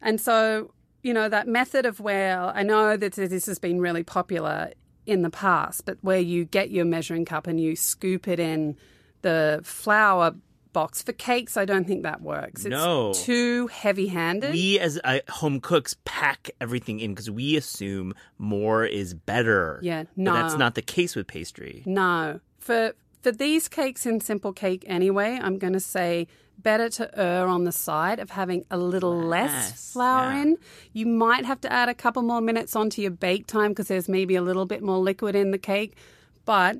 And 0.00 0.20
so, 0.20 0.72
you 1.02 1.12
know, 1.14 1.28
that 1.28 1.48
method 1.48 1.86
of 1.86 1.98
where 1.98 2.38
I 2.40 2.62
know 2.62 2.96
that 2.96 3.14
this 3.14 3.46
has 3.46 3.58
been 3.58 3.80
really 3.80 4.02
popular 4.04 4.72
in 5.08 5.22
the 5.22 5.30
past, 5.30 5.84
but 5.86 5.98
where 6.02 6.18
you 6.20 6.44
get 6.44 6.70
your 6.70 6.84
measuring 6.84 7.24
cup 7.24 7.46
and 7.46 7.58
you 7.60 7.74
scoop 7.74 8.28
it 8.28 8.38
in 8.38 8.76
the 9.22 9.60
flour 9.64 10.34
box 10.74 11.02
for 11.02 11.12
cakes, 11.12 11.56
I 11.56 11.64
don't 11.64 11.86
think 11.86 12.02
that 12.02 12.20
works. 12.20 12.64
It's 12.66 12.70
No. 12.70 13.12
too 13.14 13.68
heavy-handed. 13.68 14.52
we 14.52 14.78
as 14.78 15.00
uh, 15.02 15.20
home 15.30 15.60
cooks 15.60 15.96
pack 16.04 16.50
everything 16.60 17.00
in 17.00 17.12
because 17.12 17.30
we 17.30 17.56
assume 17.56 18.12
more 18.36 18.84
is 18.84 19.14
better. 19.14 19.80
Yeah, 19.82 20.04
But 20.16 20.34
that's 20.34 20.56
not 20.56 20.74
the 20.74 20.82
case 20.82 21.16
with 21.16 21.26
pastry. 21.26 21.82
No. 21.86 22.40
For 22.58 22.92
for 23.22 23.32
these 23.32 23.66
cakes 23.68 24.06
in 24.06 24.20
simple 24.20 24.52
cake 24.52 24.84
anyway, 24.86 25.40
I'm 25.42 25.58
going 25.58 25.72
to 25.72 25.80
say 25.80 26.28
better 26.58 26.88
to 26.88 27.18
err 27.18 27.46
on 27.46 27.64
the 27.64 27.72
side 27.72 28.18
of 28.18 28.30
having 28.30 28.64
a 28.70 28.76
little 28.76 29.16
less 29.16 29.50
Less, 29.52 29.92
flour 29.92 30.32
yeah. 30.32 30.42
in. 30.42 30.56
You 30.92 31.06
might 31.06 31.44
have 31.44 31.60
to 31.62 31.72
add 31.72 31.88
a 31.88 31.94
couple 31.94 32.22
more 32.22 32.40
minutes 32.40 32.74
onto 32.76 33.00
your 33.02 33.10
bake 33.12 33.46
time 33.46 33.70
because 33.70 33.88
there's 33.88 34.08
maybe 34.08 34.34
a 34.36 34.42
little 34.42 34.66
bit 34.66 34.82
more 34.82 34.98
liquid 34.98 35.34
in 35.36 35.50
the 35.52 35.58
cake, 35.58 35.96
but 36.44 36.78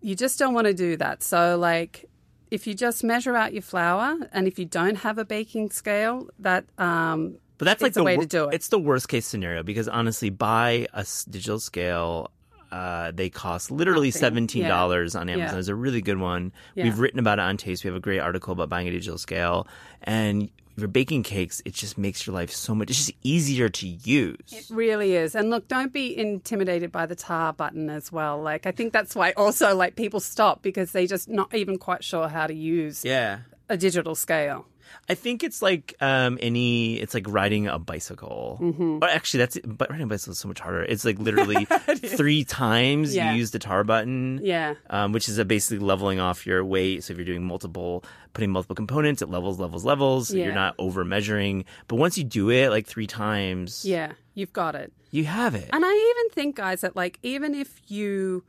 you 0.00 0.14
just 0.14 0.38
don't 0.38 0.54
want 0.54 0.66
to 0.66 0.74
do 0.74 0.96
that. 0.96 1.22
So 1.22 1.56
like 1.58 2.04
if 2.50 2.66
you 2.66 2.74
just 2.74 3.02
measure 3.02 3.34
out 3.36 3.52
your 3.52 3.62
flour 3.62 4.28
and 4.32 4.46
if 4.46 4.58
you 4.58 4.64
don't 4.64 4.96
have 4.96 5.18
a 5.18 5.24
baking 5.24 5.70
scale, 5.70 6.28
that 6.38 6.64
um 6.78 7.38
But 7.58 7.64
that's 7.66 7.82
like 7.82 7.92
a 7.92 7.94
the 7.94 8.04
way 8.04 8.16
wor- 8.16 8.22
to 8.24 8.28
do 8.28 8.44
it. 8.48 8.54
It's 8.54 8.68
the 8.68 8.78
worst 8.78 9.08
case 9.08 9.26
scenario 9.26 9.62
because 9.62 9.88
honestly, 9.88 10.30
buy 10.30 10.86
a 10.92 11.04
digital 11.28 11.58
scale. 11.60 12.30
Uh, 12.72 13.12
they 13.12 13.30
cost 13.30 13.70
literally 13.70 14.10
seventeen 14.10 14.66
dollars 14.66 15.14
on 15.14 15.28
Amazon. 15.28 15.46
Yeah. 15.46 15.52
There's 15.52 15.68
a 15.68 15.74
really 15.74 16.02
good 16.02 16.18
one. 16.18 16.52
Yeah. 16.74 16.84
We've 16.84 16.98
written 16.98 17.18
about 17.18 17.38
it 17.38 17.42
on 17.42 17.56
Taste. 17.56 17.84
We 17.84 17.88
have 17.88 17.96
a 17.96 18.00
great 18.00 18.18
article 18.18 18.52
about 18.52 18.68
buying 18.68 18.88
a 18.88 18.90
digital 18.90 19.18
scale. 19.18 19.66
And 20.02 20.50
if 20.76 20.82
you're 20.82 20.88
baking 20.88 21.22
cakes, 21.22 21.62
it 21.64 21.72
just 21.72 21.96
makes 21.96 22.26
your 22.26 22.34
life 22.34 22.50
so 22.50 22.74
much. 22.74 22.90
It's 22.90 23.06
just 23.06 23.12
easier 23.22 23.70
to 23.70 23.86
use. 23.86 24.36
It 24.52 24.66
really 24.68 25.14
is. 25.14 25.34
And 25.34 25.48
look, 25.48 25.68
don't 25.68 25.92
be 25.92 26.16
intimidated 26.16 26.92
by 26.92 27.06
the 27.06 27.14
tare 27.14 27.54
button 27.54 27.88
as 27.88 28.12
well. 28.12 28.42
Like 28.42 28.66
I 28.66 28.72
think 28.72 28.92
that's 28.92 29.14
why 29.14 29.32
also 29.38 29.74
like 29.74 29.96
people 29.96 30.20
stop 30.20 30.60
because 30.62 30.92
they 30.92 31.06
just 31.06 31.28
not 31.28 31.54
even 31.54 31.78
quite 31.78 32.04
sure 32.04 32.28
how 32.28 32.46
to 32.46 32.54
use 32.54 33.04
yeah. 33.04 33.38
a 33.70 33.76
digital 33.76 34.14
scale. 34.14 34.66
I 35.08 35.14
think 35.14 35.44
it's 35.44 35.62
like 35.62 35.94
um, 36.00 36.38
any. 36.42 36.94
It's 37.00 37.14
like 37.14 37.26
riding 37.28 37.66
a 37.68 37.78
bicycle. 37.78 38.58
Mm-hmm. 38.60 38.98
Or 39.02 39.08
actually, 39.08 39.38
that's 39.38 39.58
but 39.64 39.88
riding 39.90 40.04
a 40.04 40.08
bicycle 40.08 40.32
is 40.32 40.38
so 40.38 40.48
much 40.48 40.60
harder. 40.60 40.82
It's 40.82 41.04
like 41.04 41.18
literally 41.18 41.64
three 41.96 42.44
times 42.44 43.14
Yeah. 43.14 43.32
you 43.32 43.38
use 43.38 43.50
the 43.52 43.58
tare 43.58 43.84
button. 43.84 44.40
Yeah. 44.42 44.74
Um, 44.90 45.12
which 45.12 45.28
is 45.28 45.38
a 45.38 45.44
basically 45.44 45.78
leveling 45.84 46.18
off 46.20 46.46
your 46.46 46.64
weight. 46.64 47.04
So 47.04 47.12
if 47.12 47.18
you're 47.18 47.24
doing 47.26 47.44
multiple, 47.44 48.04
putting 48.32 48.50
multiple 48.50 48.74
components, 48.76 49.22
it 49.22 49.28
levels, 49.30 49.58
levels, 49.58 49.84
levels. 49.84 50.28
So 50.28 50.36
Yeah. 50.36 50.46
you're 50.46 50.54
not 50.54 50.74
over 50.78 51.04
measuring. 51.04 51.64
But 51.88 51.96
once 51.96 52.18
you 52.18 52.24
do 52.24 52.50
it 52.50 52.70
like 52.70 52.86
three 52.86 53.06
times, 53.06 53.84
Yeah, 53.84 54.12
you've 54.34 54.52
got 54.52 54.74
it. 54.74 54.92
you 55.10 55.24
have 55.24 55.54
it. 55.54 55.70
And 55.72 55.84
I 55.84 55.92
even 55.92 56.30
think, 56.30 56.56
guys, 56.56 56.80
that 56.80 56.96
like 56.96 57.18
even 57.22 57.54
if 57.54 57.80
you 57.88 58.44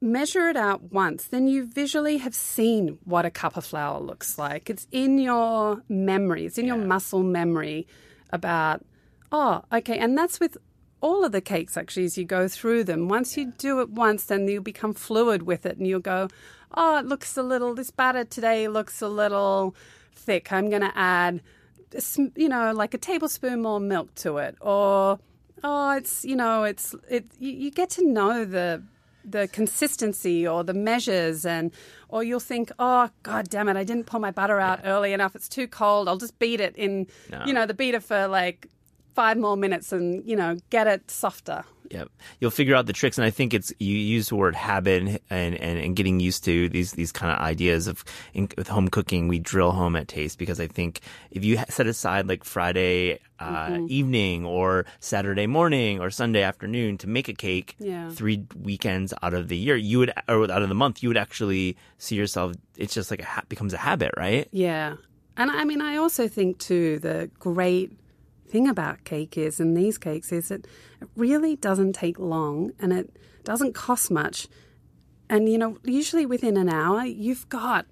measure 0.00 0.48
it 0.48 0.56
out 0.56 0.92
once, 0.92 1.24
then 1.24 1.48
you 1.48 1.64
visually 1.66 2.18
have 2.18 2.34
seen 2.34 2.98
what 3.04 3.24
a 3.24 3.30
cup 3.30 3.56
of 3.56 3.64
flour 3.64 4.00
looks 4.00 4.38
like. 4.38 4.68
It's 4.68 4.86
in 4.90 5.18
your 5.18 5.82
memory, 5.88 6.46
it's 6.46 6.58
in 6.58 6.66
your 6.66 6.76
muscle 6.76 7.22
memory 7.22 7.86
about, 8.30 8.84
oh, 9.32 9.62
okay. 9.72 9.98
And 9.98 10.16
that's 10.16 10.38
with 10.38 10.58
all 11.00 11.24
of 11.24 11.32
the 11.32 11.40
cakes 11.40 11.76
actually 11.76 12.04
as 12.04 12.18
you 12.18 12.24
go 12.24 12.48
through 12.48 12.84
them. 12.84 13.08
Once 13.08 13.36
you 13.36 13.52
do 13.58 13.80
it 13.80 13.90
once, 13.90 14.24
then 14.24 14.46
you'll 14.48 14.62
become 14.62 14.94
fluid 14.94 15.42
with 15.42 15.66
it 15.66 15.78
and 15.78 15.86
you'll 15.86 16.00
go, 16.00 16.28
oh, 16.74 16.98
it 16.98 17.06
looks 17.06 17.36
a 17.36 17.42
little, 17.42 17.74
this 17.74 17.90
batter 17.90 18.24
today 18.24 18.68
looks 18.68 19.00
a 19.00 19.08
little 19.08 19.74
thick. 20.14 20.52
I'm 20.52 20.68
going 20.68 20.82
to 20.82 20.92
add, 20.96 21.40
you 22.34 22.48
know, 22.48 22.72
like 22.72 22.94
a 22.94 22.98
tablespoon 22.98 23.62
more 23.62 23.80
milk 23.80 24.14
to 24.16 24.38
it. 24.38 24.56
Or, 24.60 25.18
oh, 25.62 25.90
it's, 25.92 26.24
you 26.24 26.36
know, 26.36 26.64
it's, 26.64 26.94
it, 27.08 27.26
you, 27.38 27.52
you 27.52 27.70
get 27.70 27.90
to 27.90 28.06
know 28.06 28.44
the, 28.44 28.82
the 29.28 29.48
consistency 29.48 30.46
or 30.46 30.62
the 30.62 30.72
measures 30.74 31.44
and 31.44 31.72
or 32.08 32.22
you'll 32.22 32.38
think 32.40 32.70
oh 32.78 33.10
god 33.24 33.48
damn 33.48 33.68
it 33.68 33.76
i 33.76 33.82
didn't 33.84 34.06
pull 34.06 34.20
my 34.20 34.30
butter 34.30 34.60
out 34.60 34.80
early 34.84 35.12
enough. 35.12 35.34
It's 35.34 35.48
too 35.48 35.66
cold. 35.66 36.08
I'll 36.08 36.16
just 36.16 36.38
beat 36.38 36.60
it 36.60 36.74
in 36.76 37.06
No. 37.30 37.42
you 37.44 37.52
know 37.52 37.66
the 37.66 37.74
beater 37.74 38.00
for 38.00 38.28
like 38.28 38.68
five 39.16 39.36
more 39.36 39.56
minutes 39.56 39.92
and 39.92 40.06
you 40.30 40.36
know 40.36 40.56
get 40.70 40.86
it 40.86 41.10
softer 41.10 41.64
Yep. 41.90 42.08
You'll 42.40 42.50
figure 42.50 42.74
out 42.74 42.86
the 42.86 42.92
tricks, 42.92 43.18
and 43.18 43.24
I 43.24 43.30
think 43.30 43.54
it's 43.54 43.72
you 43.78 43.96
use 43.96 44.28
the 44.28 44.36
word 44.36 44.54
habit 44.54 45.02
and 45.02 45.20
and, 45.30 45.54
and, 45.56 45.96
getting 45.96 46.20
used 46.20 46.44
to 46.44 46.68
these 46.68 46.92
these 46.92 47.12
kind 47.12 47.32
of 47.32 47.38
ideas 47.38 47.86
of 47.86 48.04
in, 48.34 48.48
with 48.56 48.68
home 48.68 48.88
cooking. 48.88 49.28
We 49.28 49.38
drill 49.38 49.72
home 49.72 49.96
at 49.96 50.08
taste 50.08 50.38
because 50.38 50.60
I 50.60 50.66
think 50.66 51.00
if 51.30 51.44
you 51.44 51.58
set 51.68 51.86
aside 51.86 52.28
like 52.28 52.44
Friday 52.44 53.20
uh, 53.38 53.78
evening 53.88 54.44
or 54.44 54.84
Saturday 55.00 55.46
morning 55.46 56.00
or 56.00 56.10
Sunday 56.10 56.42
afternoon 56.42 56.98
to 56.98 57.06
make 57.08 57.28
a 57.28 57.34
cake, 57.34 57.76
Yeah. 57.78 58.10
three 58.10 58.44
weekends 58.60 59.14
out 59.22 59.34
of 59.34 59.48
the 59.48 59.56
year, 59.56 59.76
you 59.76 59.98
would 60.00 60.12
or 60.28 60.50
out 60.50 60.62
of 60.62 60.68
the 60.68 60.74
month, 60.74 61.02
you 61.02 61.08
would 61.08 61.18
actually 61.18 61.76
see 61.98 62.16
yourself. 62.16 62.54
It's 62.76 62.94
just 62.94 63.10
like 63.10 63.20
a 63.20 63.24
ha- 63.24 63.44
becomes 63.48 63.72
a 63.74 63.78
habit, 63.78 64.12
right? 64.16 64.48
Yeah. 64.50 64.96
And 65.36 65.50
I 65.50 65.64
mean, 65.64 65.82
I 65.82 65.96
also 65.96 66.28
think 66.28 66.58
too, 66.58 66.98
the 66.98 67.30
great 67.38 67.92
thing 68.46 68.68
about 68.68 69.04
cake 69.04 69.36
is, 69.36 69.60
and 69.60 69.76
these 69.76 69.98
cakes, 69.98 70.32
is 70.32 70.50
it, 70.50 70.66
it 71.00 71.08
really 71.16 71.56
doesn't 71.56 71.94
take 71.94 72.18
long 72.18 72.72
and 72.78 72.92
it 72.92 73.16
doesn't 73.44 73.74
cost 73.74 74.10
much. 74.10 74.48
And, 75.28 75.48
you 75.48 75.58
know, 75.58 75.78
usually 75.84 76.26
within 76.26 76.56
an 76.56 76.68
hour, 76.68 77.04
you've 77.04 77.48
got 77.48 77.86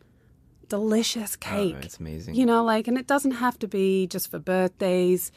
delicious 0.69 1.37
oh, 1.37 1.45
cake. 1.45 1.77
Oh, 1.77 1.83
it's 1.83 1.99
amazing. 1.99 2.35
You 2.35 2.47
know, 2.47 2.65
like, 2.65 2.89
and 2.89 2.97
it 2.97 3.07
doesn't 3.07 3.33
have 3.33 3.59
to 3.61 3.69
be 3.69 4.07
just 4.07 4.31
for 4.31 4.39
birthdays. 4.39 5.33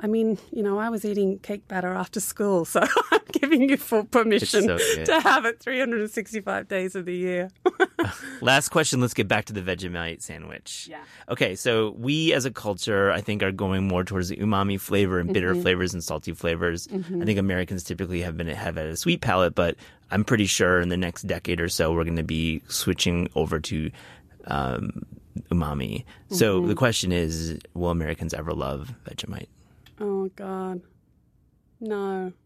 I 0.00 0.06
mean, 0.06 0.38
you 0.50 0.62
know, 0.62 0.78
I 0.78 0.88
was 0.90 1.04
eating 1.04 1.38
cake 1.38 1.68
batter 1.68 1.94
after 1.94 2.20
school, 2.20 2.64
so 2.64 2.80
I'm 3.12 3.20
giving 3.32 3.68
you 3.68 3.76
full 3.76 4.04
permission 4.04 4.64
so 4.64 4.78
to 5.04 5.20
have 5.20 5.44
it 5.44 5.60
365 5.60 6.68
days 6.68 6.94
of 6.94 7.06
the 7.06 7.14
year. 7.14 7.50
Last 8.40 8.70
question. 8.70 9.00
Let's 9.00 9.14
get 9.14 9.28
back 9.28 9.46
to 9.46 9.52
the 9.52 9.62
Vegemite 9.62 10.22
sandwich. 10.22 10.88
Yeah. 10.90 11.02
Okay, 11.28 11.54
so 11.54 11.94
we 11.98 12.32
as 12.32 12.44
a 12.44 12.50
culture, 12.50 13.10
I 13.10 13.20
think, 13.20 13.42
are 13.42 13.52
going 13.52 13.86
more 13.86 14.04
towards 14.04 14.28
the 14.28 14.36
umami 14.36 14.78
flavor 14.78 15.18
and 15.18 15.32
bitter 15.32 15.52
mm-hmm. 15.52 15.62
flavors 15.62 15.94
and 15.94 16.02
salty 16.02 16.32
flavors. 16.32 16.86
Mm-hmm. 16.88 17.22
I 17.22 17.24
think 17.24 17.38
Americans 17.38 17.84
typically 17.84 18.20
have 18.22 18.36
been 18.36 18.48
have 18.48 18.76
a 18.76 18.96
sweet 18.96 19.20
palate, 19.20 19.54
but 19.54 19.76
I'm 20.10 20.24
pretty 20.24 20.46
sure 20.46 20.80
in 20.80 20.88
the 20.88 20.96
next 20.96 21.22
decade 21.22 21.60
or 21.60 21.68
so 21.68 21.92
we're 21.92 22.04
going 22.04 22.16
to 22.16 22.22
be 22.22 22.62
switching 22.68 23.28
over 23.34 23.60
to 23.60 23.90
um, 24.46 25.02
umami. 25.50 26.04
So 26.30 26.58
mm-hmm. 26.58 26.68
the 26.68 26.74
question 26.74 27.12
is, 27.12 27.58
will 27.74 27.90
Americans 27.90 28.34
ever 28.34 28.52
love 28.52 28.92
Vegemite? 29.08 29.48
Oh 30.00 30.28
God, 30.34 30.82
no. 31.80 32.32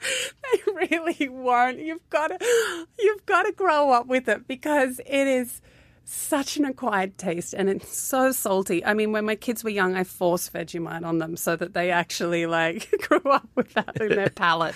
they 0.00 0.72
really 0.72 1.28
won't. 1.28 1.78
You've 1.78 2.08
got 2.10 2.28
to, 2.28 2.86
you've 2.98 3.26
got 3.26 3.42
to 3.44 3.52
grow 3.52 3.90
up 3.90 4.06
with 4.06 4.28
it 4.28 4.46
because 4.46 5.00
it 5.00 5.26
is 5.26 5.60
such 6.04 6.56
an 6.56 6.64
acquired 6.64 7.18
taste 7.18 7.52
and 7.52 7.68
it's 7.68 7.96
so 7.96 8.32
salty. 8.32 8.82
I 8.84 8.94
mean, 8.94 9.12
when 9.12 9.26
my 9.26 9.34
kids 9.34 9.62
were 9.62 9.70
young, 9.70 9.94
I 9.94 10.04
forced 10.04 10.52
Vegemite 10.52 11.04
on 11.04 11.18
them 11.18 11.36
so 11.36 11.54
that 11.56 11.74
they 11.74 11.90
actually 11.90 12.46
like 12.46 12.90
grew 13.08 13.30
up 13.30 13.46
with 13.54 13.74
that 13.74 14.00
in 14.00 14.08
their 14.08 14.30
palate. 14.34 14.74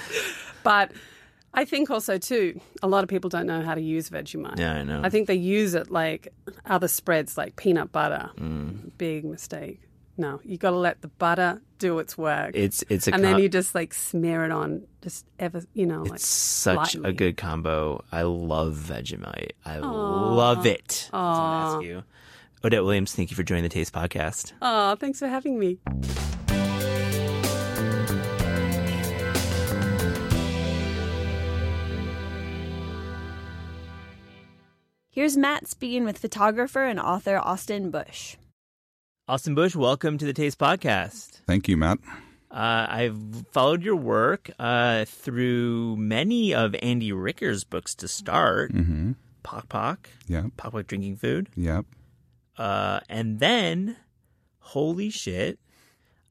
But 0.63 0.93
I 1.55 1.65
think 1.65 1.91
also 1.91 2.19
too, 2.19 2.61
a 2.83 2.89
lot 2.89 3.03
of 3.03 3.09
people 3.09 3.31
don't 3.31 3.47
know 3.47 3.63
how 3.63 3.75
to 3.75 3.81
use 3.81 4.11
Vegemite. 4.11 4.59
Yeah, 4.59 4.75
I 4.75 4.83
know. 4.83 5.01
I 5.03 5.09
think 5.09 5.27
they 5.27 5.35
use 5.35 5.75
it 5.75 5.91
like 5.91 6.29
other 6.67 6.89
spreads, 6.89 7.39
like 7.39 7.57
peanut 7.57 7.93
butter. 7.93 8.31
Mm. 8.37 8.91
Big 8.99 9.25
mistake. 9.25 9.81
No, 10.17 10.41
you 10.45 10.59
got 10.59 10.71
to 10.71 10.77
let 10.77 11.01
the 11.01 11.09
butter 11.09 11.63
do 11.79 11.99
its 11.99 12.17
work, 12.19 12.53
It's 12.55 12.85
it's 12.89 13.09
a 13.09 13.15
and 13.15 13.25
then 13.25 13.39
you 13.39 13.49
just 13.49 13.75
like 13.75 13.93
smear 13.95 14.45
it 14.45 14.53
on, 14.53 14.83
just 15.01 15.27
ever, 15.39 15.63
you 15.73 15.87
know, 15.87 16.03
like 16.03 16.15
it's 16.15 16.27
such 16.29 16.95
a 16.95 17.13
good 17.13 17.37
combo. 17.37 18.05
I 18.13 18.23
love 18.23 18.75
Vegemite. 18.75 19.53
I 19.65 19.79
love 19.79 20.67
it. 20.67 21.09
I 21.13 21.17
was 21.17 21.39
gonna 21.39 21.77
ask 21.77 21.85
you. 21.85 22.05
Odette 22.65 22.85
Williams, 22.85 23.13
thank 23.13 23.31
you 23.31 23.37
for 23.37 23.43
joining 23.43 23.65
the 23.65 23.69
Taste 23.69 23.93
Podcast. 23.93 24.53
Oh, 24.63 24.95
thanks 24.97 25.19
for 25.19 25.27
having 25.27 25.59
me. 25.59 25.79
Here's 35.11 35.37
Matt 35.37 35.69
speaking 35.69 36.05
with 36.05 36.19
photographer 36.19 36.85
and 36.85 36.99
author 37.01 37.37
Austin 37.37 37.91
Bush. 37.91 38.37
Austin 39.29 39.55
Bush, 39.55 39.75
welcome 39.77 40.19
to 40.19 40.25
the 40.27 40.33
Taste 40.33 40.59
Podcast. 40.59 41.41
Thank 41.47 41.69
you, 41.69 41.77
Matt. 41.77 41.99
Uh, 42.51 42.87
I've 42.89 43.47
followed 43.53 43.83
your 43.83 43.97
work 43.97 44.51
uh, 44.59 45.05
through 45.07 45.97
many 45.97 46.53
of 46.55 46.75
Andy 46.83 47.13
Ricker's 47.13 47.65
books 47.65 47.95
to 47.97 48.09
start. 48.09 48.73
Mm-hmm. 48.73 49.13
Pok 49.43 49.69
Pok, 49.69 50.09
Yeah. 50.27 50.47
Pok 50.57 50.73
Pok 50.73 50.87
Drinking 50.87 51.17
Food. 51.17 51.49
Yep. 51.57 51.87
Uh, 52.59 53.01
and 53.09 53.39
then, 53.39 53.97
holy 54.59 55.09
shit, 55.09 55.59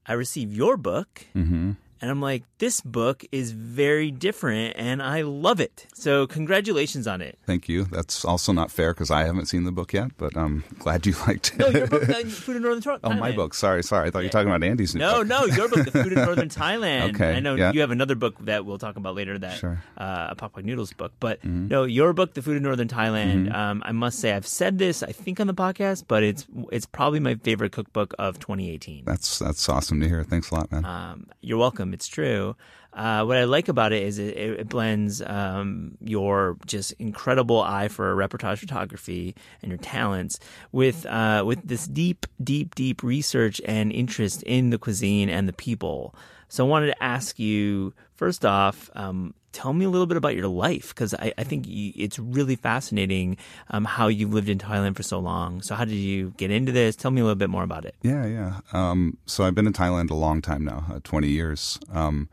I 0.06 0.14
received 0.14 0.54
your 0.54 0.78
book. 0.78 1.26
Mm-hmm. 1.36 1.72
And 2.02 2.10
I'm 2.10 2.20
like, 2.22 2.44
this 2.58 2.82
book 2.82 3.24
is 3.32 3.52
very 3.52 4.10
different 4.10 4.74
and 4.78 5.02
I 5.04 5.22
love 5.22 5.60
it. 5.60 5.86
So, 5.94 6.26
congratulations 6.26 7.06
on 7.08 7.22
it. 7.22 7.38
Thank 7.46 7.70
you. 7.70 7.86
That's 7.86 8.26
also 8.26 8.52
not 8.54 8.72
fair 8.72 8.94
because 8.94 9.12
I 9.12 9.24
haven't 9.26 9.46
seen 9.46 9.66
the 9.66 9.72
book 9.72 9.94
yet, 9.94 10.12
but 10.18 10.36
I'm 10.36 10.64
glad 10.80 11.06
you 11.06 11.14
liked 11.28 11.54
it. 11.54 11.60
No, 11.60 11.68
your 11.68 11.88
book, 11.88 12.10
uh, 12.10 12.24
Food 12.26 12.56
in 12.56 12.64
Northern 12.64 12.82
Thailand. 12.82 13.00
oh, 13.04 13.14
my 13.14 13.32
book. 13.32 13.54
Sorry, 13.54 13.84
sorry. 13.84 14.08
I 14.08 14.12
thought 14.12 14.20
you 14.20 14.26
were 14.26 14.32
talking 14.32 14.50
about 14.50 14.64
Andy's 14.64 14.96
new 14.96 15.02
No, 15.02 15.20
book. 15.20 15.28
no, 15.28 15.46
your 15.46 15.70
book, 15.70 15.86
The 15.86 15.92
Food 15.92 16.14
in 16.14 16.26
Northern 16.26 16.50
Thailand. 16.62 17.14
Okay, 17.16 17.36
I 17.36 17.40
know 17.40 17.54
yeah. 17.56 17.72
you 17.72 17.82
have 17.82 17.92
another 17.92 18.16
book 18.16 18.34
that 18.46 18.66
we'll 18.66 18.80
talk 18.80 18.96
about 18.96 19.14
later 19.16 19.38
that 19.38 19.58
Sure. 19.60 19.82
Mm-hmm. 19.98 20.04
uh, 20.04 20.28
a 20.32 20.36
Pop 20.36 20.58
Noodles 20.58 20.94
book. 20.94 21.14
But 21.20 21.44
no, 21.46 21.84
your 21.84 22.14
book, 22.14 22.34
The 22.34 22.42
Food 22.42 22.58
in 22.58 22.64
Northern 22.64 22.88
Thailand, 22.88 23.54
um, 23.54 23.84
I 23.86 23.92
must 23.92 24.20
say 24.20 24.34
I've 24.34 24.48
said 24.48 24.80
this, 24.80 25.04
I 25.04 25.12
think 25.12 25.40
on 25.40 25.46
the 25.48 25.54
podcast, 25.54 26.06
but 26.08 26.24
it's 26.24 26.48
it's 26.72 26.86
probably 26.88 27.20
my 27.20 27.36
favorite 27.36 27.72
cookbook 27.72 28.14
of 28.18 28.40
2018. 28.40 29.06
That's 29.06 29.38
that's 29.40 29.70
awesome 29.70 30.00
to 30.02 30.08
hear. 30.08 30.24
Thanks 30.24 30.50
a 30.50 30.56
lot, 30.56 30.72
man. 30.72 30.84
Um, 30.86 31.28
you're 31.42 31.58
welcome. 31.60 31.91
It's 31.94 32.08
true. 32.08 32.56
Uh, 32.94 33.24
what 33.24 33.38
I 33.38 33.46
like 33.46 33.70
about 33.70 33.94
it 33.94 34.04
is 34.04 34.20
it, 34.20 34.36
it 34.36 34.70
blends 34.70 35.22
um, 35.22 35.98
your 36.02 36.58
just 36.66 36.92
incredible 36.94 37.62
eye 37.62 37.88
for 37.88 38.14
reportage 38.16 38.58
photography 38.58 39.34
and 39.62 39.72
your 39.72 39.78
talents 39.78 40.40
with 40.74 41.06
uh, 41.06 41.44
with 41.46 41.66
this 41.66 41.88
deep, 41.88 42.26
deep, 42.44 42.76
deep 42.76 43.02
research 43.02 43.62
and 43.66 43.94
interest 43.94 44.44
in 44.44 44.72
the 44.72 44.78
cuisine 44.78 45.30
and 45.30 45.48
the 45.48 45.54
people. 45.54 46.14
So 46.52 46.66
I 46.66 46.70
wanted 46.70 46.88
to 46.88 47.02
ask 47.02 47.40
you 47.40 47.94
first 48.14 48.46
off. 48.46 48.90
Um, 48.94 49.34
Tell 49.54 49.74
me 49.74 49.84
a 49.84 49.90
little 49.90 50.08
bit 50.08 50.16
about 50.16 50.34
your 50.34 50.48
life 50.48 50.90
because 50.90 51.14
I, 51.14 51.34
I 51.38 51.44
think 51.44 51.68
you, 51.68 51.92
it's 51.98 52.18
really 52.18 52.56
fascinating 52.56 53.36
um, 53.70 53.84
how 53.84 54.08
you've 54.08 54.34
lived 54.34 54.48
in 54.48 54.58
Thailand 54.58 54.96
for 54.96 55.04
so 55.04 55.20
long. 55.20 55.62
So, 55.62 55.76
how 55.76 55.84
did 55.84 55.96
you 55.96 56.34
get 56.38 56.52
into 56.52 56.72
this? 56.72 56.96
Tell 56.96 57.12
me 57.12 57.20
a 57.20 57.26
little 57.26 57.36
bit 57.36 57.50
more 57.50 57.64
about 57.64 57.84
it. 57.84 57.94
Yeah, 58.02 58.26
yeah. 58.26 58.60
Um, 58.72 59.18
so 59.26 59.44
I've 59.44 59.54
been 59.54 59.68
in 59.68 59.74
Thailand 59.74 60.10
a 60.10 60.14
long 60.14 60.42
time 60.42 60.64
now, 60.64 60.86
uh, 60.90 61.00
20 61.04 61.28
years, 61.28 61.78
um, 61.92 62.30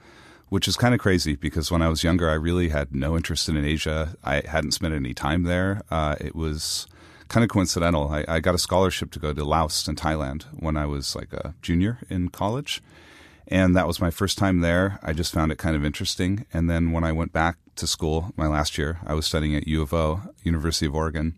which 0.48 0.68
is 0.68 0.76
kind 0.76 0.94
of 0.94 1.00
crazy 1.00 1.34
because 1.34 1.72
when 1.72 1.82
I 1.82 1.88
was 1.88 2.04
younger, 2.04 2.30
I 2.30 2.34
really 2.34 2.68
had 2.68 2.94
no 2.94 3.16
interest 3.16 3.48
in 3.48 3.56
Asia. 3.56 4.14
I 4.22 4.42
hadn't 4.46 4.70
spent 4.72 4.94
any 4.94 5.12
time 5.12 5.42
there. 5.42 5.82
Uh, 5.90 6.14
it 6.20 6.36
was 6.36 6.86
kind 7.26 7.42
of 7.42 7.50
coincidental. 7.50 8.12
I, 8.12 8.24
I 8.28 8.38
got 8.38 8.54
a 8.54 8.58
scholarship 8.58 9.10
to 9.12 9.18
go 9.18 9.32
to 9.32 9.44
Laos 9.44 9.88
and 9.88 9.98
Thailand 9.98 10.44
when 10.56 10.76
I 10.76 10.86
was 10.86 11.16
like 11.16 11.32
a 11.32 11.56
junior 11.62 11.98
in 12.08 12.28
college. 12.28 12.80
And 13.50 13.74
that 13.76 13.86
was 13.86 14.00
my 14.00 14.10
first 14.10 14.36
time 14.38 14.60
there. 14.60 14.98
I 15.02 15.12
just 15.12 15.32
found 15.32 15.50
it 15.52 15.58
kind 15.58 15.74
of 15.74 15.84
interesting. 15.84 16.44
And 16.52 16.68
then 16.68 16.92
when 16.92 17.02
I 17.04 17.12
went 17.12 17.32
back 17.32 17.56
to 17.76 17.86
school 17.86 18.32
my 18.36 18.46
last 18.46 18.76
year, 18.76 18.98
I 19.06 19.14
was 19.14 19.26
studying 19.26 19.54
at 19.56 19.66
U 19.66 19.80
of 19.82 19.92
O, 19.94 20.20
University 20.44 20.86
of 20.86 20.94
Oregon 20.94 21.34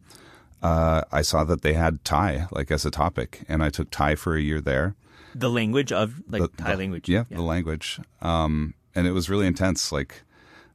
uh, 0.62 1.00
I 1.10 1.22
saw 1.22 1.42
that 1.44 1.62
they 1.62 1.72
had 1.72 2.04
Thai 2.04 2.46
like 2.50 2.70
as 2.70 2.84
a 2.84 2.90
topic, 2.90 3.44
and 3.48 3.62
I 3.62 3.70
took 3.70 3.90
Thai 3.90 4.14
for 4.14 4.36
a 4.36 4.42
year 4.42 4.60
there. 4.60 4.94
The 5.34 5.48
language 5.48 5.90
of 5.90 6.20
like 6.28 6.42
The- 6.42 6.48
Thai 6.62 6.72
the- 6.72 6.76
language. 6.76 7.08
yeah, 7.08 7.24
the 7.30 7.40
language, 7.40 7.98
um, 8.20 8.74
and 8.94 9.06
it 9.06 9.12
was 9.12 9.30
really 9.30 9.46
intense. 9.46 9.90
Like 9.90 10.20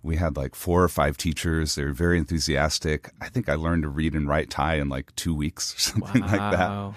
we 0.02 0.15
had 0.15 0.38
like 0.38 0.56
four 0.56 0.82
or 0.82 0.88
five 0.89 1.17
teachers. 1.17 1.76
They 1.76 1.84
were 1.84 1.93
very 1.93 2.17
enthusiastic. 2.17 3.12
I 3.21 3.30
think 3.30 3.48
I 3.48 3.54
learned 3.54 3.84
to 3.84 3.89
read 3.89 4.15
and 4.15 4.28
write 4.28 4.50
Thai 4.50 4.76
in 4.78 4.89
like 4.89 5.15
two 5.15 5.36
weeks 5.36 5.76
or 5.76 5.80
something 5.91 6.21
like 6.24 6.32
that, 6.32 6.52
Wow. 6.69 6.95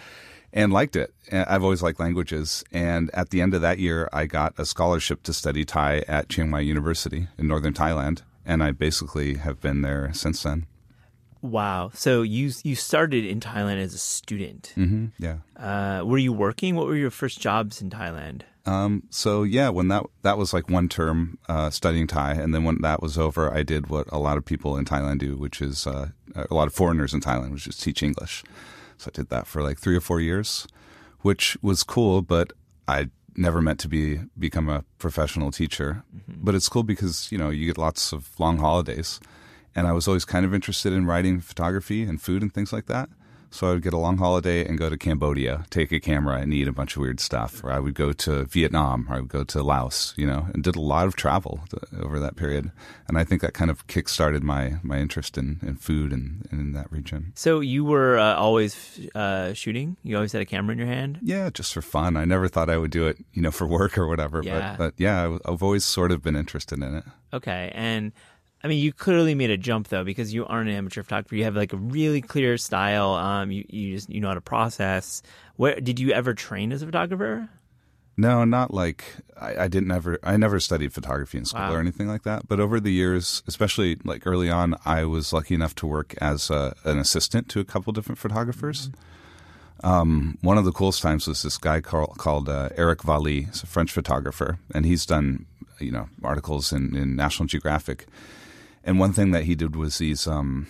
And 0.53 0.73
liked 0.73 0.97
it. 0.97 1.13
I've 1.33 1.63
always 1.63 1.83
liked 1.83 2.01
languages. 2.01 2.65
And 2.73 3.11
at 3.15 3.31
the 3.31 3.41
end 3.41 3.55
of 3.55 3.61
that 3.61 3.79
year, 3.79 4.09
I 4.13 4.27
got 4.27 4.55
a 4.59 4.65
scholarship 4.65 5.23
to 5.25 5.33
study 5.33 5.65
Thai 5.65 6.05
at 6.09 6.29
Chiang 6.29 6.51
Mai 6.51 6.61
University 6.61 7.29
in 7.39 7.47
northern 7.49 7.75
Thailand. 7.75 8.23
and 8.47 8.63
I 8.63 8.71
basically 8.73 9.35
have 9.35 9.61
been 9.61 9.83
there 9.83 10.11
since 10.15 10.43
then. 10.43 10.67
Wow. 11.43 11.91
So 11.95 12.23
you 12.23 12.51
you 12.65 12.75
started 12.75 13.25
in 13.25 13.41
Thailand 13.41 13.79
as 13.81 13.95
a 13.95 13.99
student. 13.99 14.73
hmm 14.75 15.07
Yeah. 15.19 15.39
Uh, 15.57 16.03
were 16.05 16.19
you 16.19 16.33
working? 16.33 16.75
What 16.75 16.87
were 16.87 16.97
your 16.97 17.11
first 17.13 17.41
jobs 17.41 17.81
in 17.83 17.91
Thailand? 17.91 18.43
Um, 18.67 19.05
so 19.11 19.45
yeah, 19.45 19.69
when 19.69 19.89
that 19.89 20.05
that 20.23 20.37
was 20.39 20.53
like 20.53 20.69
one 20.69 20.89
term 20.89 21.39
uh, 21.49 21.71
studying 21.71 22.07
Thai, 22.09 22.33
and 22.33 22.53
then 22.55 22.65
when 22.65 22.81
that 22.83 23.01
was 23.03 23.17
over, 23.19 23.53
I 23.55 23.63
did 23.63 23.87
what 23.89 24.07
a 24.11 24.19
lot 24.19 24.37
of 24.37 24.45
people 24.45 24.77
in 24.77 24.85
Thailand 24.85 25.19
do, 25.19 25.37
which 25.37 25.63
is 25.63 25.87
uh, 25.87 26.09
a 26.35 26.55
lot 26.55 26.67
of 26.67 26.75
foreigners 26.75 27.15
in 27.15 27.21
Thailand, 27.21 27.53
which 27.53 27.67
is 27.69 27.77
teach 27.77 28.03
English. 28.03 28.43
So 28.99 29.11
I 29.13 29.17
did 29.17 29.29
that 29.31 29.47
for 29.47 29.63
like 29.63 29.79
three 29.79 29.97
or 29.97 30.01
four 30.01 30.21
years, 30.21 30.67
which 31.21 31.57
was 31.63 31.83
cool, 31.83 32.21
but 32.21 32.53
I 32.87 33.09
never 33.37 33.63
meant 33.63 33.79
to 33.81 33.89
be 33.89 34.21
become 34.39 34.69
a 34.69 34.85
professional 34.99 35.51
teacher. 35.51 36.03
Mm-hmm. 36.15 36.45
But 36.45 36.55
it's 36.55 36.69
cool 36.69 36.83
because 36.83 37.31
you 37.33 37.39
know 37.39 37.51
you 37.51 37.67
get 37.67 37.79
lots 37.79 38.13
of 38.13 38.39
long 38.39 38.59
holidays, 38.59 39.21
and 39.75 39.87
I 39.87 39.93
was 39.93 40.07
always 40.09 40.25
kind 40.25 40.45
of 40.45 40.53
interested 40.53 40.93
in 40.93 41.07
writing 41.07 41.41
photography 41.41 42.03
and 42.03 42.21
food 42.21 42.43
and 42.43 42.53
things 42.53 42.73
like 42.73 42.87
that. 42.87 43.09
So 43.51 43.69
I 43.69 43.73
would 43.73 43.83
get 43.83 43.95
a 43.95 43.99
long 43.99 44.19
holiday 44.19 44.65
and 44.65 44.79
go 44.79 44.89
to 44.89 44.97
Cambodia, 44.97 45.65
take 45.71 45.91
a 45.91 46.01
camera 46.01 46.37
and 46.39 46.53
eat 46.53 46.69
a 46.69 46.73
bunch 46.73 46.97
of 46.97 47.03
weird 47.03 47.21
stuff. 47.21 47.65
Or 47.65 47.73
I 47.73 47.79
would 47.79 47.95
go 47.95 48.13
to 48.13 48.45
Vietnam, 48.45 49.07
or 49.09 49.17
I 49.17 49.21
would 49.21 49.29
go 49.29 49.45
to 49.45 49.63
Laos, 49.63 50.15
you 50.17 50.27
know, 50.27 50.49
and 50.53 50.63
did 50.63 50.77
a 50.77 50.81
lot 50.81 51.07
of 51.07 51.17
travel 51.17 51.61
over 51.99 52.19
that 52.19 52.37
period. 52.37 52.71
And 53.09 53.19
I 53.19 53.25
think 53.25 53.41
that 53.41 53.55
kind 53.55 53.71
of 53.71 53.87
kickstarted 53.87 54.43
my 54.43 54.77
my 54.83 54.99
interest 54.99 55.39
in, 55.39 55.61
in 55.63 55.77
food 55.77 56.13
and, 56.13 56.47
and 56.51 56.61
in 56.61 56.73
that 56.73 56.93
region. 56.93 57.33
So 57.35 57.61
you 57.61 57.85
were 57.85 58.19
uh, 58.19 58.35
always 58.35 59.01
uh, 59.15 59.55
shooting. 59.55 59.97
You 60.03 60.17
always 60.17 60.33
had 60.33 60.43
a 60.43 60.47
camera 60.47 60.73
in 60.73 60.79
your 60.79 60.87
hand. 60.87 61.19
Yeah, 61.23 61.51
just 61.51 61.73
for 61.73 61.83
fun. 61.83 62.17
I 62.17 62.25
never 62.25 62.49
thought 62.49 62.69
I 62.69 62.77
would 62.77 62.91
do 62.91 63.07
it, 63.07 63.19
you 63.33 63.43
know, 63.43 63.51
for 63.51 63.67
work 63.67 63.97
or 63.97 64.07
whatever. 64.07 64.43
Yeah. 64.45 64.77
But, 64.77 64.79
but 64.79 64.95
yeah, 64.99 65.39
I've 65.45 65.63
always 65.63 65.85
sort 65.85 66.13
of 66.13 66.23
been 66.23 66.37
interested 66.37 66.83
in 66.83 66.95
it. 66.97 67.05
Okay, 67.33 67.73
and 67.75 68.13
I 68.63 68.69
mean, 68.69 68.83
you 68.83 68.93
clearly 68.93 69.35
made 69.35 69.51
a 69.51 69.57
jump 69.57 69.89
though 69.89 70.05
because 70.05 70.35
you 70.35 70.45
aren't 70.47 70.69
an 70.69 70.75
amateur 70.75 71.03
photographer. 71.03 71.37
You 71.37 71.45
have 71.45 71.55
like 71.57 71.73
a 71.73 71.77
really 71.77 72.21
clear 72.21 72.59
style. 72.59 73.13
Um, 73.13 73.51
you 73.53 73.65
you 73.69 73.95
just 73.95 74.11
you 74.11 74.21
know 74.21 74.29
how 74.29 74.35
to 74.35 74.41
process. 74.41 75.23
Where 75.57 75.79
did 75.81 76.01
you 76.01 76.11
ever 76.13 76.35
train 76.35 76.73
as 76.73 76.83
a 76.83 76.87
photographer? 76.87 77.49
No, 78.17 78.45
not 78.45 78.75
like 78.75 79.05
I, 79.41 79.65
I 79.65 79.69
didn't 79.69 79.93
ever. 79.93 80.19
I 80.25 80.37
never 80.37 80.59
studied 80.59 80.93
photography 80.93 81.39
in 81.39 81.45
school 81.45 81.61
Wow. 81.61 81.75
or 81.75 81.79
anything 81.79 82.09
like 82.09 82.25
that. 82.25 82.49
But 82.49 82.59
over 82.59 82.81
the 82.81 82.91
years, 82.93 83.45
especially 83.47 83.97
like 84.05 84.27
early 84.27 84.51
on, 84.51 84.75
I 84.85 85.05
was 85.05 85.33
lucky 85.33 85.55
enough 85.55 85.77
to 85.77 85.87
work 85.87 86.17
as 86.21 86.51
a, 86.51 86.75
an 86.85 86.99
assistant 86.99 87.49
to 87.51 87.61
a 87.61 87.65
couple 87.65 87.93
different 87.93 88.19
photographers. 88.19 88.91
Um, 89.85 90.37
one 90.41 90.59
of 90.59 90.65
the 90.65 90.73
coolest 90.73 91.01
times 91.01 91.29
was 91.29 91.43
this 91.45 91.57
guy 91.59 91.81
called, 91.81 92.19
called 92.19 92.49
uh, 92.49 92.71
Eric 92.77 93.05
Valli. 93.05 93.43
He's 93.43 93.63
a 93.63 93.67
French 93.67 93.93
photographer, 93.93 94.59
and 94.75 94.85
he's 94.85 95.07
done 95.07 95.47
you 95.79 95.93
know 95.93 96.09
articles 96.25 96.73
in, 96.73 96.97
in 96.97 97.15
National 97.15 97.47
Geographic. 97.47 98.07
And 98.89 98.99
one 98.99 99.13
thing 99.13 99.31
that 99.33 99.45
he 99.45 99.55
did 99.55 99.77
was 99.77 99.99
these 99.99 100.27
um, 100.27 100.67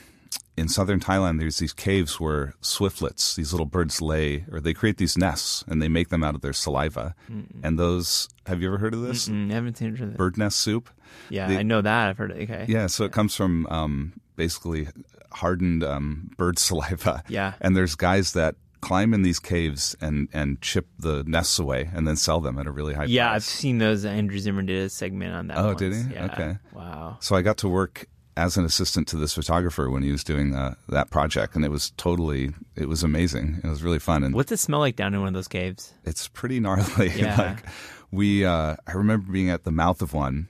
in 0.56 0.68
southern 0.68 0.98
Thailand. 0.98 1.38
There's 1.38 1.58
these 1.58 1.72
caves 1.72 2.18
where 2.18 2.52
swiftlets, 2.60 3.36
these 3.36 3.52
little 3.52 3.64
birds, 3.64 4.02
lay 4.02 4.44
or 4.50 4.60
they 4.60 4.74
create 4.74 4.96
these 4.98 5.16
nests, 5.16 5.64
and 5.68 5.80
they 5.80 5.88
make 5.88 6.08
them 6.08 6.24
out 6.24 6.34
of 6.34 6.40
their 6.40 6.52
saliva. 6.52 7.14
And 7.62 7.78
those, 7.78 8.28
have 8.46 8.60
you 8.60 8.66
ever 8.68 8.78
heard 8.78 8.92
of 8.92 9.02
this? 9.02 9.28
I 9.28 9.32
haven't 9.52 9.78
seen 9.78 9.94
it. 9.94 10.16
Bird 10.16 10.36
nest 10.36 10.58
soup. 10.58 10.90
Yeah, 11.30 11.46
the- 11.46 11.58
I 11.58 11.62
know 11.62 11.80
that. 11.80 12.08
I've 12.08 12.18
heard 12.18 12.32
it. 12.32 12.42
Okay. 12.50 12.64
Yeah, 12.68 12.88
so 12.88 13.04
it 13.04 13.12
comes 13.12 13.36
from 13.36 13.66
um, 13.68 14.14
basically 14.36 14.88
hardened 15.30 15.84
um, 15.84 16.30
bird 16.36 16.58
saliva. 16.66 17.22
Yeah. 17.28 17.54
And 17.60 17.76
there's 17.76 17.94
guys 17.94 18.32
that 18.32 18.56
climb 18.80 19.12
in 19.14 19.22
these 19.22 19.38
caves 19.38 19.96
and, 20.00 20.28
and 20.32 20.60
chip 20.60 20.86
the 20.98 21.24
nests 21.26 21.58
away 21.58 21.90
and 21.94 22.06
then 22.06 22.16
sell 22.16 22.40
them 22.40 22.58
at 22.58 22.66
a 22.66 22.70
really 22.70 22.94
high 22.94 23.00
price. 23.00 23.10
Yeah, 23.10 23.32
I've 23.32 23.44
seen 23.44 23.78
those. 23.78 24.04
Andrew 24.04 24.38
Zimmern 24.38 24.66
did 24.66 24.82
a 24.82 24.88
segment 24.88 25.34
on 25.34 25.48
that. 25.48 25.58
Oh, 25.58 25.66
once. 25.68 25.78
did 25.80 25.92
he? 25.94 26.14
Yeah. 26.14 26.24
Okay. 26.26 26.56
Wow. 26.72 27.16
So 27.20 27.36
I 27.36 27.42
got 27.42 27.56
to 27.58 27.68
work 27.68 28.06
as 28.36 28.56
an 28.56 28.64
assistant 28.64 29.08
to 29.08 29.16
this 29.16 29.34
photographer 29.34 29.90
when 29.90 30.02
he 30.04 30.12
was 30.12 30.22
doing 30.22 30.54
uh, 30.54 30.74
that 30.88 31.10
project, 31.10 31.56
and 31.56 31.64
it 31.64 31.70
was 31.70 31.90
totally, 31.96 32.50
it 32.76 32.88
was 32.88 33.02
amazing. 33.02 33.60
It 33.64 33.68
was 33.68 33.82
really 33.82 33.98
fun, 33.98 34.22
and 34.22 34.32
What's 34.32 34.52
it 34.52 34.58
smell 34.58 34.78
like 34.78 34.94
down 34.94 35.12
in 35.12 35.18
one 35.20 35.28
of 35.28 35.34
those 35.34 35.48
caves? 35.48 35.92
it's 36.04 36.28
pretty 36.28 36.60
gnarly. 36.60 37.10
Yeah. 37.16 37.36
like 37.36 37.64
we, 38.12 38.44
uh, 38.44 38.76
I 38.86 38.92
remember 38.92 39.32
being 39.32 39.50
at 39.50 39.64
the 39.64 39.72
mouth 39.72 40.00
of 40.02 40.12
one, 40.14 40.46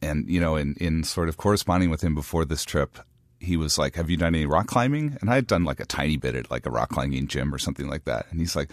and 0.00 0.28
you 0.30 0.38
know, 0.40 0.54
in 0.54 0.74
in 0.80 1.02
sort 1.02 1.28
of 1.28 1.36
corresponding 1.36 1.90
with 1.90 2.02
him 2.02 2.14
before 2.14 2.44
this 2.44 2.62
trip, 2.64 2.98
he 3.44 3.56
was 3.56 3.78
like, 3.78 3.94
"Have 3.96 4.10
you 4.10 4.16
done 4.16 4.34
any 4.34 4.46
rock 4.46 4.66
climbing?" 4.66 5.16
And 5.20 5.30
I 5.30 5.36
had 5.36 5.46
done 5.46 5.64
like 5.64 5.80
a 5.80 5.86
tiny 5.86 6.16
bit 6.16 6.34
at 6.34 6.50
like 6.50 6.66
a 6.66 6.70
rock 6.70 6.90
climbing 6.90 7.28
gym 7.28 7.54
or 7.54 7.58
something 7.58 7.88
like 7.88 8.04
that. 8.04 8.26
And 8.30 8.40
he's 8.40 8.56
like, 8.56 8.70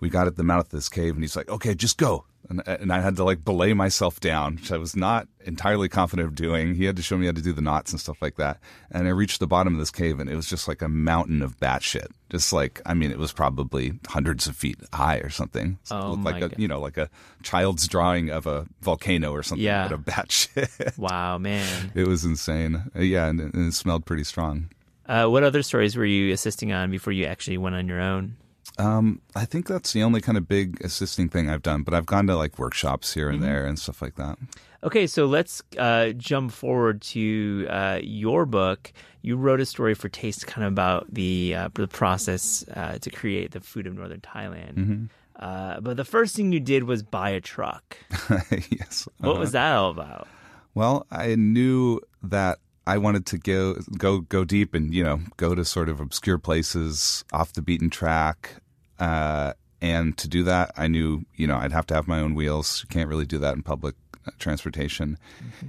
"We 0.00 0.08
got 0.08 0.26
at 0.26 0.36
the 0.36 0.42
mouth 0.44 0.66
of 0.66 0.70
this 0.70 0.88
cave," 0.88 1.14
and 1.14 1.22
he's 1.22 1.36
like, 1.36 1.48
"Okay, 1.48 1.74
just 1.74 1.96
go." 1.98 2.24
And, 2.48 2.66
and 2.66 2.90
I 2.92 3.00
had 3.00 3.14
to 3.16 3.22
like 3.24 3.44
belay 3.44 3.74
myself 3.74 4.18
down, 4.18 4.56
which 4.56 4.72
I 4.72 4.76
was 4.78 4.96
not 4.96 5.28
entirely 5.44 5.88
confident 5.88 6.26
of 6.26 6.34
doing. 6.34 6.74
He 6.74 6.84
had 6.86 6.96
to 6.96 7.02
show 7.02 7.16
me 7.16 7.26
how 7.26 7.32
to 7.32 7.42
do 7.42 7.52
the 7.52 7.60
knots 7.60 7.92
and 7.92 8.00
stuff 8.00 8.20
like 8.20 8.36
that. 8.36 8.58
And 8.90 9.06
I 9.06 9.10
reached 9.10 9.38
the 9.38 9.46
bottom 9.46 9.74
of 9.74 9.78
this 9.78 9.90
cave, 9.92 10.18
and 10.18 10.28
it 10.28 10.34
was 10.34 10.48
just 10.48 10.66
like 10.66 10.82
a 10.82 10.88
mountain 10.88 11.42
of 11.42 11.60
bat 11.60 11.82
shit. 11.82 12.08
Just 12.30 12.52
like, 12.52 12.80
I 12.86 12.94
mean, 12.94 13.10
it 13.12 13.18
was 13.18 13.30
probably 13.32 13.92
hundreds 14.08 14.46
of 14.48 14.56
feet 14.56 14.78
high 14.92 15.18
or 15.18 15.28
something. 15.30 15.78
So 15.84 15.96
it 15.96 16.00
Oh 16.02 16.10
looked 16.12 16.22
my 16.22 16.30
like 16.32 16.42
a, 16.42 16.48
God. 16.48 16.58
you 16.58 16.66
know, 16.66 16.80
like 16.80 16.96
a 16.96 17.08
child's 17.42 17.86
drawing 17.86 18.30
of 18.30 18.46
a 18.46 18.66
volcano 18.80 19.30
or 19.32 19.42
something. 19.44 19.64
Yeah. 19.64 19.84
But 19.88 19.94
of 19.94 20.04
bat 20.06 20.32
shit. 20.32 20.70
Wow, 20.96 21.38
man. 21.38 21.92
it 21.94 22.08
was 22.08 22.24
insane. 22.24 22.90
Uh, 22.96 23.00
Yeah, 23.00 23.26
and, 23.26 23.40
it- 23.40 23.54
and 23.54 23.68
it 23.68 23.74
smelled 23.74 24.06
pretty 24.06 24.24
strong. 24.24 24.70
Uh, 25.06 25.26
what 25.26 25.42
other 25.44 25.62
stories 25.62 25.94
were 25.94 26.04
you 26.04 26.32
assisting 26.32 26.72
on 26.72 26.90
before 26.90 27.12
you 27.12 27.26
actually 27.26 27.58
went 27.58 27.76
on 27.76 27.86
your 27.86 28.00
own? 28.00 28.36
Um, 28.78 29.20
I 29.36 29.44
think 29.44 29.66
that's 29.66 29.92
the 29.92 30.02
only 30.02 30.20
kind 30.20 30.38
of 30.38 30.48
big 30.48 30.80
assisting 30.82 31.28
thing 31.28 31.50
I've 31.50 31.62
done, 31.62 31.82
but 31.82 31.92
I've 31.92 32.06
gone 32.06 32.26
to 32.28 32.36
like 32.36 32.58
workshops 32.58 33.12
here 33.14 33.28
and 33.28 33.38
Mm-hmm. 33.40 33.46
there 33.46 33.66
and 33.66 33.78
stuff 33.78 34.00
like 34.00 34.14
that. 34.16 34.38
Okay, 34.82 35.06
so 35.06 35.26
let's 35.26 35.62
uh, 35.78 36.10
jump 36.10 36.52
forward 36.52 37.02
to 37.02 37.66
uh, 37.68 37.98
your 38.02 38.46
book. 38.46 38.92
You 39.20 39.36
wrote 39.36 39.60
a 39.60 39.66
story 39.66 39.94
for 39.94 40.08
Taste, 40.08 40.46
kind 40.46 40.64
of 40.66 40.72
about 40.72 41.12
the 41.12 41.54
uh, 41.54 41.68
the 41.74 41.86
process 41.88 42.64
uh, 42.74 42.96
to 42.98 43.10
create 43.10 43.50
the 43.50 43.60
food 43.60 43.86
of 43.86 43.94
northern 43.94 44.20
Thailand. 44.20 44.74
Mm-hmm. 44.76 45.04
Uh, 45.36 45.80
but 45.80 45.96
the 45.98 46.04
first 46.04 46.34
thing 46.36 46.52
you 46.52 46.60
did 46.60 46.84
was 46.84 47.02
buy 47.02 47.30
a 47.30 47.40
truck. 47.40 47.96
yes. 48.70 49.06
What 49.18 49.30
Uh-huh. 49.32 49.40
was 49.40 49.52
that 49.52 49.74
all 49.74 49.90
about? 49.90 50.26
Well, 50.74 51.06
I 51.10 51.34
knew 51.34 52.00
that 52.22 52.58
I 52.86 52.98
wanted 52.98 53.26
to 53.26 53.38
go 53.38 53.74
go 53.96 54.20
go 54.20 54.44
deep 54.44 54.74
and 54.74 54.94
you 54.94 55.04
know 55.04 55.20
go 55.36 55.54
to 55.54 55.64
sort 55.64 55.88
of 55.88 56.00
obscure 56.00 56.38
places 56.38 57.24
off 57.32 57.52
the 57.52 57.62
beaten 57.62 57.90
track. 57.90 58.56
Uh, 58.98 59.54
and 59.80 60.16
to 60.18 60.28
do 60.28 60.42
that, 60.44 60.72
I 60.76 60.88
knew 60.88 61.24
you 61.36 61.46
know 61.46 61.56
I'd 61.56 61.72
have 61.72 61.86
to 61.86 61.94
have 61.94 62.08
my 62.08 62.20
own 62.20 62.34
wheels. 62.34 62.82
You 62.82 62.88
can't 62.88 63.08
really 63.08 63.26
do 63.26 63.38
that 63.38 63.54
in 63.54 63.62
public 63.62 63.94
uh, 64.26 64.30
transportation, 64.38 65.18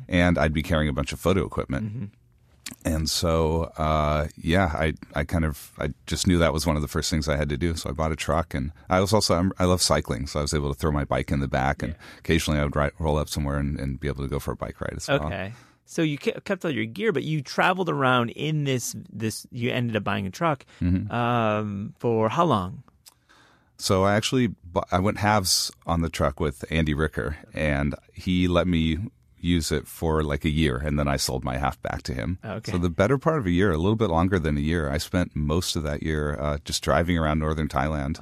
and 0.10 0.38
I'd 0.38 0.54
be 0.54 0.64
carrying 0.64 0.90
a 0.90 0.94
bunch 0.94 1.14
of 1.14 1.20
photo 1.20 1.46
equipment. 1.46 2.12
And 2.86 3.10
so, 3.10 3.64
uh, 3.78 4.28
yeah, 4.38 4.68
I, 4.74 4.94
I 5.14 5.24
kind 5.26 5.44
of, 5.44 5.72
I 5.78 5.90
just 6.08 6.26
knew 6.26 6.38
that 6.38 6.54
was 6.54 6.66
one 6.66 6.78
of 6.78 6.82
the 6.82 6.88
first 6.88 7.10
things 7.10 7.28
I 7.28 7.36
had 7.36 7.50
to 7.50 7.58
do. 7.58 7.76
So 7.76 7.90
I 7.90 7.94
bought 7.94 8.12
a 8.12 8.16
truck, 8.16 8.54
and 8.54 8.72
I 8.90 9.02
was 9.02 9.14
also, 9.14 9.36
I'm, 9.36 9.52
I 9.60 9.66
love 9.66 9.82
cycling, 9.82 10.26
so 10.26 10.40
I 10.40 10.42
was 10.42 10.54
able 10.54 10.74
to 10.74 10.80
throw 10.80 10.92
my 10.92 11.04
bike 11.04 11.32
in 11.32 11.42
the 11.42 11.50
back, 11.50 11.84
and 11.84 11.96
occasionally 12.20 12.60
I 12.60 12.64
would 12.64 12.76
ride, 12.76 12.94
roll 12.98 13.18
up 13.18 13.30
somewhere 13.30 13.58
and, 13.58 13.80
and 13.80 14.00
be 14.00 14.08
able 14.08 14.24
to 14.24 14.30
go 14.30 14.40
for 14.40 14.52
a 14.52 14.56
bike 14.56 14.80
ride 14.80 14.94
as 14.96 15.08
well. 15.08 15.26
Okay. 15.26 15.54
So 15.92 16.04
you 16.04 16.18
kept 16.18 16.64
all 16.64 16.72
your 16.72 16.86
gear, 16.86 17.12
but 17.12 17.24
you 17.24 17.42
traveled 17.42 17.90
around 17.90 18.30
in 18.30 18.64
this 18.64 18.96
this. 19.12 19.46
You 19.52 19.72
ended 19.72 19.98
up 19.98 20.06
buying 20.06 20.26
a 20.26 20.30
truck 20.32 20.66
Mm-hmm. 20.82 21.12
um, 21.12 21.94
for 22.00 22.30
how 22.30 22.46
long? 22.46 22.84
So 23.78 24.06
I 24.06 24.16
actually, 24.16 24.56
I 24.90 25.00
went 25.00 25.18
halves 25.18 25.70
on 25.86 26.00
the 26.02 26.08
truck 26.10 26.40
with 26.40 26.64
Andy 26.70 26.94
Ricker, 26.94 27.36
and 27.54 27.94
he 28.14 28.48
let 28.48 28.68
me 28.68 29.00
use 29.38 29.70
it 29.70 29.86
for 29.86 30.24
like 30.24 30.46
a 30.46 30.50
year, 30.50 30.78
and 30.78 30.98
then 30.98 31.10
I 31.10 31.18
sold 31.18 31.44
my 31.44 31.58
half 31.58 31.82
back 31.82 32.04
to 32.04 32.14
him. 32.14 32.38
Okay. 32.46 32.72
So 32.72 32.78
the 32.78 32.90
better 32.90 33.18
part 33.18 33.40
of 33.40 33.46
a 33.46 33.52
year, 33.52 33.72
a 33.72 33.78
little 33.78 33.98
bit 33.98 34.10
longer 34.12 34.40
than 34.40 34.56
a 34.56 34.62
year, 34.62 34.90
I 34.90 34.98
spent 34.98 35.36
most 35.36 35.76
of 35.76 35.84
that 35.84 36.04
year 36.04 36.38
uh, 36.40 36.60
just 36.64 36.82
driving 36.84 37.18
around 37.18 37.40
northern 37.40 37.68
Thailand. 37.68 38.22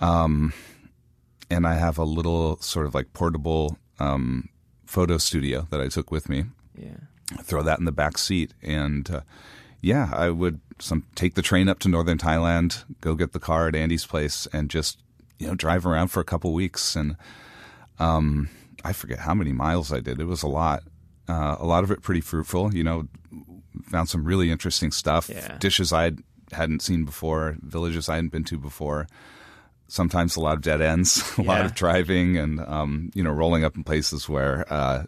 Um, 0.00 0.52
and 1.50 1.66
I 1.66 1.74
have 1.74 1.98
a 1.98 2.04
little 2.04 2.56
sort 2.60 2.86
of 2.86 2.94
like 2.94 3.12
portable 3.12 3.78
um, 4.00 4.48
photo 4.88 5.18
studio 5.18 5.66
that 5.70 5.80
I 5.80 5.88
took 5.88 6.10
with 6.10 6.28
me. 6.28 6.44
Yeah. 6.74 6.96
throw 7.42 7.62
that 7.62 7.78
in 7.78 7.84
the 7.84 7.92
back 7.92 8.16
seat 8.16 8.54
and 8.62 9.10
uh, 9.10 9.20
yeah 9.82 10.08
i 10.12 10.30
would 10.30 10.60
some 10.78 11.02
take 11.14 11.34
the 11.34 11.42
train 11.42 11.68
up 11.68 11.78
to 11.80 11.88
northern 11.88 12.16
thailand 12.18 12.84
go 13.00 13.14
get 13.14 13.32
the 13.32 13.40
car 13.40 13.68
at 13.68 13.74
andy's 13.76 14.06
place 14.06 14.46
and 14.52 14.70
just 14.70 14.98
you 15.38 15.46
know 15.46 15.54
drive 15.54 15.84
around 15.84 16.08
for 16.08 16.20
a 16.20 16.24
couple 16.24 16.52
weeks 16.54 16.96
and 16.96 17.16
um 17.98 18.48
i 18.84 18.92
forget 18.92 19.18
how 19.20 19.34
many 19.34 19.52
miles 19.52 19.92
i 19.92 20.00
did 20.00 20.20
it 20.20 20.24
was 20.24 20.42
a 20.42 20.48
lot 20.48 20.82
uh, 21.28 21.56
a 21.58 21.66
lot 21.66 21.84
of 21.84 21.90
it 21.90 22.00
pretty 22.02 22.20
fruitful 22.22 22.72
you 22.74 22.82
know 22.84 23.06
found 23.84 24.08
some 24.08 24.24
really 24.24 24.50
interesting 24.50 24.90
stuff 24.90 25.28
Yeah. 25.28 25.58
dishes 25.58 25.92
i 25.92 26.12
hadn't 26.52 26.80
seen 26.80 27.04
before 27.04 27.56
villages 27.60 28.08
i 28.08 28.14
hadn't 28.14 28.32
been 28.32 28.44
to 28.44 28.58
before 28.58 29.06
sometimes 29.88 30.36
a 30.36 30.40
lot 30.40 30.54
of 30.56 30.62
dead 30.62 30.80
ends 30.80 31.22
a 31.38 31.42
lot 31.42 31.64
of 31.64 31.74
driving 31.74 32.36
and 32.36 32.60
um, 32.60 33.10
you 33.14 33.22
know 33.22 33.30
rolling 33.30 33.64
up 33.64 33.74
in 33.76 33.82
places 33.84 34.28
where 34.28 34.64
uh, 34.72 35.04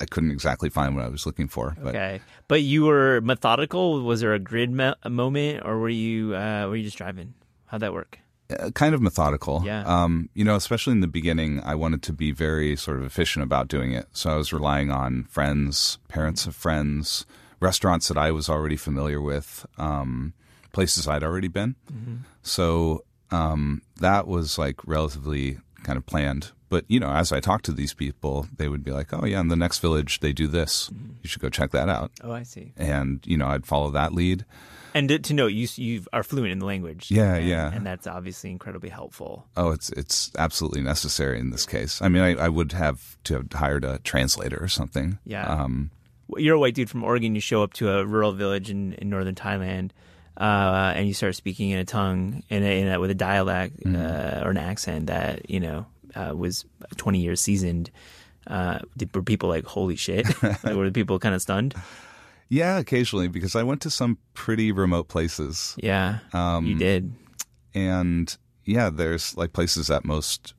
i 0.00 0.04
couldn't 0.06 0.30
exactly 0.30 0.68
find 0.68 0.94
what 0.96 1.04
i 1.04 1.08
was 1.08 1.26
looking 1.26 1.48
for 1.48 1.76
but 1.82 1.94
Okay, 1.94 2.20
but 2.48 2.62
you 2.62 2.84
were 2.84 3.20
methodical. 3.22 4.02
Was 4.02 4.20
there 4.20 4.34
a 4.34 4.38
grid 4.38 4.70
mo- 4.70 4.94
moment, 5.08 5.64
or 5.64 5.78
were 5.78 5.88
you 5.88 6.34
uh, 6.36 6.66
were 6.68 6.76
you 6.76 6.84
just 6.84 6.98
driving? 6.98 7.34
How'd 7.66 7.80
that 7.80 7.92
work? 7.92 8.18
uh, 8.48 8.70
kind 8.70 8.94
of 8.94 9.00
methodical. 9.02 9.62
Yeah. 9.64 9.82
Um, 9.84 10.28
you 10.34 10.44
know, 10.44 10.54
especially 10.54 10.92
in 10.92 11.00
the 11.00 11.08
beginning, 11.08 11.60
I 11.64 11.74
wanted 11.74 12.02
to 12.04 12.12
be 12.12 12.30
very 12.30 12.76
sort 12.76 12.98
of 12.98 13.04
efficient 13.04 13.42
about 13.42 13.66
doing 13.66 13.90
it. 13.90 14.06
So 14.12 14.30
I 14.30 14.36
was 14.36 14.52
relying 14.52 14.88
on 14.92 15.24
friends, 15.24 15.98
parents 16.06 16.46
of 16.46 16.54
friends, 16.54 17.26
restaurants 17.58 18.06
that 18.06 18.16
I 18.16 18.30
was 18.30 18.48
already 18.48 18.76
familiar 18.76 19.20
with, 19.20 19.66
um, 19.78 20.32
places 20.70 21.08
I'd 21.08 21.24
already 21.24 21.48
been. 21.48 21.74
So 22.42 23.02
um, 23.30 23.82
that 24.00 24.26
was 24.26 24.58
like 24.58 24.86
relatively 24.86 25.58
kind 25.82 25.96
of 25.96 26.06
planned. 26.06 26.52
But 26.68 26.84
you 26.88 26.98
know, 26.98 27.10
as 27.10 27.32
I 27.32 27.40
talked 27.40 27.64
to 27.66 27.72
these 27.72 27.94
people, 27.94 28.48
they 28.56 28.68
would 28.68 28.82
be 28.82 28.90
like, 28.90 29.12
"Oh 29.12 29.24
yeah, 29.24 29.40
in 29.40 29.48
the 29.48 29.56
next 29.56 29.78
village 29.78 30.20
they 30.20 30.32
do 30.32 30.46
this. 30.46 30.90
You 31.22 31.28
should 31.28 31.42
go 31.42 31.48
check 31.48 31.70
that 31.70 31.88
out." 31.88 32.10
Oh, 32.22 32.32
I 32.32 32.42
see. 32.42 32.72
And 32.76 33.20
you 33.24 33.36
know, 33.36 33.46
I'd 33.46 33.66
follow 33.66 33.90
that 33.92 34.12
lead. 34.12 34.44
And 34.96 35.10
to, 35.10 35.18
to 35.18 35.34
note, 35.34 35.48
you 35.48 35.68
you 35.76 36.04
are 36.12 36.22
fluent 36.22 36.52
in 36.52 36.58
the 36.58 36.64
language. 36.64 37.10
Yeah, 37.10 37.34
and, 37.34 37.46
yeah. 37.46 37.70
and 37.72 37.86
that's 37.86 38.06
obviously 38.06 38.50
incredibly 38.50 38.88
helpful. 38.88 39.46
Oh, 39.56 39.70
it's 39.70 39.90
it's 39.90 40.32
absolutely 40.38 40.80
necessary 40.80 41.38
in 41.38 41.50
this 41.50 41.66
case. 41.66 42.00
I 42.00 42.08
mean, 42.08 42.22
I, 42.22 42.46
I 42.46 42.48
would 42.48 42.72
have 42.72 43.18
to 43.24 43.34
have 43.34 43.52
hired 43.52 43.84
a 43.84 43.98
translator 43.98 44.56
or 44.58 44.68
something. 44.68 45.18
Yeah. 45.24 45.46
Um, 45.46 45.90
You're 46.36 46.56
a 46.56 46.58
white 46.58 46.74
dude 46.74 46.90
from 46.90 47.04
Oregon. 47.04 47.34
You 47.34 47.42
show 47.42 47.62
up 47.62 47.74
to 47.74 47.90
a 47.90 48.06
rural 48.06 48.32
village 48.32 48.70
in, 48.70 48.94
in 48.94 49.10
northern 49.10 49.34
Thailand, 49.34 49.90
uh, 50.36 50.92
and 50.96 51.08
you 51.08 51.14
start 51.14 51.34
speaking 51.34 51.70
in 51.70 51.78
a 51.78 51.84
tongue 51.84 52.42
in 52.50 52.62
a, 52.62 52.80
in 52.80 52.88
a, 52.88 53.00
with 53.00 53.10
a 53.10 53.14
dialect 53.14 53.80
Mm-hmm. 53.80 53.96
uh, 53.96 54.44
or 54.46 54.50
an 54.50 54.58
accent 54.58 55.06
that 55.06 55.48
you 55.50 55.60
know 55.60 55.86
uh, 56.14 56.32
was 56.36 56.64
20 56.96 57.18
years 57.20 57.40
seasoned. 57.40 57.90
Uh, 58.46 58.78
did, 58.96 59.14
were 59.14 59.22
people 59.22 59.48
like, 59.48 59.64
"Holy 59.64 59.96
shit"? 59.96 60.26
like, 60.42 60.64
were 60.76 60.86
the 60.86 60.92
people 60.92 61.18
kind 61.18 61.34
of 61.34 61.42
stunned? 61.42 61.74
yeah, 62.48 62.78
occasionally 62.78 63.26
because 63.28 63.56
I 63.56 63.62
went 63.64 63.80
to 63.82 63.90
some 63.90 64.18
pretty 64.34 64.70
remote 64.72 65.08
places. 65.08 65.74
Yeah, 65.82 66.18
Um, 66.32 66.64
you 66.66 66.76
did. 66.78 67.12
and 67.74 68.36
yeah, 68.64 68.90
there's 68.90 69.36
like 69.36 69.52
places 69.52 69.86
that 69.88 70.04
most 70.04 70.54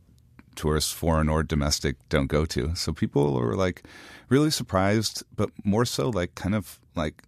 tourists, 0.56 0.92
foreign 0.92 1.30
or 1.30 1.44
domestic, 1.44 1.96
don't 2.10 2.28
go 2.28 2.44
to. 2.46 2.76
So 2.76 2.92
people 2.94 3.34
were 3.34 3.56
like 3.56 3.84
really 4.30 4.50
surprised, 4.52 5.24
but 5.36 5.50
more 5.64 5.86
so 5.86 6.10
like 6.10 6.36
kind 6.36 6.56
of 6.56 6.80
like 6.96 7.24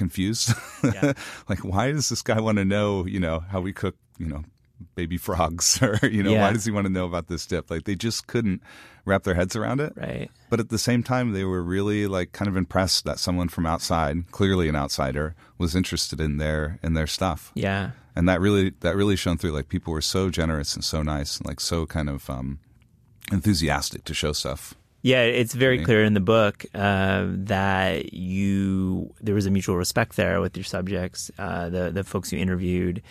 confused. 0.00 0.48
Yeah. 0.82 1.12
like, 1.50 1.62
why 1.72 1.92
does 1.92 2.08
this 2.08 2.22
guy 2.22 2.40
want 2.40 2.58
to 2.58 2.64
know, 2.64 3.04
you 3.06 3.20
know, 3.20 3.40
how 3.52 3.60
we 3.60 3.72
cook, 3.72 3.96
you 4.18 4.26
know, 4.26 4.42
baby 4.94 5.18
frogs 5.18 5.66
or, 5.86 5.98
you 6.08 6.22
know, 6.24 6.32
Yeah. 6.32 6.40
why 6.42 6.52
does 6.54 6.64
he 6.64 6.72
want 6.72 6.86
to 6.86 6.92
know 6.92 7.04
about 7.06 7.28
this 7.28 7.44
dip? 7.46 7.70
Like 7.70 7.84
they 7.84 7.94
just 7.94 8.26
couldn't 8.26 8.62
wrap 9.04 9.22
their 9.24 9.34
heads 9.34 9.54
around 9.56 9.80
it. 9.80 9.92
Right. 9.96 10.30
But 10.48 10.58
at 10.60 10.70
the 10.70 10.78
same 10.78 11.02
time, 11.02 11.32
they 11.32 11.44
were 11.44 11.62
really 11.62 12.06
like 12.06 12.32
kind 12.32 12.48
of 12.48 12.56
impressed 12.56 13.04
that 13.04 13.18
someone 13.18 13.48
from 13.48 13.66
outside, 13.66 14.30
clearly 14.30 14.68
an 14.68 14.76
outsider, 14.76 15.34
was 15.58 15.76
interested 15.76 16.18
in 16.20 16.38
their 16.38 16.78
in 16.82 16.94
their 16.94 17.06
stuff 17.06 17.52
Yeah. 17.54 17.90
and 18.16 18.26
that 18.28 18.40
really 18.40 18.72
that 18.80 18.96
really 18.96 19.16
shone 19.16 19.36
through. 19.38 19.52
Like 19.52 19.68
people 19.68 19.92
were 19.92 20.02
so 20.16 20.30
generous 20.30 20.74
and 20.74 20.82
so 20.84 21.02
nice, 21.02 21.36
and 21.38 21.46
like 21.46 21.60
so 21.60 21.84
kind 21.86 22.08
of 22.08 22.28
um, 22.30 22.58
enthusiastic 23.32 24.04
to 24.04 24.14
show 24.14 24.32
stuff. 24.32 24.74
Yeah, 25.02 25.22
it's 25.22 25.54
very 25.54 25.76
Okay. 25.76 25.84
clear 25.84 26.04
in 26.04 26.12
the 26.14 26.20
book 26.20 26.64
uh, 26.74 27.24
that 27.48 28.12
you 28.12 29.14
there 29.20 29.34
was 29.34 29.46
a 29.46 29.50
mutual 29.50 29.76
respect 29.76 30.16
there 30.16 30.40
with 30.40 30.56
your 30.56 30.64
subjects, 30.64 31.30
uh, 31.38 31.68
the 31.70 31.90
the 31.90 32.04
folks 32.04 32.32
you 32.32 32.38
interviewed. 32.38 33.02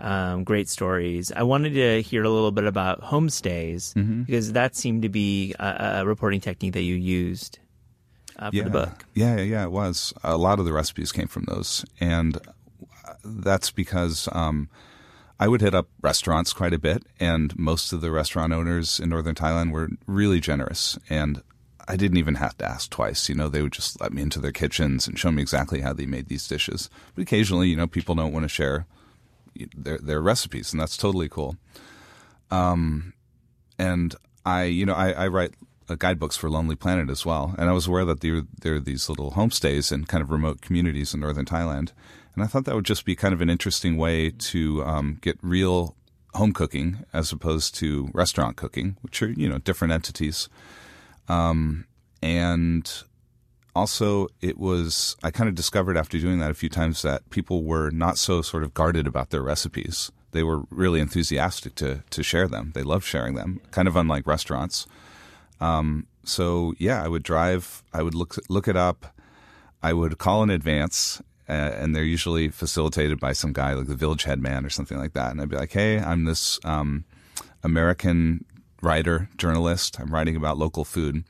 Um, 0.00 0.44
great 0.44 0.68
stories. 0.68 1.32
I 1.34 1.42
wanted 1.42 1.74
to 1.74 2.02
hear 2.02 2.22
a 2.22 2.30
little 2.30 2.52
bit 2.52 2.64
about 2.64 3.00
homestays 3.02 3.94
Mm-hmm. 3.94 4.22
because 4.22 4.52
that 4.52 4.76
seemed 4.76 5.02
to 5.02 5.08
be 5.08 5.54
a, 5.58 6.00
a 6.02 6.06
reporting 6.06 6.40
technique 6.40 6.74
that 6.74 6.82
you 6.82 6.94
used 6.94 7.58
uh, 8.38 8.50
for 8.50 8.56
yeah, 8.56 8.64
the 8.64 8.70
book. 8.70 9.04
yeah, 9.14 9.36
yeah, 9.36 9.42
yeah. 9.42 9.64
It 9.64 9.72
was 9.72 10.12
a 10.22 10.36
lot 10.36 10.60
of 10.60 10.66
the 10.66 10.72
recipes 10.72 11.10
came 11.10 11.26
from 11.28 11.44
those, 11.48 11.84
and 11.98 12.38
that's 13.24 13.72
because 13.72 14.28
um, 14.32 14.68
I 15.40 15.48
would 15.48 15.60
hit 15.60 15.74
up 15.74 15.88
restaurants 16.02 16.52
quite 16.52 16.72
a 16.72 16.78
bit, 16.78 17.04
and 17.20 17.56
most 17.56 17.92
of 17.92 18.00
the 18.00 18.10
restaurant 18.10 18.52
owners 18.52 18.98
in 18.98 19.08
northern 19.08 19.36
Thailand 19.36 19.70
were 19.70 19.88
really 20.06 20.40
generous, 20.40 20.98
and 21.08 21.42
I 21.86 21.96
didn't 21.96 22.18
even 22.18 22.34
have 22.36 22.58
to 22.58 22.68
ask 22.68 22.90
twice. 22.90 23.28
You 23.28 23.34
know, 23.34 23.48
they 23.48 23.62
would 23.62 23.72
just 23.72 24.00
let 24.00 24.12
me 24.12 24.22
into 24.22 24.40
their 24.40 24.52
kitchens 24.52 25.06
and 25.06 25.18
show 25.18 25.30
me 25.30 25.40
exactly 25.40 25.80
how 25.80 25.92
they 25.92 26.06
made 26.06 26.28
these 26.28 26.48
dishes. 26.48 26.90
But 27.14 27.22
occasionally, 27.22 27.68
you 27.68 27.76
know, 27.76 27.86
people 27.86 28.14
don't 28.14 28.32
want 28.32 28.44
to 28.44 28.48
share 28.48 28.86
their 29.76 29.98
their 29.98 30.20
recipes, 30.20 30.72
and 30.72 30.80
that's 30.80 30.96
totally 30.96 31.28
cool. 31.28 31.56
Um, 32.50 33.14
and 33.78 34.14
I, 34.44 34.64
you 34.64 34.86
know, 34.86 34.94
I, 34.94 35.12
I 35.12 35.26
write 35.28 35.54
uh, 35.88 35.94
guidebooks 35.96 36.36
for 36.36 36.50
Lonely 36.50 36.76
Planet 36.76 37.10
as 37.10 37.24
well, 37.24 37.54
and 37.58 37.70
I 37.70 37.72
was 37.72 37.86
aware 37.86 38.04
that 38.04 38.20
there 38.20 38.42
there 38.60 38.74
are 38.74 38.80
these 38.80 39.08
little 39.08 39.32
homestays 39.32 39.92
in 39.92 40.04
kind 40.04 40.22
of 40.22 40.30
remote 40.30 40.60
communities 40.60 41.14
in 41.14 41.20
northern 41.20 41.46
Thailand, 41.46 41.92
and 42.38 42.44
I 42.44 42.46
thought 42.46 42.66
that 42.66 42.76
would 42.76 42.84
just 42.84 43.04
be 43.04 43.16
kind 43.16 43.34
of 43.34 43.40
an 43.40 43.50
interesting 43.50 43.96
way 43.96 44.30
to 44.30 44.84
um, 44.84 45.18
get 45.20 45.36
real 45.42 45.96
home 46.34 46.52
cooking 46.52 47.04
as 47.12 47.32
opposed 47.32 47.74
to 47.76 48.10
restaurant 48.14 48.56
cooking, 48.56 48.96
which 49.00 49.20
are 49.22 49.30
you 49.30 49.48
know 49.48 49.58
different 49.58 49.92
entities. 49.92 50.48
Um, 51.28 51.86
and 52.22 53.02
also 53.74 54.28
it 54.40 54.56
was 54.56 55.16
I 55.24 55.32
kind 55.32 55.48
of 55.48 55.56
discovered 55.56 55.96
after 55.96 56.16
doing 56.16 56.38
that 56.38 56.52
a 56.52 56.54
few 56.54 56.68
times 56.68 57.02
that 57.02 57.28
people 57.30 57.64
were 57.64 57.90
not 57.90 58.18
so 58.18 58.40
sort 58.40 58.62
of 58.62 58.72
guarded 58.72 59.08
about 59.08 59.30
their 59.30 59.42
recipes. 59.42 60.12
They 60.30 60.44
were 60.44 60.62
really 60.70 61.00
enthusiastic 61.00 61.74
to 61.76 62.04
to 62.08 62.22
share 62.22 62.46
them. 62.46 62.70
They 62.72 62.84
loved 62.84 63.04
sharing 63.04 63.34
them, 63.34 63.60
kind 63.72 63.88
of 63.88 63.96
unlike 63.96 64.28
restaurants. 64.28 64.86
Um, 65.60 66.06
so 66.22 66.72
yeah, 66.78 67.02
I 67.02 67.08
would 67.08 67.24
drive. 67.24 67.82
I 67.92 68.02
would 68.04 68.14
look 68.14 68.36
look 68.48 68.68
it 68.68 68.76
up. 68.76 69.12
I 69.82 69.92
would 69.92 70.18
call 70.18 70.44
in 70.44 70.50
advance, 70.50 71.20
and 71.48 71.94
they're 71.94 72.04
usually 72.04 72.48
facilitated 72.48 73.18
by 73.18 73.32
some 73.32 73.52
guy 73.52 73.72
like 73.72 73.86
the 73.86 73.94
village 73.94 74.24
headman 74.24 74.64
or 74.64 74.70
something 74.70 74.98
like 74.98 75.14
that. 75.14 75.30
And 75.30 75.40
I'd 75.40 75.48
be 75.48 75.56
like, 75.56 75.72
"Hey, 75.72 75.98
I'm 75.98 76.24
this 76.24 76.60
um, 76.64 77.04
American 77.62 78.44
writer, 78.82 79.28
journalist. 79.36 79.98
I'm 79.98 80.12
writing 80.12 80.36
about 80.36 80.58
local 80.58 80.84
food. 80.84 81.24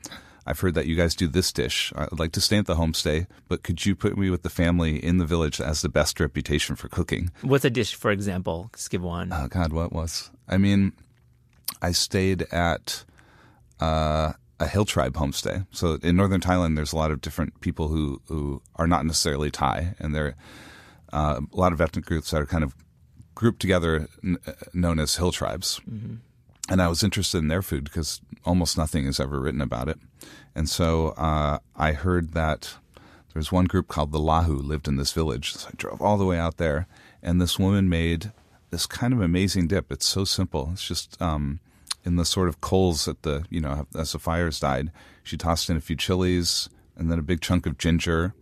I've 0.45 0.59
heard 0.59 0.73
that 0.73 0.87
you 0.87 0.95
guys 0.95 1.13
do 1.13 1.27
this 1.27 1.51
dish. 1.51 1.93
I'd 1.95 2.17
like 2.17 2.31
to 2.31 2.41
stay 2.41 2.57
at 2.57 2.65
the 2.65 2.75
homestay, 2.75 3.27
but 3.47 3.61
could 3.61 3.85
you 3.85 3.95
put 3.95 4.17
me 4.17 4.31
with 4.31 4.41
the 4.41 4.49
family 4.49 4.97
in 4.97 5.17
the 5.17 5.25
village 5.25 5.57
that 5.57 5.67
has 5.67 5.81
the 5.81 5.89
best 5.89 6.19
reputation 6.19 6.75
for 6.75 6.87
cooking? 6.87 7.31
What's 7.41 7.65
a 7.65 7.69
dish, 7.69 7.93
for 7.93 8.09
example? 8.09 8.71
Just 8.73 8.89
give 8.89 9.03
one. 9.03 9.31
Oh 9.31 9.47
God, 9.47 9.73
what 9.73 9.93
was? 9.93 10.31
I 10.47 10.57
mean, 10.57 10.93
I 11.83 11.91
stayed 11.91 12.47
at 12.51 13.05
uh, 13.79 14.33
a 14.59 14.67
hill 14.67 14.85
tribe 14.85 15.13
homestay. 15.13 15.65
So 15.71 15.97
in 16.03 16.15
northern 16.15 16.41
Thailand, 16.41 16.75
there's 16.75 16.93
a 16.93 16.97
lot 16.97 17.11
of 17.11 17.21
different 17.21 17.59
people 17.61 17.87
who 17.87 18.21
who 18.27 18.61
are 18.75 18.87
not 18.87 19.05
necessarily 19.05 19.51
Thai, 19.51 19.95
and 19.99 20.13
there 20.13 20.35
are 21.13 21.37
uh, 21.37 21.41
a 21.51 21.57
lot 21.57 21.73
of 21.73 21.81
ethnic 21.81 22.05
groups 22.05 22.31
that 22.31 22.41
are 22.41 22.45
kind 22.45 22.63
of 22.63 22.75
grouped 23.35 23.61
together, 23.61 24.07
n- 24.23 24.37
uh, 24.45 24.51
known 24.73 24.99
as 24.99 25.15
hill 25.15 25.31
tribes. 25.31 25.79
And 26.69 26.81
I 26.81 26.87
was 26.87 27.03
interested 27.03 27.39
in 27.39 27.47
their 27.47 27.63
food 27.63 27.83
because 27.83 28.21
almost 28.45 28.77
nothing 28.77 29.07
is 29.07 29.19
ever 29.19 29.39
written 29.39 29.61
about 29.61 29.89
it. 29.89 29.97
And 30.53 30.69
so 30.69 31.09
uh, 31.09 31.59
I 31.75 31.93
heard 31.93 32.33
that 32.33 32.75
there's 33.33 33.51
one 33.51 33.65
group 33.65 33.87
called 33.87 34.11
the 34.11 34.19
Lahu 34.19 34.63
lived 34.63 34.87
in 34.87 34.97
this 34.97 35.13
village. 35.13 35.53
So 35.53 35.69
I 35.69 35.71
drove 35.77 36.01
all 36.01 36.17
the 36.17 36.25
way 36.25 36.37
out 36.37 36.57
there, 36.57 36.85
and 37.23 37.41
this 37.41 37.57
woman 37.57 37.89
made 37.89 38.31
this 38.69 38.85
kind 38.85 39.13
of 39.13 39.21
amazing 39.21 39.67
dip. 39.67 39.91
It's 39.91 40.05
so 40.05 40.25
simple. 40.25 40.69
It's 40.73 40.87
just 40.87 41.19
um, 41.21 41.59
in 42.09 42.15
the 42.17 42.25
sort 42.25 42.49
of 42.49 42.59
coals 42.59 43.07
at 43.07 43.21
the 43.21 43.45
you 43.49 43.61
know 43.61 43.85
as 43.95 44.11
the 44.11 44.19
fires 44.19 44.59
died. 44.59 44.91
She 45.23 45.37
tossed 45.37 45.69
in 45.69 45.77
a 45.77 45.81
few 45.81 45.95
chilies 45.95 46.67
and 46.97 47.09
then 47.09 47.19
a 47.19 47.21
big 47.23 47.39
chunk 47.39 47.65
of 47.65 47.77
ginger, 47.77 48.33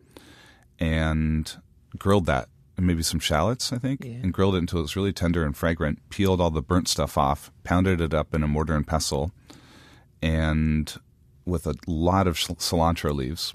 and 0.79 1.55
grilled 1.99 2.25
that 2.25 2.47
and 2.77 2.85
maybe 2.87 3.01
some 3.03 3.19
shallots, 3.19 3.73
I 3.73 3.77
think, 3.79 4.03
Yeah. 4.05 4.19
and 4.23 4.31
grilled 4.33 4.53
it 4.55 4.59
until 4.59 4.79
it 4.79 4.83
was 4.83 4.95
really 4.95 5.11
tender 5.13 5.43
and 5.43 5.55
fragrant. 5.57 5.97
Peeled 6.09 6.39
all 6.39 6.51
the 6.51 6.61
burnt 6.61 6.87
stuff 6.87 7.17
off, 7.17 7.51
pounded 7.63 7.99
it 8.01 8.13
up 8.13 8.33
in 8.35 8.43
a 8.43 8.47
mortar 8.47 8.75
and 8.75 8.85
pestle, 8.87 9.31
and 10.21 10.95
with 11.45 11.65
a 11.67 11.75
lot 11.87 12.27
of 12.27 12.35
cilantro 12.35 13.13
leaves, 13.15 13.53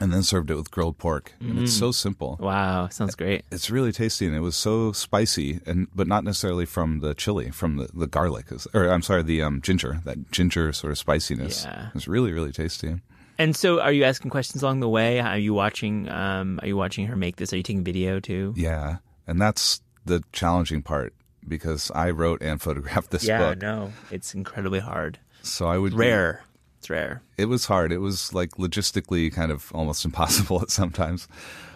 and 0.00 0.12
then 0.12 0.22
served 0.22 0.50
it 0.50 0.54
with 0.54 0.70
grilled 0.70 0.98
pork. 0.98 1.32
And 1.40 1.58
it's 1.60 1.72
so 1.72 1.92
simple. 1.92 2.36
Wow, 2.40 2.88
sounds 2.88 3.14
great. 3.14 3.44
It's 3.50 3.70
really 3.70 3.92
tasty, 3.92 4.26
and 4.26 4.34
it 4.34 4.40
was 4.40 4.56
so 4.56 4.92
spicy, 4.92 5.60
and 5.66 5.88
but 5.94 6.06
not 6.06 6.24
necessarily 6.24 6.66
from 6.66 7.00
the 7.00 7.14
chili, 7.14 7.50
from 7.50 7.76
the, 7.76 7.88
the 7.94 8.06
garlic, 8.06 8.46
or 8.74 8.88
I'm 8.88 9.02
sorry, 9.02 9.22
the 9.22 9.42
um, 9.42 9.60
ginger. 9.60 10.00
That 10.04 10.30
ginger 10.30 10.72
sort 10.72 10.90
of 10.92 10.98
spiciness. 10.98 11.64
Yeah. 11.64 11.90
It's 11.94 12.08
really 12.08 12.32
really 12.32 12.52
tasty. 12.52 13.00
And 13.38 13.56
so, 13.56 13.80
are 13.80 13.92
you 13.92 14.04
asking 14.04 14.30
questions 14.30 14.62
along 14.62 14.80
the 14.80 14.88
way? 14.88 15.18
Are 15.20 15.38
you 15.38 15.54
watching? 15.54 16.08
Um, 16.08 16.58
are 16.62 16.68
you 16.68 16.76
watching 16.76 17.06
her 17.06 17.16
make 17.16 17.36
this? 17.36 17.52
Are 17.52 17.56
you 17.56 17.62
taking 17.62 17.84
video 17.84 18.20
too? 18.20 18.54
Yeah, 18.56 18.96
and 19.26 19.40
that's 19.40 19.80
the 20.04 20.22
challenging 20.32 20.82
part 20.82 21.14
because 21.46 21.90
I 21.94 22.10
wrote 22.10 22.42
and 22.42 22.60
photographed 22.68 23.10
this 23.10 23.24
yeah, 23.24 23.38
book, 23.50 23.62
no, 23.62 23.92
it's 24.10 24.34
incredibly 24.34 24.80
hard. 24.80 25.18
so 25.42 25.66
I 25.66 25.78
would 25.78 25.92
be- 25.92 25.98
Rare. 25.98 26.44
It's 26.82 26.90
rare. 26.90 27.22
it 27.38 27.44
was 27.44 27.66
hard. 27.66 27.92
It 27.92 27.98
was 27.98 28.34
like 28.34 28.50
logistically 28.58 29.32
kind 29.32 29.52
of 29.52 29.70
almost 29.72 30.04
impossible 30.08 30.60
at 30.62 30.68
sometimes. 30.70 31.28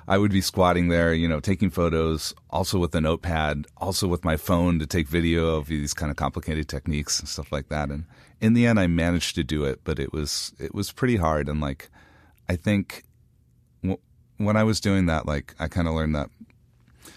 I 0.09 0.19
would 0.19 0.33
be 0.33 0.41
squatting 0.41 0.89
there, 0.89 1.15
you 1.15 1.29
know, 1.29 1.39
taking 1.39 1.71
photos, 1.71 2.35
also 2.51 2.79
with 2.81 2.93
a 2.97 3.01
notepad, 3.01 3.67
also 3.77 4.09
with 4.09 4.25
my 4.25 4.37
phone 4.37 4.81
to 4.81 4.87
take 4.87 5.07
video 5.07 5.55
of 5.57 5.67
these 5.69 5.95
kind 5.95 6.11
of 6.11 6.17
complicated 6.17 6.69
techniques 6.69 7.21
and 7.21 7.29
stuff 7.29 7.53
like 7.53 7.69
that. 7.69 7.89
And 7.91 8.05
in 8.41 8.55
the 8.55 8.67
end, 8.67 8.81
I 8.81 8.89
managed 8.89 9.37
to 9.37 9.45
do 9.45 9.65
it, 9.65 9.81
but 9.85 10.01
it 10.01 10.13
was 10.13 10.53
it 10.59 10.75
was 10.75 10.91
pretty 10.91 11.17
hard. 11.17 11.49
And 11.49 11.61
like, 11.61 11.89
I 12.49 12.57
think 12.57 13.05
w- 13.83 14.01
when 14.39 14.57
I 14.57 14.65
was 14.65 14.81
doing 14.81 15.07
that, 15.07 15.25
like, 15.27 15.55
I 15.61 15.69
kind 15.69 15.87
of 15.87 15.95
learned 15.95 16.17
that 16.17 16.31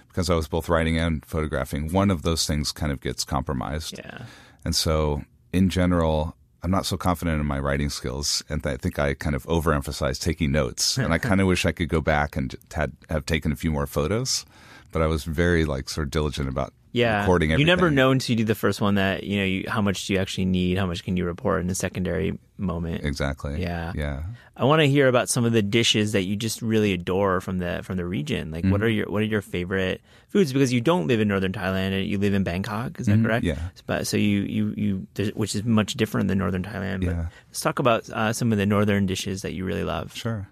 because 0.10 0.30
I 0.30 0.36
was 0.36 0.48
both 0.48 0.70
writing 0.70 0.98
and 1.00 1.26
photographing, 1.26 1.92
one 1.92 2.12
of 2.12 2.22
those 2.22 2.46
things 2.46 2.72
kind 2.72 2.92
of 2.92 3.02
gets 3.02 3.24
compromised. 3.26 3.98
Yeah. 3.98 4.26
And 4.64 4.76
so, 4.76 5.24
in 5.54 5.70
general, 5.70 6.36
I'm 6.62 6.72
not 6.72 6.86
so 6.86 6.97
confident 6.97 7.39
in 7.39 7.45
my 7.45 7.60
writing 7.60 7.89
skills, 7.89 8.43
and 8.49 8.66
I 8.66 8.76
think 8.78 8.99
I 8.99 9.14
kind 9.14 9.36
of 9.36 9.45
overemphasize 9.45 10.20
taking 10.22 10.51
notes. 10.51 10.97
and 10.97 11.14
I 11.14 11.18
kind 11.18 11.39
of 11.39 11.47
wish 11.51 11.66
I 11.66 11.72
could 11.72 11.89
go 11.89 12.01
back 12.01 12.36
and 12.36 12.55
had 12.74 12.93
have 13.10 13.26
taken 13.26 13.51
a 13.51 13.55
few 13.55 13.72
more 13.72 13.88
photos, 13.88 14.45
but 14.92 15.02
I 15.02 15.08
was 15.08 15.24
very 15.24 15.66
like 15.66 15.90
sort 15.90 16.08
of 16.08 16.12
diligent 16.12 16.50
about 16.50 16.74
Yeah. 16.92 17.20
recording 17.22 17.52
everything. 17.52 17.68
You 17.68 17.76
never 17.76 17.92
know 17.92 18.12
until 18.12 18.34
you 18.34 18.38
do 18.38 18.46
the 18.46 18.56
first 18.56 18.82
one 18.82 18.96
that, 18.96 19.24
you 19.24 19.38
know, 19.38 19.44
you, 19.46 19.66
how 19.68 19.82
much 19.82 20.08
do 20.08 20.14
you 20.14 20.20
actually 20.20 20.46
need? 20.46 20.78
How 20.78 20.86
much 20.88 21.04
can 21.04 21.16
you 21.18 21.26
report 21.26 21.62
in 21.62 21.68
the 21.68 21.76
secondary 21.76 22.38
moment? 22.58 23.04
exactly. 23.06 23.62
Yeah. 23.62 23.94
yeah. 23.96 24.24
I 24.58 24.66
want 24.66 24.82
to 24.82 24.88
hear 24.88 25.08
about 25.08 25.30
some 25.30 25.46
of 25.46 25.54
the 25.54 25.62
dishes 25.62 26.12
that 26.12 26.24
you 26.24 26.36
just 26.36 26.62
really 26.62 26.92
adore 26.92 27.40
from 27.40 27.60
the 27.60 27.80
from 27.84 27.96
the 27.98 28.06
region. 28.06 28.52
Like, 28.52 28.64
Mm-hmm. 28.64 28.72
what 28.72 28.84
are 28.84 28.90
your 28.90 29.06
what 29.10 29.22
are 29.22 29.26
your 29.26 29.42
favorite 29.42 30.02
foods? 30.28 30.52
Because 30.52 30.74
you 30.74 30.82
don't 30.82 31.08
live 31.08 31.22
in 31.22 31.28
northern 31.30 31.54
Thailand, 31.54 31.94
and 31.94 32.06
you 32.06 32.18
live 32.18 32.34
in 32.34 32.44
Bangkok. 32.44 33.00
Is 33.00 33.06
that 33.08 33.24
correct? 33.24 33.46
Mm-hmm. 33.46 33.58
yeah. 33.62 33.70
But 33.86 34.06
so 34.08 34.18
you 34.18 34.42
you 34.42 34.74
you, 34.76 35.08
which 35.36 35.56
is 35.56 35.64
much 35.64 35.94
different 35.94 36.28
than 36.28 36.38
northern 36.40 36.64
Thailand. 36.64 37.06
But 37.06 37.16
Yeah. 37.16 37.26
let's 37.48 37.62
talk 37.62 37.80
about 37.80 38.10
uh, 38.10 38.34
some 38.34 38.52
of 38.52 38.58
the 38.58 38.66
northern 38.66 39.06
dishes 39.06 39.44
that 39.44 39.54
you 39.54 39.64
really 39.64 39.86
love. 39.86 40.14
Sure. 40.14 40.50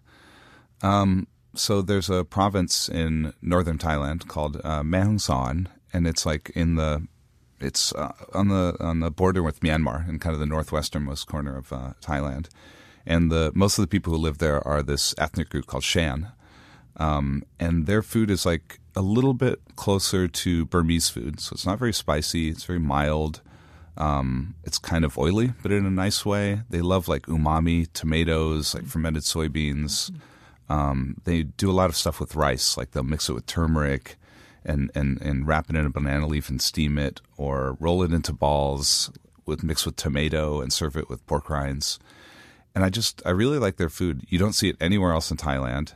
Um, 0.82 1.28
so 1.58 1.82
there's 1.82 2.10
a 2.10 2.24
province 2.24 2.88
in 2.90 3.34
northern 3.42 3.78
Thailand 3.78 4.28
called 4.28 4.62
uh, 4.64 4.84
Son, 5.18 5.70
and 5.94 6.08
it's 6.08 6.26
like 6.26 6.52
in 6.56 6.76
the 6.76 7.08
it's 7.60 7.94
uh, 7.94 8.14
on 8.34 8.50
the 8.50 8.76
on 8.80 9.00
the 9.00 9.12
border 9.12 9.42
with 9.42 9.62
Myanmar 9.62 10.08
in 10.08 10.20
kind 10.20 10.34
of 10.34 10.40
the 10.40 10.46
northwesternmost 10.46 11.26
corner 11.26 11.58
of 11.58 11.74
uh, 11.74 11.94
Thailand. 12.02 12.50
And 13.06 13.32
the 13.32 13.52
most 13.56 13.78
of 13.78 13.84
the 13.84 13.88
people 13.88 14.14
who 14.14 14.20
live 14.20 14.38
there 14.38 14.66
are 14.68 14.84
this 14.84 15.16
ethnic 15.18 15.50
group 15.50 15.66
called 15.66 15.84
Shan, 15.84 16.32
um, 16.98 17.44
and 17.60 17.86
their 17.86 18.02
food 18.02 18.30
is 18.30 18.46
like 18.46 18.80
a 18.96 19.02
little 19.02 19.34
bit 19.34 19.60
closer 19.76 20.28
to 20.28 20.66
Burmese 20.66 21.10
food. 21.10 21.40
So 21.40 21.54
it's 21.54 21.66
not 21.66 21.80
very 21.80 21.94
spicy. 21.94 22.50
It's 22.50 22.66
very 22.66 22.80
mild. 22.80 23.42
Um, 23.96 24.56
it's 24.64 24.78
kind 24.78 25.04
of 25.04 25.18
oily, 25.18 25.54
but 25.64 25.72
in 25.72 25.86
a 25.86 25.92
nice 25.92 26.26
way. 26.26 26.62
They 26.70 26.82
love 26.82 27.08
like 27.08 27.24
umami, 27.24 27.88
tomatoes, 27.94 28.76
like 28.76 28.86
fermented 28.86 29.24
soybeans. 29.24 30.12
Um, 30.70 31.22
they 31.24 31.44
do 31.44 31.70
a 31.70 31.74
lot 31.74 31.90
of 31.90 31.96
stuff 31.96 32.20
with 32.20 32.36
rice, 32.36 32.78
like 32.78 32.92
they'll 32.92 33.04
mix 33.04 33.30
it 33.30 33.34
with 33.34 33.46
turmeric 33.46 34.18
and, 34.66 34.92
and, 34.94 35.22
and 35.22 35.48
wrap 35.48 35.70
it 35.70 35.76
in 35.76 35.86
a 35.86 35.90
banana 35.90 36.28
leaf 36.28 36.50
and 36.50 36.62
steam 36.62 36.98
it, 36.98 37.22
or 37.38 37.78
roll 37.80 38.04
it 38.04 38.12
into 38.12 38.34
balls 38.34 39.12
with 39.46 39.64
mixed 39.64 39.86
with 39.86 39.96
tomato 39.96 40.60
and 40.60 40.74
serve 40.74 40.98
it 40.98 41.10
with 41.10 41.26
pork 41.26 41.50
rinds. 41.50 42.00
And 42.76 42.84
I 42.84 42.90
just 42.90 43.22
I 43.26 43.30
really 43.30 43.60
like 43.60 43.78
their 43.78 43.90
food. 43.90 44.26
You 44.28 44.38
don't 44.38 44.54
see 44.54 44.70
it 44.70 44.78
anywhere 44.80 45.14
else 45.14 45.32
in 45.32 45.38
Thailand, 45.38 45.94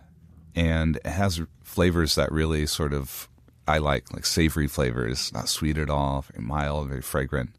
and 0.56 0.96
it 0.98 1.06
has 1.06 1.42
flavors 1.64 2.16
that 2.16 2.32
really 2.32 2.66
sort 2.66 2.94
of 2.94 3.30
I 3.68 3.78
like, 3.78 4.12
like 4.12 4.26
savory 4.26 4.68
flavors, 4.68 5.32
not 5.34 5.48
sweet 5.48 5.78
at 5.78 5.90
all, 5.90 6.22
very 6.22 6.44
mild, 6.44 6.90
very 6.90 7.02
fragrant. 7.02 7.52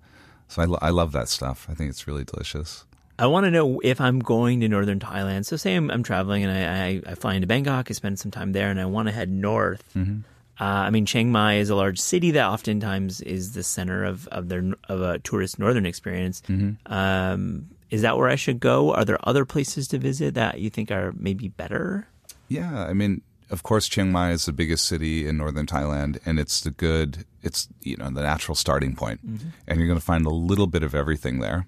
So 0.48 0.62
I, 0.62 0.64
lo- 0.66 0.78
I 0.82 0.90
love 0.90 1.12
that 1.12 1.28
stuff. 1.28 1.66
I 1.70 1.74
think 1.74 1.90
it's 1.90 2.06
really 2.06 2.24
delicious. 2.24 2.84
I 3.18 3.26
want 3.26 3.44
to 3.44 3.50
know 3.50 3.80
if 3.84 4.00
I'm 4.00 4.18
going 4.18 4.60
to 4.60 4.68
northern 4.68 4.98
Thailand. 4.98 5.46
So, 5.46 5.56
say 5.56 5.74
I'm, 5.74 5.90
I'm 5.90 6.02
traveling 6.02 6.44
and 6.44 6.52
I, 6.52 6.86
I, 6.86 7.12
I 7.12 7.14
fly 7.14 7.34
into 7.34 7.46
Bangkok, 7.46 7.90
I 7.90 7.92
spend 7.94 8.18
some 8.18 8.30
time 8.30 8.52
there, 8.52 8.70
and 8.70 8.80
I 8.80 8.86
want 8.86 9.08
to 9.08 9.12
head 9.12 9.30
north. 9.30 9.84
Mm-hmm. 9.94 10.20
Uh, 10.60 10.64
I 10.64 10.90
mean, 10.90 11.06
Chiang 11.06 11.32
Mai 11.32 11.54
is 11.54 11.70
a 11.70 11.74
large 11.74 11.98
city 11.98 12.30
that 12.32 12.46
oftentimes 12.46 13.20
is 13.20 13.52
the 13.52 13.62
center 13.62 14.04
of 14.04 14.28
of 14.28 14.48
their 14.48 14.64
of 14.88 15.00
a 15.00 15.18
tourist 15.18 15.58
northern 15.58 15.86
experience. 15.86 16.42
Mm-hmm. 16.42 16.92
Um, 16.92 17.70
is 17.90 18.02
that 18.02 18.16
where 18.16 18.28
I 18.28 18.36
should 18.36 18.60
go? 18.60 18.94
Are 18.94 19.04
there 19.04 19.18
other 19.28 19.44
places 19.44 19.88
to 19.88 19.98
visit 19.98 20.34
that 20.34 20.60
you 20.60 20.70
think 20.70 20.90
are 20.90 21.12
maybe 21.12 21.48
better? 21.48 22.06
Yeah, 22.48 22.84
I 22.84 22.92
mean, 22.92 23.22
of 23.50 23.62
course, 23.62 23.88
Chiang 23.88 24.10
Mai 24.10 24.30
is 24.30 24.46
the 24.46 24.52
biggest 24.52 24.86
city 24.86 25.26
in 25.28 25.36
northern 25.36 25.66
Thailand, 25.66 26.18
and 26.24 26.38
it's 26.38 26.60
the 26.60 26.70
good, 26.70 27.24
it's 27.42 27.68
you 27.82 27.96
know 27.96 28.08
the 28.10 28.22
natural 28.22 28.54
starting 28.54 28.96
point, 28.96 29.20
and 29.22 29.78
you're 29.78 29.86
going 29.86 29.98
to 29.98 30.04
find 30.04 30.24
a 30.26 30.30
little 30.30 30.66
bit 30.66 30.82
of 30.82 30.94
everything 30.94 31.40
there. 31.40 31.66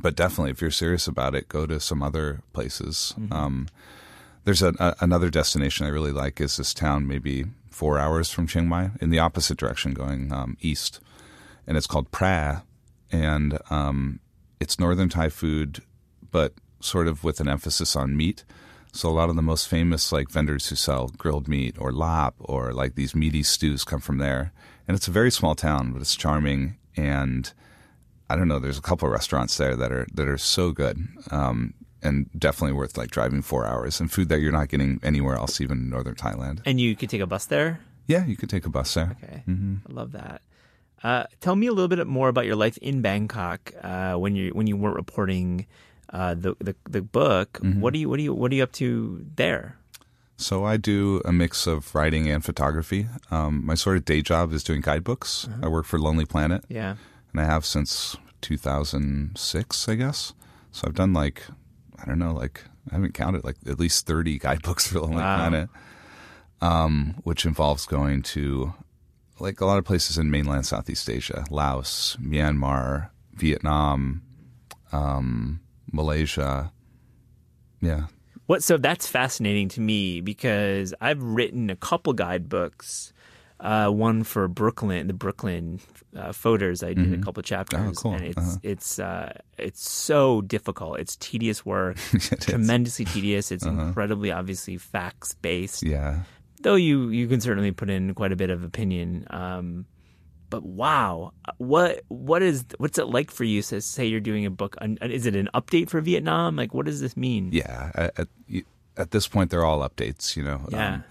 But 0.00 0.16
definitely, 0.16 0.50
if 0.50 0.60
you're 0.60 0.70
serious 0.70 1.06
about 1.06 1.34
it, 1.34 1.48
go 1.48 1.66
to 1.66 1.78
some 1.78 2.02
other 2.02 2.42
places. 2.52 3.14
Um, 3.30 3.68
there's 4.44 4.62
a, 4.62 4.74
a, 4.78 4.96
another 5.00 5.30
destination 5.30 5.86
I 5.86 5.90
really 5.90 6.12
like 6.12 6.40
is 6.40 6.56
this 6.56 6.74
town, 6.74 7.06
maybe 7.06 7.44
four 7.70 7.98
hours 7.98 8.30
from 8.30 8.46
Chiang 8.46 8.68
Mai, 8.68 8.90
in 9.00 9.10
the 9.10 9.18
opposite 9.18 9.58
direction, 9.58 9.94
going 9.94 10.32
um, 10.32 10.56
east, 10.60 11.00
and 11.66 11.76
it's 11.76 11.86
called 11.86 12.10
Phrae, 12.10 12.62
and 13.10 13.58
um, 13.70 14.20
it's 14.58 14.80
northern 14.80 15.08
Thai 15.08 15.28
food, 15.28 15.82
but 16.30 16.54
sort 16.80 17.06
of 17.06 17.22
with 17.22 17.40
an 17.40 17.48
emphasis 17.48 17.94
on 17.94 18.16
meat. 18.16 18.44
So 18.92 19.08
a 19.08 19.10
lot 19.10 19.30
of 19.30 19.36
the 19.36 19.42
most 19.42 19.68
famous 19.68 20.12
like 20.12 20.28
vendors 20.28 20.68
who 20.68 20.76
sell 20.76 21.08
grilled 21.16 21.48
meat 21.48 21.76
or 21.78 21.92
lap 21.92 22.34
or 22.38 22.72
like 22.72 22.94
these 22.94 23.14
meaty 23.14 23.42
stews 23.42 23.84
come 23.84 24.00
from 24.00 24.18
there. 24.18 24.52
And 24.86 24.94
it's 24.94 25.08
a 25.08 25.12
very 25.12 25.30
small 25.30 25.54
town, 25.54 25.92
but 25.92 26.02
it's 26.02 26.14
charming. 26.14 26.76
And 26.94 27.50
I 28.32 28.36
don't 28.36 28.48
know, 28.48 28.58
there's 28.58 28.78
a 28.78 28.82
couple 28.82 29.06
of 29.08 29.12
restaurants 29.12 29.56
there 29.58 29.76
that 29.76 29.92
are 29.92 30.06
that 30.14 30.26
are 30.28 30.38
so 30.38 30.72
good. 30.72 30.96
Um, 31.30 31.74
and 32.04 32.28
definitely 32.36 32.72
worth 32.76 32.96
like 32.96 33.10
driving 33.12 33.42
four 33.42 33.64
hours 33.64 34.00
and 34.00 34.10
food 34.10 34.28
that 34.28 34.40
you're 34.40 34.50
not 34.60 34.68
getting 34.68 34.98
anywhere 35.04 35.36
else, 35.36 35.60
even 35.60 35.78
in 35.78 35.88
northern 35.90 36.16
Thailand. 36.16 36.60
And 36.64 36.80
you 36.80 36.96
could 36.96 37.08
take 37.08 37.20
a 37.20 37.26
bus 37.28 37.44
there. 37.46 37.78
Yeah, 38.08 38.24
you 38.26 38.36
could 38.36 38.50
take 38.50 38.66
a 38.66 38.70
bus 38.70 38.94
there. 38.94 39.16
Okay, 39.22 39.44
I 39.46 39.92
love 39.92 40.10
that. 40.12 40.42
Uh, 41.04 41.24
tell 41.40 41.54
me 41.54 41.68
a 41.68 41.72
little 41.72 41.88
bit 41.88 42.04
more 42.06 42.28
about 42.28 42.44
your 42.46 42.56
life 42.56 42.76
in 42.78 43.02
Bangkok 43.02 43.72
uh, 43.82 44.14
when 44.14 44.34
you 44.34 44.50
when 44.50 44.66
you 44.66 44.76
weren't 44.76 44.96
reporting 44.96 45.66
uh, 46.12 46.34
the, 46.34 46.56
the 46.58 46.74
the 46.90 47.02
book. 47.02 47.58
What 47.62 47.92
do 47.92 48.00
you 48.00 48.08
what 48.08 48.16
do 48.16 48.24
you 48.24 48.34
what 48.34 48.50
are 48.50 48.54
you 48.56 48.64
up 48.64 48.72
to 48.72 49.24
there? 49.36 49.76
So 50.36 50.64
I 50.64 50.76
do 50.78 51.20
a 51.24 51.30
mix 51.32 51.66
of 51.68 51.94
writing 51.94 52.28
and 52.28 52.44
photography. 52.44 53.06
Um, 53.30 53.64
my 53.64 53.76
sort 53.76 53.96
of 53.96 54.04
day 54.04 54.22
job 54.22 54.52
is 54.52 54.64
doing 54.64 54.80
guidebooks. 54.80 55.48
I 55.62 55.68
work 55.68 55.86
for 55.86 56.00
Lonely 56.00 56.24
Planet. 56.26 56.64
Yeah. 56.68 56.96
and 57.30 57.40
I 57.40 57.44
have 57.44 57.64
since 57.64 58.16
2006, 58.42 59.88
I 59.88 59.94
guess. 59.94 60.34
So 60.70 60.84
I've 60.86 60.94
done 60.94 61.12
like, 61.12 61.44
I 62.00 62.04
don't 62.04 62.18
know, 62.18 62.32
like 62.32 62.64
I 62.90 62.94
haven't 62.94 63.14
counted, 63.14 63.44
like 63.44 63.56
at 63.66 63.78
least 63.78 64.06
30 64.06 64.38
guidebooks 64.38 64.86
for 64.92 65.00
Lonely 65.00 65.16
Wow. 65.16 65.36
Planet, 65.36 65.68
um, 66.60 67.14
which 67.24 67.46
involves 67.46 67.86
going 67.86 68.22
to 68.22 68.74
like 69.38 69.60
a 69.60 69.66
lot 69.66 69.78
of 69.78 69.84
places 69.84 70.18
in 70.18 70.30
mainland 70.30 70.66
Southeast 70.66 71.08
Asia, 71.08 71.44
Laos, 71.50 72.16
Myanmar, 72.20 73.10
Vietnam, 73.34 74.22
um, 74.92 75.60
Malaysia. 75.90 76.72
Yeah. 77.80 78.06
What 78.46 78.62
so 78.62 78.76
that's 78.76 79.06
fascinating 79.06 79.68
to 79.70 79.80
me 79.80 80.20
because 80.20 80.94
I've 81.00 81.22
written 81.22 81.70
a 81.70 81.76
couple 81.76 82.12
guidebooks. 82.12 83.12
Uh, 83.62 83.88
one 83.88 84.24
for 84.24 84.48
Brooklyn, 84.48 85.06
the 85.06 85.14
Brooklyn 85.14 85.78
uh, 86.16 86.32
photos. 86.32 86.82
I 86.82 86.94
did 86.94 87.14
a 87.14 87.18
couple 87.22 87.40
chapters, 87.44 87.80
Oh, 87.80 87.92
cool. 88.02 88.14
and 88.14 88.24
it's 88.24 88.36
Uh-huh. 88.36 88.56
it's 88.64 88.98
uh, 88.98 89.32
it's 89.56 89.88
so 89.88 90.40
difficult. 90.42 90.98
It's 90.98 91.14
tedious 91.16 91.64
work, 91.64 91.96
It 92.12 92.32
is. 92.32 92.38
tremendously 92.40 93.04
tedious. 93.04 93.52
It's 93.52 93.64
Uh-huh. 93.64 93.80
incredibly 93.86 94.32
obviously 94.32 94.78
facts 94.78 95.34
based. 95.40 95.84
Yeah. 95.84 96.22
though 96.62 96.74
you 96.74 97.08
you 97.10 97.28
can 97.28 97.40
certainly 97.40 97.70
put 97.72 97.88
in 97.88 98.14
quite 98.14 98.32
a 98.32 98.36
bit 98.36 98.50
of 98.50 98.64
opinion. 98.64 99.26
Um, 99.30 99.86
but 100.50 100.64
wow, 100.64 101.32
what 101.58 102.02
what 102.08 102.42
is 102.42 102.64
what's 102.78 102.98
it 102.98 103.06
like 103.06 103.30
for 103.30 103.44
you? 103.44 103.62
To 103.62 103.80
say 103.80 104.06
you're 104.06 104.20
doing 104.20 104.44
a 104.44 104.50
book, 104.50 104.74
on- 104.82 104.98
is 105.02 105.24
it 105.24 105.36
an 105.36 105.48
update 105.54 105.88
for 105.88 106.00
Vietnam? 106.00 106.56
Like, 106.56 106.74
what 106.74 106.86
does 106.86 107.00
this 107.00 107.16
mean? 107.16 107.50
Yeah. 107.52 107.90
At, 107.94 108.18
at, 108.18 108.28
at 108.96 109.10
this 109.12 109.28
point, 109.28 109.50
they're 109.50 109.64
all 109.64 109.80
updates, 109.88 110.36
you 110.36 110.42
know. 110.42 110.60
Yeah. 110.68 110.94
Um, 110.94 111.04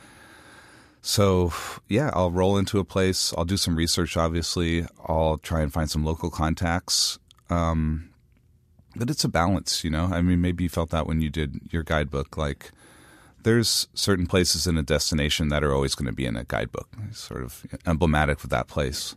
So, 1.01 1.51
yeah, 1.87 2.11
I'll 2.13 2.31
roll 2.31 2.57
into 2.57 2.79
a 2.79 2.83
place. 2.83 3.33
I'll 3.35 3.45
do 3.45 3.57
some 3.57 3.75
research, 3.75 4.15
obviously. 4.15 4.85
I'll 5.07 5.37
try 5.37 5.61
and 5.61 5.73
find 5.73 5.89
some 5.89 6.05
local 6.05 6.29
contacts. 6.29 7.17
Um, 7.49 8.11
but 8.95 9.09
it's 9.09 9.23
a 9.23 9.29
balance, 9.29 9.83
you 9.83 9.89
know? 9.89 10.05
I 10.05 10.21
mean, 10.21 10.41
maybe 10.41 10.63
you 10.63 10.69
felt 10.69 10.91
that 10.91 11.07
when 11.07 11.21
you 11.21 11.29
did 11.29 11.59
your 11.71 11.81
guidebook. 11.83 12.37
Like, 12.37 12.71
there's 13.43 13.87
certain 13.93 14.27
places 14.27 14.67
in 14.67 14.77
a 14.77 14.83
destination 14.83 15.49
that 15.49 15.63
are 15.63 15.73
always 15.73 15.95
going 15.95 16.05
to 16.05 16.13
be 16.13 16.25
in 16.25 16.35
a 16.35 16.43
guidebook, 16.43 16.89
sort 17.11 17.41
of 17.41 17.65
emblematic 17.87 18.41
with 18.41 18.51
that 18.51 18.67
place. 18.67 19.15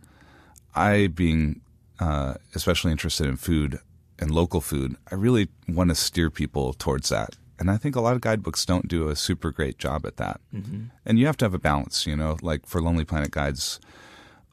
I, 0.73 1.07
being 1.07 1.61
uh, 1.99 2.35
especially 2.55 2.91
interested 2.91 3.27
in 3.27 3.37
food 3.37 3.79
and 4.17 4.31
local 4.31 4.61
food, 4.61 4.95
I 5.11 5.15
really 5.15 5.49
want 5.67 5.89
to 5.89 5.95
steer 5.95 6.29
people 6.29 6.73
towards 6.73 7.09
that. 7.09 7.35
And 7.59 7.71
I 7.71 7.77
think 7.77 7.95
a 7.95 8.01
lot 8.01 8.15
of 8.15 8.21
guidebooks 8.21 8.65
don't 8.65 8.87
do 8.87 9.07
a 9.09 9.15
super 9.15 9.51
great 9.51 9.77
job 9.77 10.05
at 10.05 10.17
that. 10.17 10.41
Mm-hmm. 10.53 10.85
And 11.05 11.17
you 11.19 11.25
have 11.25 11.37
to 11.37 11.45
have 11.45 11.53
a 11.53 11.59
balance, 11.59 12.05
you 12.05 12.15
know, 12.15 12.37
like 12.41 12.65
for 12.65 12.81
Lonely 12.81 13.05
Planet 13.05 13.31
Guides, 13.31 13.79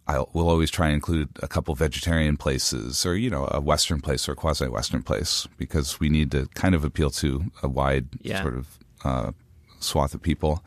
I 0.06 0.18
will 0.32 0.48
always 0.48 0.70
try 0.70 0.86
and 0.86 0.94
include 0.94 1.28
a 1.42 1.48
couple 1.48 1.74
vegetarian 1.74 2.36
places 2.36 3.04
or, 3.06 3.16
you 3.16 3.30
know, 3.30 3.48
a 3.50 3.60
Western 3.60 4.00
place 4.00 4.28
or 4.28 4.32
a 4.32 4.36
quasi 4.36 4.68
Western 4.68 5.02
place 5.02 5.48
because 5.58 5.98
we 6.00 6.08
need 6.08 6.30
to 6.32 6.46
kind 6.54 6.74
of 6.74 6.84
appeal 6.84 7.10
to 7.10 7.50
a 7.62 7.68
wide 7.68 8.08
Yeah. 8.20 8.42
sort 8.42 8.56
of 8.56 8.78
uh, 9.04 9.32
swath 9.80 10.14
of 10.14 10.22
people. 10.22 10.64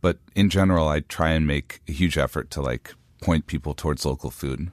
But 0.00 0.18
in 0.34 0.50
general, 0.50 0.88
I 0.88 1.00
try 1.00 1.30
and 1.30 1.46
make 1.46 1.80
a 1.88 1.92
huge 1.92 2.18
effort 2.18 2.50
to 2.50 2.60
like 2.60 2.94
point 3.20 3.46
people 3.46 3.72
towards 3.74 4.04
local 4.04 4.30
food, 4.30 4.72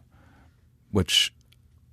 which 0.91 1.34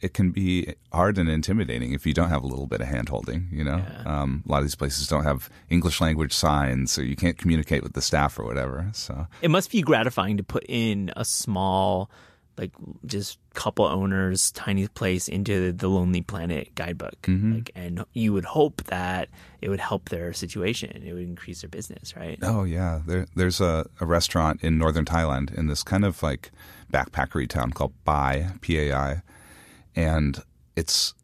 it 0.00 0.14
can 0.14 0.30
be 0.30 0.74
hard 0.92 1.18
and 1.18 1.28
intimidating 1.28 1.92
if 1.92 2.06
you 2.06 2.12
don't 2.12 2.28
have 2.28 2.42
a 2.42 2.46
little 2.46 2.66
bit 2.66 2.80
of 2.80 2.86
hand 2.86 3.08
holding. 3.08 3.48
You 3.50 3.64
know, 3.64 3.84
um, 4.04 4.42
a 4.46 4.52
lot 4.52 4.58
of 4.58 4.64
these 4.64 4.74
places 4.74 5.06
don't 5.08 5.24
have 5.24 5.48
English 5.70 6.00
language 6.00 6.32
signs, 6.32 6.98
or 6.98 7.04
you 7.04 7.16
can't 7.16 7.38
communicate 7.38 7.82
with 7.82 7.94
the 7.94 8.02
staff 8.02 8.38
or 8.38 8.44
whatever. 8.44 8.90
So 8.92 9.26
It 9.42 9.50
must 9.50 9.70
be 9.70 9.82
gratifying 9.82 10.36
to 10.36 10.42
put 10.42 10.64
in 10.68 11.12
a 11.16 11.24
small, 11.24 12.10
like 12.58 12.72
just 13.06 13.38
couple 13.54 13.86
owners, 13.86 14.50
tiny 14.52 14.86
place 14.86 15.28
into 15.28 15.72
the 15.72 15.88
Lonely 15.88 16.20
Planet 16.20 16.74
guidebook. 16.74 17.20
Mm-hmm. 17.22 17.54
Like, 17.54 17.70
and 17.74 18.04
you 18.12 18.34
would 18.34 18.44
hope 18.44 18.84
that 18.84 19.30
it 19.62 19.70
would 19.70 19.80
help 19.80 20.10
their 20.10 20.34
situation. 20.34 21.02
It 21.04 21.14
would 21.14 21.22
increase 21.22 21.62
their 21.62 21.70
business, 21.70 22.14
right? 22.14 22.38
Oh 22.42 22.64
yeah, 22.64 23.00
there, 23.06 23.26
there's 23.34 23.62
a, 23.62 23.86
a 23.98 24.04
restaurant 24.04 24.62
in 24.62 24.76
northern 24.76 25.06
Thailand 25.06 25.56
in 25.56 25.68
this 25.68 25.82
kind 25.82 26.04
of 26.04 26.22
like 26.22 26.50
backpackery 26.92 27.48
town 27.48 27.72
called 27.72 27.92
Pai, 28.04 28.48
P-A-I, 28.60 29.22
and 29.96 30.42
it's 30.76 31.14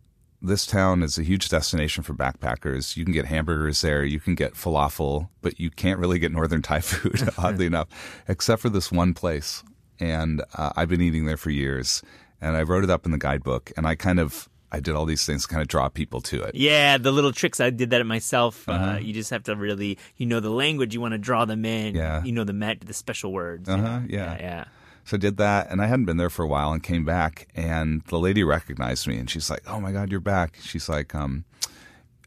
this 0.45 0.66
town 0.66 1.05
is 1.05 1.18
a 1.18 1.23
huge 1.23 1.49
destination 1.51 2.03
for 2.03 2.14
backpackers. 2.14 2.97
You 2.97 3.05
can 3.05 3.12
get 3.12 3.27
hamburgers 3.27 3.81
there, 3.83 4.03
you 4.05 4.18
can 4.18 4.35
get 4.35 4.55
falafel, 4.55 5.29
but 5.41 5.61
you 5.61 5.70
can't 5.70 6.01
really 6.01 6.18
get 6.18 6.33
northern 6.33 6.62
Thai 6.62 6.81
food, 6.91 7.29
oddly 7.39 7.66
enough, 7.66 7.89
except 8.27 8.61
for 8.62 8.68
this 8.68 8.91
one 8.91 9.14
place. 9.14 9.62
And 10.01 10.43
uh, 10.57 10.73
I've 10.75 10.89
been 10.89 11.01
eating 11.01 11.27
there 11.27 11.37
for 11.37 11.51
years, 11.51 12.03
and 12.41 12.57
I 12.57 12.62
wrote 12.62 12.83
it 12.83 12.91
up 12.91 13.07
in 13.07 13.12
the 13.12 13.18
guidebook, 13.18 13.70
and 13.77 13.87
I 13.87 13.95
kind 13.95 14.18
of 14.18 14.49
I 14.73 14.81
did 14.81 14.95
all 14.95 15.05
these 15.05 15.25
things 15.27 15.43
to 15.43 15.49
kind 15.49 15.61
of 15.61 15.68
draw 15.68 15.89
people 15.91 16.23
to 16.23 16.43
it. 16.43 16.55
Yeah, 16.55 16.97
the 16.97 17.12
little 17.12 17.31
tricks. 17.31 17.61
I 17.61 17.68
did 17.68 17.91
that 17.91 18.05
myself. 18.07 18.66
Uh, 18.68 18.73
Uh-huh. 18.73 18.99
you 18.99 19.12
just 19.12 19.29
have 19.29 19.43
to 19.45 19.55
really, 19.55 19.99
you 20.16 20.25
know, 20.25 20.41
the 20.41 20.49
language. 20.51 20.95
You 20.95 21.01
want 21.03 21.12
to 21.12 21.18
draw 21.18 21.45
them 21.45 21.64
in. 21.66 21.95
Yeah. 21.95 22.25
You 22.25 22.33
know 22.33 22.43
the 22.45 22.55
met, 22.55 22.81
the 22.81 22.95
special 22.95 23.33
words. 23.35 23.68
Uh-huh, 23.68 24.01
yeah. 24.09 24.33
yeah. 24.33 24.37
yeah. 24.41 24.64
So 25.05 25.16
I 25.16 25.20
did 25.20 25.36
that, 25.38 25.70
and 25.70 25.82
I 25.82 25.86
hadn't 25.86 26.05
been 26.07 26.16
there 26.16 26.30
for 26.30 26.44
a 26.44 26.48
while, 26.48 26.72
and 26.72 26.82
came 26.82 27.05
back, 27.05 27.48
and 27.57 28.03
the 28.09 28.18
lady 28.18 28.44
recognized 28.44 29.07
me, 29.09 29.18
and 29.18 29.28
she's 29.28 29.50
like, 29.50 29.62
"Oh 29.66 29.80
my 29.80 29.90
God, 29.92 30.11
you're 30.11 30.20
back!" 30.20 30.59
She's 30.62 30.88
like, 30.88 31.12
um, 31.14 31.44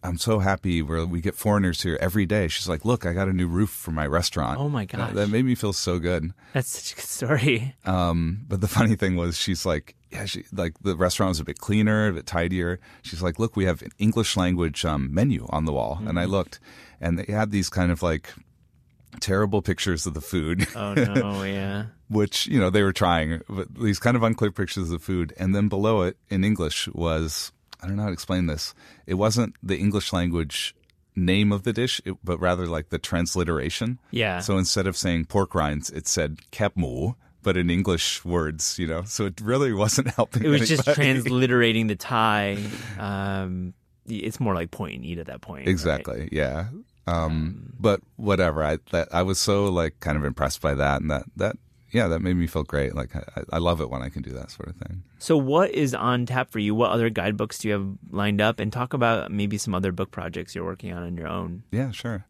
"I'm 0.03 0.17
so 0.17 0.39
happy. 0.39 0.81
Where 0.81 1.05
we 1.05 1.21
get 1.21 1.35
foreigners 1.35 1.81
here 1.83 1.97
every 2.01 2.25
day." 2.25 2.47
She's 2.49 2.67
like, 2.67 2.83
"Look, 2.85 3.05
I 3.05 3.13
got 3.13 3.27
a 3.29 3.33
new 3.33 3.47
roof 3.47 3.69
for 3.69 3.91
my 3.91 4.05
restaurant." 4.05 4.59
Oh 4.59 4.69
my 4.69 4.85
That- 4.85 4.97
gosh. 4.97 5.13
that 5.13 5.29
made 5.29 5.45
me 5.45 5.55
feel 5.55 5.73
so 5.73 5.99
good. 5.99 6.31
That's 6.53 6.69
such 6.69 6.91
a 6.91 6.95
good 6.95 7.05
story. 7.05 7.75
Um, 7.85 8.41
but 8.47 8.59
the 8.61 8.67
funny 8.67 8.95
thing 8.95 9.15
was, 9.15 9.37
she's 9.37 9.65
like, 9.65 9.95
yeah, 10.11 10.25
she 10.25 10.43
like 10.51 10.73
the 10.81 10.95
restaurant 10.95 11.29
was 11.29 11.39
a 11.39 11.45
bit 11.45 11.59
cleaner, 11.59 12.07
a 12.09 12.13
bit 12.13 12.25
tidier. 12.25 12.79
She's 13.03 13.21
like, 13.21 13.39
look, 13.39 13.55
we 13.55 13.65
have 13.65 13.81
an 13.81 13.91
English 13.99 14.35
language 14.37 14.83
um, 14.85 15.13
menu 15.13 15.47
on 15.49 15.63
the 15.65 15.71
wall, 15.73 16.01
and 16.05 16.19
I 16.19 16.25
looked, 16.25 16.59
and 17.01 17.17
they 17.19 17.31
had 17.31 17.51
these 17.51 17.69
kind 17.69 17.91
of 17.91 18.03
like 18.03 18.33
terrible 19.21 19.61
pictures 19.61 20.05
of 20.05 20.13
the 20.13 20.21
food. 20.21 20.67
Oh 20.75 20.93
no, 20.93 21.43
yeah. 21.43 21.85
which 22.09 22.47
you 22.47 22.59
know 22.59 22.69
they 22.69 22.83
were 22.83 22.93
trying, 22.93 23.41
but 23.49 23.73
these 23.75 23.99
kind 23.99 24.15
of 24.17 24.23
unclear 24.23 24.51
pictures 24.51 24.83
of 24.85 24.89
the 24.89 24.99
food, 24.99 25.33
and 25.37 25.55
then 25.55 25.67
below 25.69 26.01
it 26.03 26.17
in 26.29 26.43
English 26.43 26.87
was 26.89 27.51
I 27.81 27.87
don't 27.87 27.95
know 27.97 28.03
how 28.03 28.09
to 28.09 28.13
explain 28.13 28.47
this. 28.47 28.73
It 29.05 29.15
wasn't 29.15 29.55
the 29.63 29.77
English 29.77 30.11
language 30.13 30.75
name 31.15 31.51
of 31.51 31.63
the 31.63 31.71
dish, 31.73 32.01
it, 32.05 32.15
but 32.23 32.39
rather 32.39 32.67
like 32.67 32.89
the 32.89 32.99
transliteration. 32.99 33.99
Yeah. 34.11 34.39
So 34.39 34.57
instead 34.57 34.85
of 34.87 34.97
saying 34.97 35.25
pork 35.25 35.55
rinds, 35.55 35.89
it 35.89 36.07
said 36.07 36.39
kepmu, 36.51 37.15
but 37.41 37.55
in 37.57 37.69
English 37.69 38.25
words, 38.25 38.77
you 38.77 38.87
know. 38.87 39.03
So 39.03 39.25
it 39.25 39.39
really 39.41 39.71
wasn't 39.71 40.09
helping. 40.15 40.43
It 40.43 40.49
was 40.49 40.67
just 40.67 40.83
transliterating 40.85 41.87
the 41.87 41.95
Thai. 41.95 42.57
Um, 42.99 43.73
it's 44.07 44.39
more 44.39 44.53
like 44.53 44.71
point 44.71 44.95
and 44.95 45.05
eat 45.05 45.17
at 45.19 45.27
that 45.27 45.41
point. 45.41 45.61
right? 45.65 45.69
Exactly. 45.69 46.29
Yeah. 46.31 46.67
Um, 47.07 47.73
but 47.79 48.01
whatever. 48.15 48.63
I 48.63 48.79
that 48.91 49.09
I 49.13 49.21
was 49.21 49.39
so 49.39 49.65
like 49.65 49.99
kind 49.99 50.17
of 50.17 50.25
impressed 50.25 50.61
by 50.61 50.73
that, 50.73 51.01
and 51.01 51.11
that 51.11 51.23
that 51.35 51.57
yeah, 51.91 52.07
that 52.09 52.19
made 52.19 52.35
me 52.35 52.45
feel 52.45 52.63
great. 52.63 52.93
Like 52.93 53.15
I, 53.15 53.43
I 53.53 53.57
love 53.57 53.79
it 53.79 53.89
when 53.89 54.01
I 54.01 54.09
can 54.09 54.21
do 54.21 54.31
that 54.31 54.51
sort 54.51 54.67
of 54.67 54.75
thing. 54.75 55.03
So, 55.17 55.37
what 55.37 55.71
is 55.71 55.93
on 55.95 56.25
tap 56.25 56.51
for 56.51 56.59
you? 56.59 56.75
What 56.75 56.91
other 56.91 57.09
guidebooks 57.09 57.59
do 57.59 57.69
you 57.69 57.73
have 57.73 57.87
lined 58.11 58.41
up? 58.41 58.59
And 58.59 58.71
talk 58.71 58.93
about 58.93 59.31
maybe 59.31 59.57
some 59.57 59.73
other 59.73 59.91
book 59.91 60.11
projects 60.11 60.53
you're 60.53 60.65
working 60.65 60.91
on 60.91 61.03
on 61.03 61.15
your 61.15 61.27
own. 61.27 61.63
Yeah, 61.71 61.91
sure. 61.91 62.25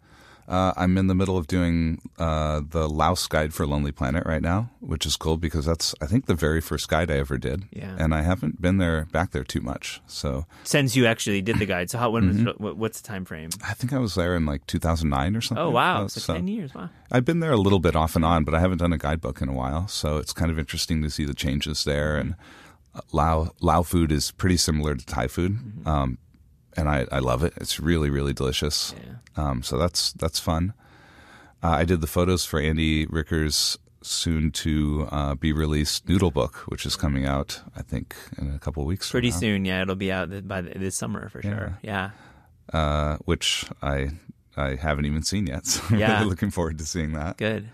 Uh, 0.47 0.73
I'm 0.77 0.95
in 0.97 1.07
the 1.07 1.15
middle 1.15 1.37
of 1.37 1.47
doing 1.47 1.99
uh, 2.19 2.61
the 2.69 2.87
Laos 2.87 3.25
Guide 3.27 3.51
for 3.51 3.65
Lonely 3.65 3.91
Planet 3.91 4.27
right 4.27 4.43
now, 4.43 4.69
which 4.79 5.05
is 5.05 5.15
cool 5.17 5.37
because 5.37 5.65
that's 5.65 5.95
I 6.01 6.05
think 6.05 6.27
the 6.27 6.35
very 6.35 6.61
first 6.61 6.87
guide 6.87 7.09
I 7.09 7.17
ever 7.17 7.39
did. 7.39 7.63
Yeah. 7.71 7.95
And 7.97 8.13
I 8.13 8.21
haven't 8.21 8.61
been 8.61 8.77
there 8.77 9.05
back 9.11 9.31
there 9.31 9.43
too 9.43 9.61
much, 9.61 10.01
so 10.05 10.45
Since 10.63 10.95
you 10.95 11.07
actually 11.07 11.41
did 11.41 11.57
the 11.57 11.65
guide, 11.65 11.89
so 11.89 11.97
how? 11.97 12.11
When 12.11 12.31
Mm-hmm. 12.31 12.63
was, 12.63 12.75
what's 12.75 13.01
the 13.01 13.07
time 13.07 13.25
frame? 13.25 13.49
I 13.67 13.73
think 13.73 13.91
I 13.91 13.97
was 13.97 14.13
there 14.13 14.35
in 14.35 14.45
like 14.45 14.67
2009 14.67 15.35
or 15.35 15.41
something. 15.41 15.63
Oh 15.65 15.71
wow, 15.71 16.03
Uh, 16.05 16.07
so, 16.09 16.33
ten 16.35 16.47
years. 16.47 16.75
Wow. 16.75 16.89
I've 17.11 17.25
been 17.25 17.39
there 17.39 17.51
a 17.51 17.57
little 17.57 17.79
bit 17.79 17.95
off 17.95 18.15
and 18.15 18.23
on, 18.23 18.43
but 18.43 18.53
I 18.53 18.59
haven't 18.59 18.77
done 18.79 18.93
a 18.93 18.97
guidebook 18.99 19.41
in 19.41 19.49
a 19.49 19.53
while, 19.53 19.87
so 19.87 20.17
it's 20.17 20.31
kind 20.33 20.51
of 20.51 20.59
interesting 20.59 21.01
to 21.01 21.09
see 21.09 21.25
the 21.25 21.33
changes 21.33 21.83
there. 21.85 22.17
And 22.17 22.35
uh, 22.93 23.01
Lao 23.11 23.51
Lao 23.61 23.81
food 23.81 24.11
is 24.11 24.29
pretty 24.31 24.57
similar 24.57 24.93
to 24.95 25.05
Thai 25.05 25.27
food, 25.27 25.57
um, 25.87 26.17
and 26.78 26.89
I, 26.89 27.05
I 27.11 27.19
love 27.19 27.43
it. 27.43 27.53
It's 27.57 27.80
really 27.80 28.09
really 28.09 28.34
delicious. 28.34 28.93
Yeah. 28.97 29.15
Um, 29.49 29.63
so 29.63 29.78
that's 29.78 30.13
that's 30.13 30.39
fun. 30.39 30.73
Uh, 31.63 31.69
I 31.69 31.86
did 31.86 32.01
the 32.01 32.07
photos 32.07 32.45
for 32.45 32.59
Andy 32.59 33.05
Ricker's 33.07 33.78
soon 34.01 34.51
to 34.51 35.07
uh, 35.11 35.34
be 35.36 35.51
released 35.51 36.07
Noodle 36.07 36.30
Book, 36.32 36.57
which 36.67 36.86
is 36.86 36.95
coming 36.95 37.26
out 37.26 37.61
I 37.76 37.82
think 37.82 38.15
in 38.38 38.53
a 38.53 38.59
couple 38.59 38.84
of 38.84 38.88
weeks. 38.88 39.09
from 39.09 39.15
Pretty 39.19 39.32
soon, 39.32 39.65
yeah, 39.65 39.82
it'll 39.82 39.95
be 39.95 40.11
out 40.11 40.47
by 40.47 40.61
the, 40.61 40.78
this 40.78 40.95
summer 40.95 41.30
for 41.30 41.41
sure. 41.41 41.80
Yeah. 41.82 42.11
uh, 42.71 43.17
which 43.26 43.65
I 43.82 44.11
I 44.57 44.76
haven't 44.76 45.05
even 45.05 45.23
seen 45.23 45.47
yet. 45.47 45.65
So 45.65 45.82
I'm 45.89 45.99
Yeah. 45.99 46.13
really 46.19 46.30
looking 46.30 46.51
forward 46.51 46.78
to 46.78 46.86
seeing 46.86 47.13
that. 47.13 47.38
Good. 47.38 47.67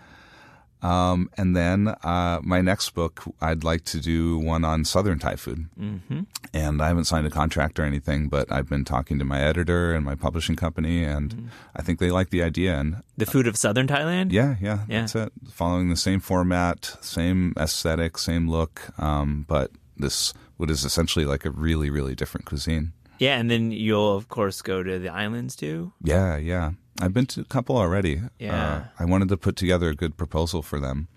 Um, 0.83 1.29
and 1.37 1.55
then 1.55 1.87
uh, 2.03 2.39
my 2.41 2.61
next 2.61 2.91
book, 2.95 3.23
I'd 3.39 3.63
like 3.63 3.83
to 3.85 3.99
do 3.99 4.39
one 4.39 4.65
on 4.65 4.83
Southern 4.85 5.19
Thai 5.19 5.35
food. 5.35 5.67
hmm 5.77 6.21
And 6.53 6.81
I 6.81 6.87
haven't 6.87 7.05
signed 7.05 7.27
a 7.27 7.29
contract 7.29 7.79
or 7.79 7.83
anything, 7.83 8.29
but 8.29 8.51
I've 8.51 8.67
been 8.67 8.83
talking 8.83 9.19
to 9.19 9.25
my 9.25 9.41
editor 9.41 9.93
and 9.93 10.03
my 10.03 10.15
publishing 10.15 10.55
company, 10.55 11.03
and 11.03 11.49
I 11.75 11.81
think 11.83 11.99
they 11.99 12.09
like 12.11 12.29
the 12.31 12.41
idea. 12.43 12.79
And 12.79 13.03
The 13.17 13.25
food 13.27 13.47
of 13.47 13.55
Southern 13.57 13.87
Thailand. 13.87 14.31
yeah, 14.31 14.55
yeah, 14.59 14.79
Yeah. 14.87 15.01
that's 15.01 15.15
it. 15.15 15.31
Following 15.51 15.89
the 15.89 15.95
same 15.95 16.19
format, 16.19 16.97
same 17.01 17.53
aesthetic, 17.57 18.17
same 18.17 18.49
look, 18.49 18.89
um, 18.97 19.45
but 19.47 19.71
this 19.97 20.33
what 20.57 20.69
is 20.71 20.83
essentially 20.85 21.25
like 21.25 21.45
a 21.45 21.51
really, 21.51 21.89
really 21.89 22.15
different 22.15 22.45
cuisine. 22.45 22.93
Yeah, 23.19 23.37
and 23.39 23.49
then 23.51 23.71
you'll 23.71 24.15
of 24.17 24.29
course 24.29 24.61
go 24.63 24.81
to 24.83 24.97
the 24.99 25.09
islands 25.09 25.55
too. 25.55 25.93
Yeah, 26.03 26.37
yeah. 26.37 26.71
I've 27.01 27.13
been 27.13 27.25
to 27.27 27.41
a 27.41 27.45
couple 27.45 27.77
already. 27.77 28.21
Yeah. 28.39 28.55
Uh, 28.65 28.83
I 28.99 29.05
wanted 29.05 29.29
to 29.29 29.37
put 29.37 29.55
together 29.55 29.89
a 29.89 29.95
good 29.95 30.15
proposal 30.17 30.61
for 30.61 30.79
them. 30.79 31.07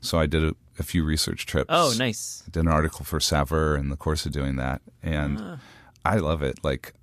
So 0.00 0.18
I 0.18 0.26
did 0.26 0.42
a, 0.44 0.54
a 0.78 0.82
few 0.82 1.04
research 1.04 1.46
trips. 1.46 1.66
Oh, 1.68 1.92
nice. 1.98 2.42
did 2.50 2.60
an 2.60 2.68
article 2.68 3.04
for 3.04 3.20
Saveur 3.20 3.76
in 3.76 3.88
the 3.90 3.96
course 3.96 4.24
of 4.26 4.32
doing 4.32 4.56
that, 4.56 4.80
and 5.02 5.38
Ah. 5.40 5.58
I 6.04 6.16
love 6.16 6.42
it. 6.42 6.64
Like, 6.64 6.94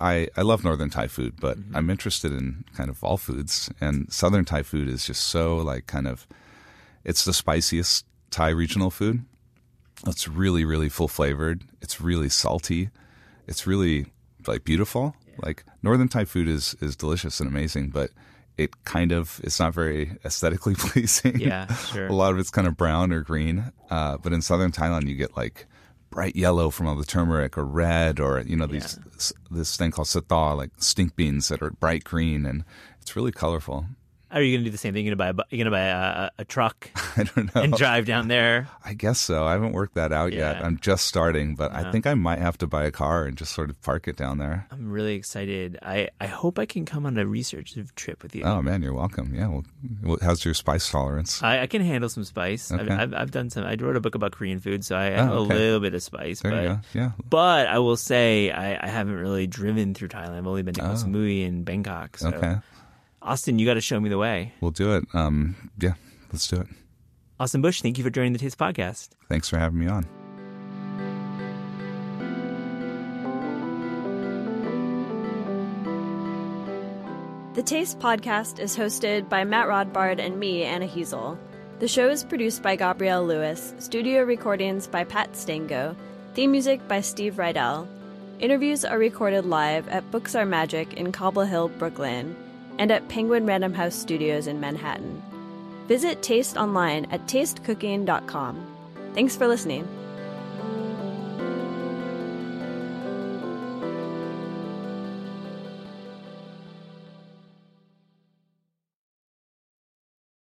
I 0.00 0.28
I 0.36 0.42
love 0.42 0.62
Northern 0.62 0.90
Thai 0.90 1.08
food, 1.08 1.34
but 1.40 1.58
Mm-hmm. 1.58 1.76
I'm 1.76 1.90
interested 1.90 2.32
in 2.32 2.64
kind 2.76 2.88
of 2.90 3.02
all 3.02 3.16
foods, 3.16 3.70
and 3.80 4.12
Southern 4.12 4.44
Thai 4.44 4.62
food 4.62 4.88
is 4.88 5.04
just 5.04 5.24
so 5.24 5.56
like 5.56 5.86
kind 5.88 6.06
of, 6.06 6.26
it's 7.04 7.24
the 7.24 7.32
spiciest 7.32 8.06
Thai 8.30 8.50
regional 8.50 8.90
food. 8.90 9.24
It's 10.06 10.28
really 10.28 10.64
really 10.64 10.88
full 10.88 11.08
flavored. 11.08 11.64
It's 11.82 12.00
really 12.00 12.28
salty. 12.28 12.90
It's 13.48 13.66
really 13.66 14.06
like 14.46 14.62
beautiful. 14.62 15.16
Like 15.42 15.64
Northern 15.82 16.08
Thai 16.08 16.24
food 16.24 16.48
is 16.48 16.74
is 16.80 16.96
delicious 16.96 17.40
and 17.40 17.48
amazing, 17.48 17.90
but 17.90 18.10
it 18.56 18.84
kind 18.84 19.12
of 19.12 19.40
it's 19.44 19.60
not 19.60 19.72
very 19.74 20.16
aesthetically 20.24 20.74
pleasing. 20.78 21.38
Yeah, 21.40 21.72
sure. 21.74 22.06
a 22.08 22.12
lot 22.12 22.32
of 22.32 22.38
it's 22.38 22.50
kind 22.50 22.66
of 22.66 22.76
brown 22.76 23.12
or 23.12 23.20
green. 23.22 23.72
Uh, 23.90 24.16
but 24.18 24.32
in 24.32 24.42
southern 24.42 24.72
Thailand, 24.72 25.06
you 25.08 25.14
get 25.14 25.36
like 25.36 25.66
bright 26.10 26.34
yellow 26.36 26.70
from 26.70 26.86
all 26.88 26.96
the 26.96 27.04
turmeric, 27.04 27.56
or 27.58 27.64
red, 27.64 28.18
or 28.18 28.40
you 28.40 28.56
know 28.56 28.66
these 28.66 28.98
s- 29.14 29.32
this 29.50 29.76
thing 29.76 29.90
called 29.90 30.08
sata, 30.08 30.56
like 30.56 30.70
stink 30.78 31.14
beans 31.16 31.48
that 31.48 31.62
are 31.62 31.70
bright 31.70 32.02
green, 32.04 32.44
and 32.46 32.64
it's 33.00 33.14
really 33.14 33.32
colorful. 33.32 33.86
Are 34.30 34.42
you 34.42 34.56
gonna 34.56 34.64
do 34.64 34.70
the 34.70 34.78
same 34.78 34.94
thing? 34.94 35.06
You're 35.06 35.14
gonna 35.14 35.32
buy 35.32 35.42
a, 35.42 35.46
you're 35.50 35.64
gonna 35.64 35.74
buy 35.74 36.24
a, 36.26 36.30
a, 36.38 36.44
truck 36.44 36.90
I 37.16 37.22
don't 37.24 37.54
know. 37.54 37.62
and 37.62 37.72
drive 37.72 38.04
down 38.04 38.28
there. 38.28 38.68
I 38.84 38.94
guess 38.94 39.18
so. 39.18 39.46
I 39.46 39.52
haven't 39.52 39.72
worked 39.72 39.94
that 39.94 40.12
out 40.12 40.32
yet. 40.32 40.62
I'm 40.62 40.78
just 40.78 41.06
starting, 41.06 41.54
but 41.54 41.72
I 41.72 41.80
uh-huh. 41.80 41.92
think 41.92 42.06
I 42.06 42.14
might 42.14 42.38
have 42.38 42.58
to 42.58 42.66
buy 42.66 42.84
a 42.84 42.90
car 42.90 43.24
and 43.24 43.36
just 43.36 43.52
sort 43.52 43.70
of 43.70 43.80
park 43.82 44.06
it 44.06 44.16
down 44.16 44.38
there. 44.38 44.66
I'm 44.70 44.90
really 44.90 45.14
excited. 45.14 45.78
I, 45.82 46.10
I 46.20 46.26
hope 46.26 46.58
I 46.58 46.66
can 46.66 46.84
come 46.84 47.06
on 47.06 47.16
a 47.16 47.26
research 47.26 47.74
trip 47.96 48.22
with 48.22 48.34
you. 48.34 48.44
Oh 48.44 48.60
man, 48.60 48.82
you're 48.82 48.92
welcome. 48.94 49.34
Yeah. 49.34 49.60
Well, 50.02 50.18
how's 50.20 50.44
your 50.44 50.54
spice 50.54 50.90
tolerance? 50.90 51.42
I, 51.42 51.62
I 51.62 51.66
can 51.66 51.82
handle 51.82 52.08
some 52.10 52.24
spice. 52.24 52.70
I've, 52.70 52.80
Okay. 52.80 52.94
I've, 52.94 53.14
I've 53.14 53.30
done 53.30 53.50
some. 53.50 53.64
I 53.64 53.76
wrote 53.80 53.96
a 53.96 54.00
book 54.00 54.14
about 54.14 54.32
Korean 54.32 54.60
food, 54.60 54.84
so 54.84 54.96
I 54.96 55.04
have 55.04 55.30
Oh, 55.30 55.38
a 55.38 55.40
little 55.40 55.80
bit 55.80 55.94
of 55.94 56.02
spice. 56.02 56.40
There 56.40 56.52
but, 56.52 56.62
you 56.62 56.68
go. 56.68 56.80
Yeah. 56.92 57.10
But 57.28 57.66
I 57.66 57.78
will 57.78 57.96
say 57.96 58.50
I, 58.50 58.78
I 58.86 58.88
haven't 58.88 59.16
really 59.16 59.46
driven 59.46 59.94
through 59.94 60.08
Thailand. 60.08 60.36
I've 60.36 60.46
only 60.46 60.62
been 60.62 60.74
to 60.74 60.82
oh. 60.82 60.86
Koh 60.86 60.92
Oh. 60.92 60.96
Samui 60.96 61.46
and 61.46 61.64
Bangkok. 61.64 62.18
So 62.18 62.28
Okay. 62.28 62.56
Austin, 63.28 63.58
you 63.58 63.66
got 63.66 63.74
to 63.74 63.80
show 63.82 64.00
me 64.00 64.08
the 64.08 64.16
way. 64.16 64.52
We'll 64.62 64.70
do 64.70 64.96
it. 64.96 65.04
Um. 65.12 65.54
Yeah. 65.78 65.94
Let's 66.32 66.48
do 66.48 66.56
it. 66.56 66.66
Austin 67.38 67.60
Bush, 67.60 67.82
thank 67.82 67.98
you 67.98 68.04
for 68.04 68.10
joining 68.10 68.32
the 68.32 68.38
Taste 68.38 68.58
Podcast. 68.58 69.10
Thanks 69.28 69.48
for 69.48 69.58
having 69.58 69.78
me 69.78 69.86
on. 69.86 70.06
The 77.54 77.62
Taste 77.62 77.98
podcast 77.98 78.60
is 78.60 78.76
hosted 78.76 79.28
by 79.28 79.44
Matt 79.44 79.66
Rodbard 79.66 80.20
and 80.20 80.38
me, 80.38 80.62
Anna 80.62 80.86
Hezel. 80.86 81.36
The 81.80 81.88
show 81.88 82.08
is 82.08 82.24
produced 82.24 82.62
by 82.62 82.76
Gabrielle 82.76 83.26
Lewis, 83.26 83.74
studio 83.78 84.22
recordings 84.22 84.86
by 84.86 85.04
Pat 85.04 85.36
Stango, 85.36 85.96
Theme 86.34 86.52
music 86.52 86.86
by 86.88 87.00
Steve 87.00 87.34
Rydell. 87.34 87.86
Interviews 88.38 88.84
are 88.84 88.98
recorded 88.98 89.44
live 89.44 89.88
at 89.88 90.08
Books 90.10 90.34
Are 90.34 90.46
Magic 90.46 90.94
in 90.94 91.10
Cobble 91.10 91.42
Hill, 91.42 91.68
Brooklyn, 91.68 92.36
and 92.78 92.90
at 92.90 93.08
Penguin 93.08 93.46
Random 93.46 93.74
House 93.74 93.94
Studios 93.94 94.46
in 94.46 94.60
Manhattan. 94.60 95.22
Visit 95.86 96.22
Taste 96.22 96.56
online 96.56 97.06
at 97.06 97.26
tastecooking.com. 97.26 98.66
Thanks 99.14 99.36
for 99.36 99.48
listening. 99.48 99.88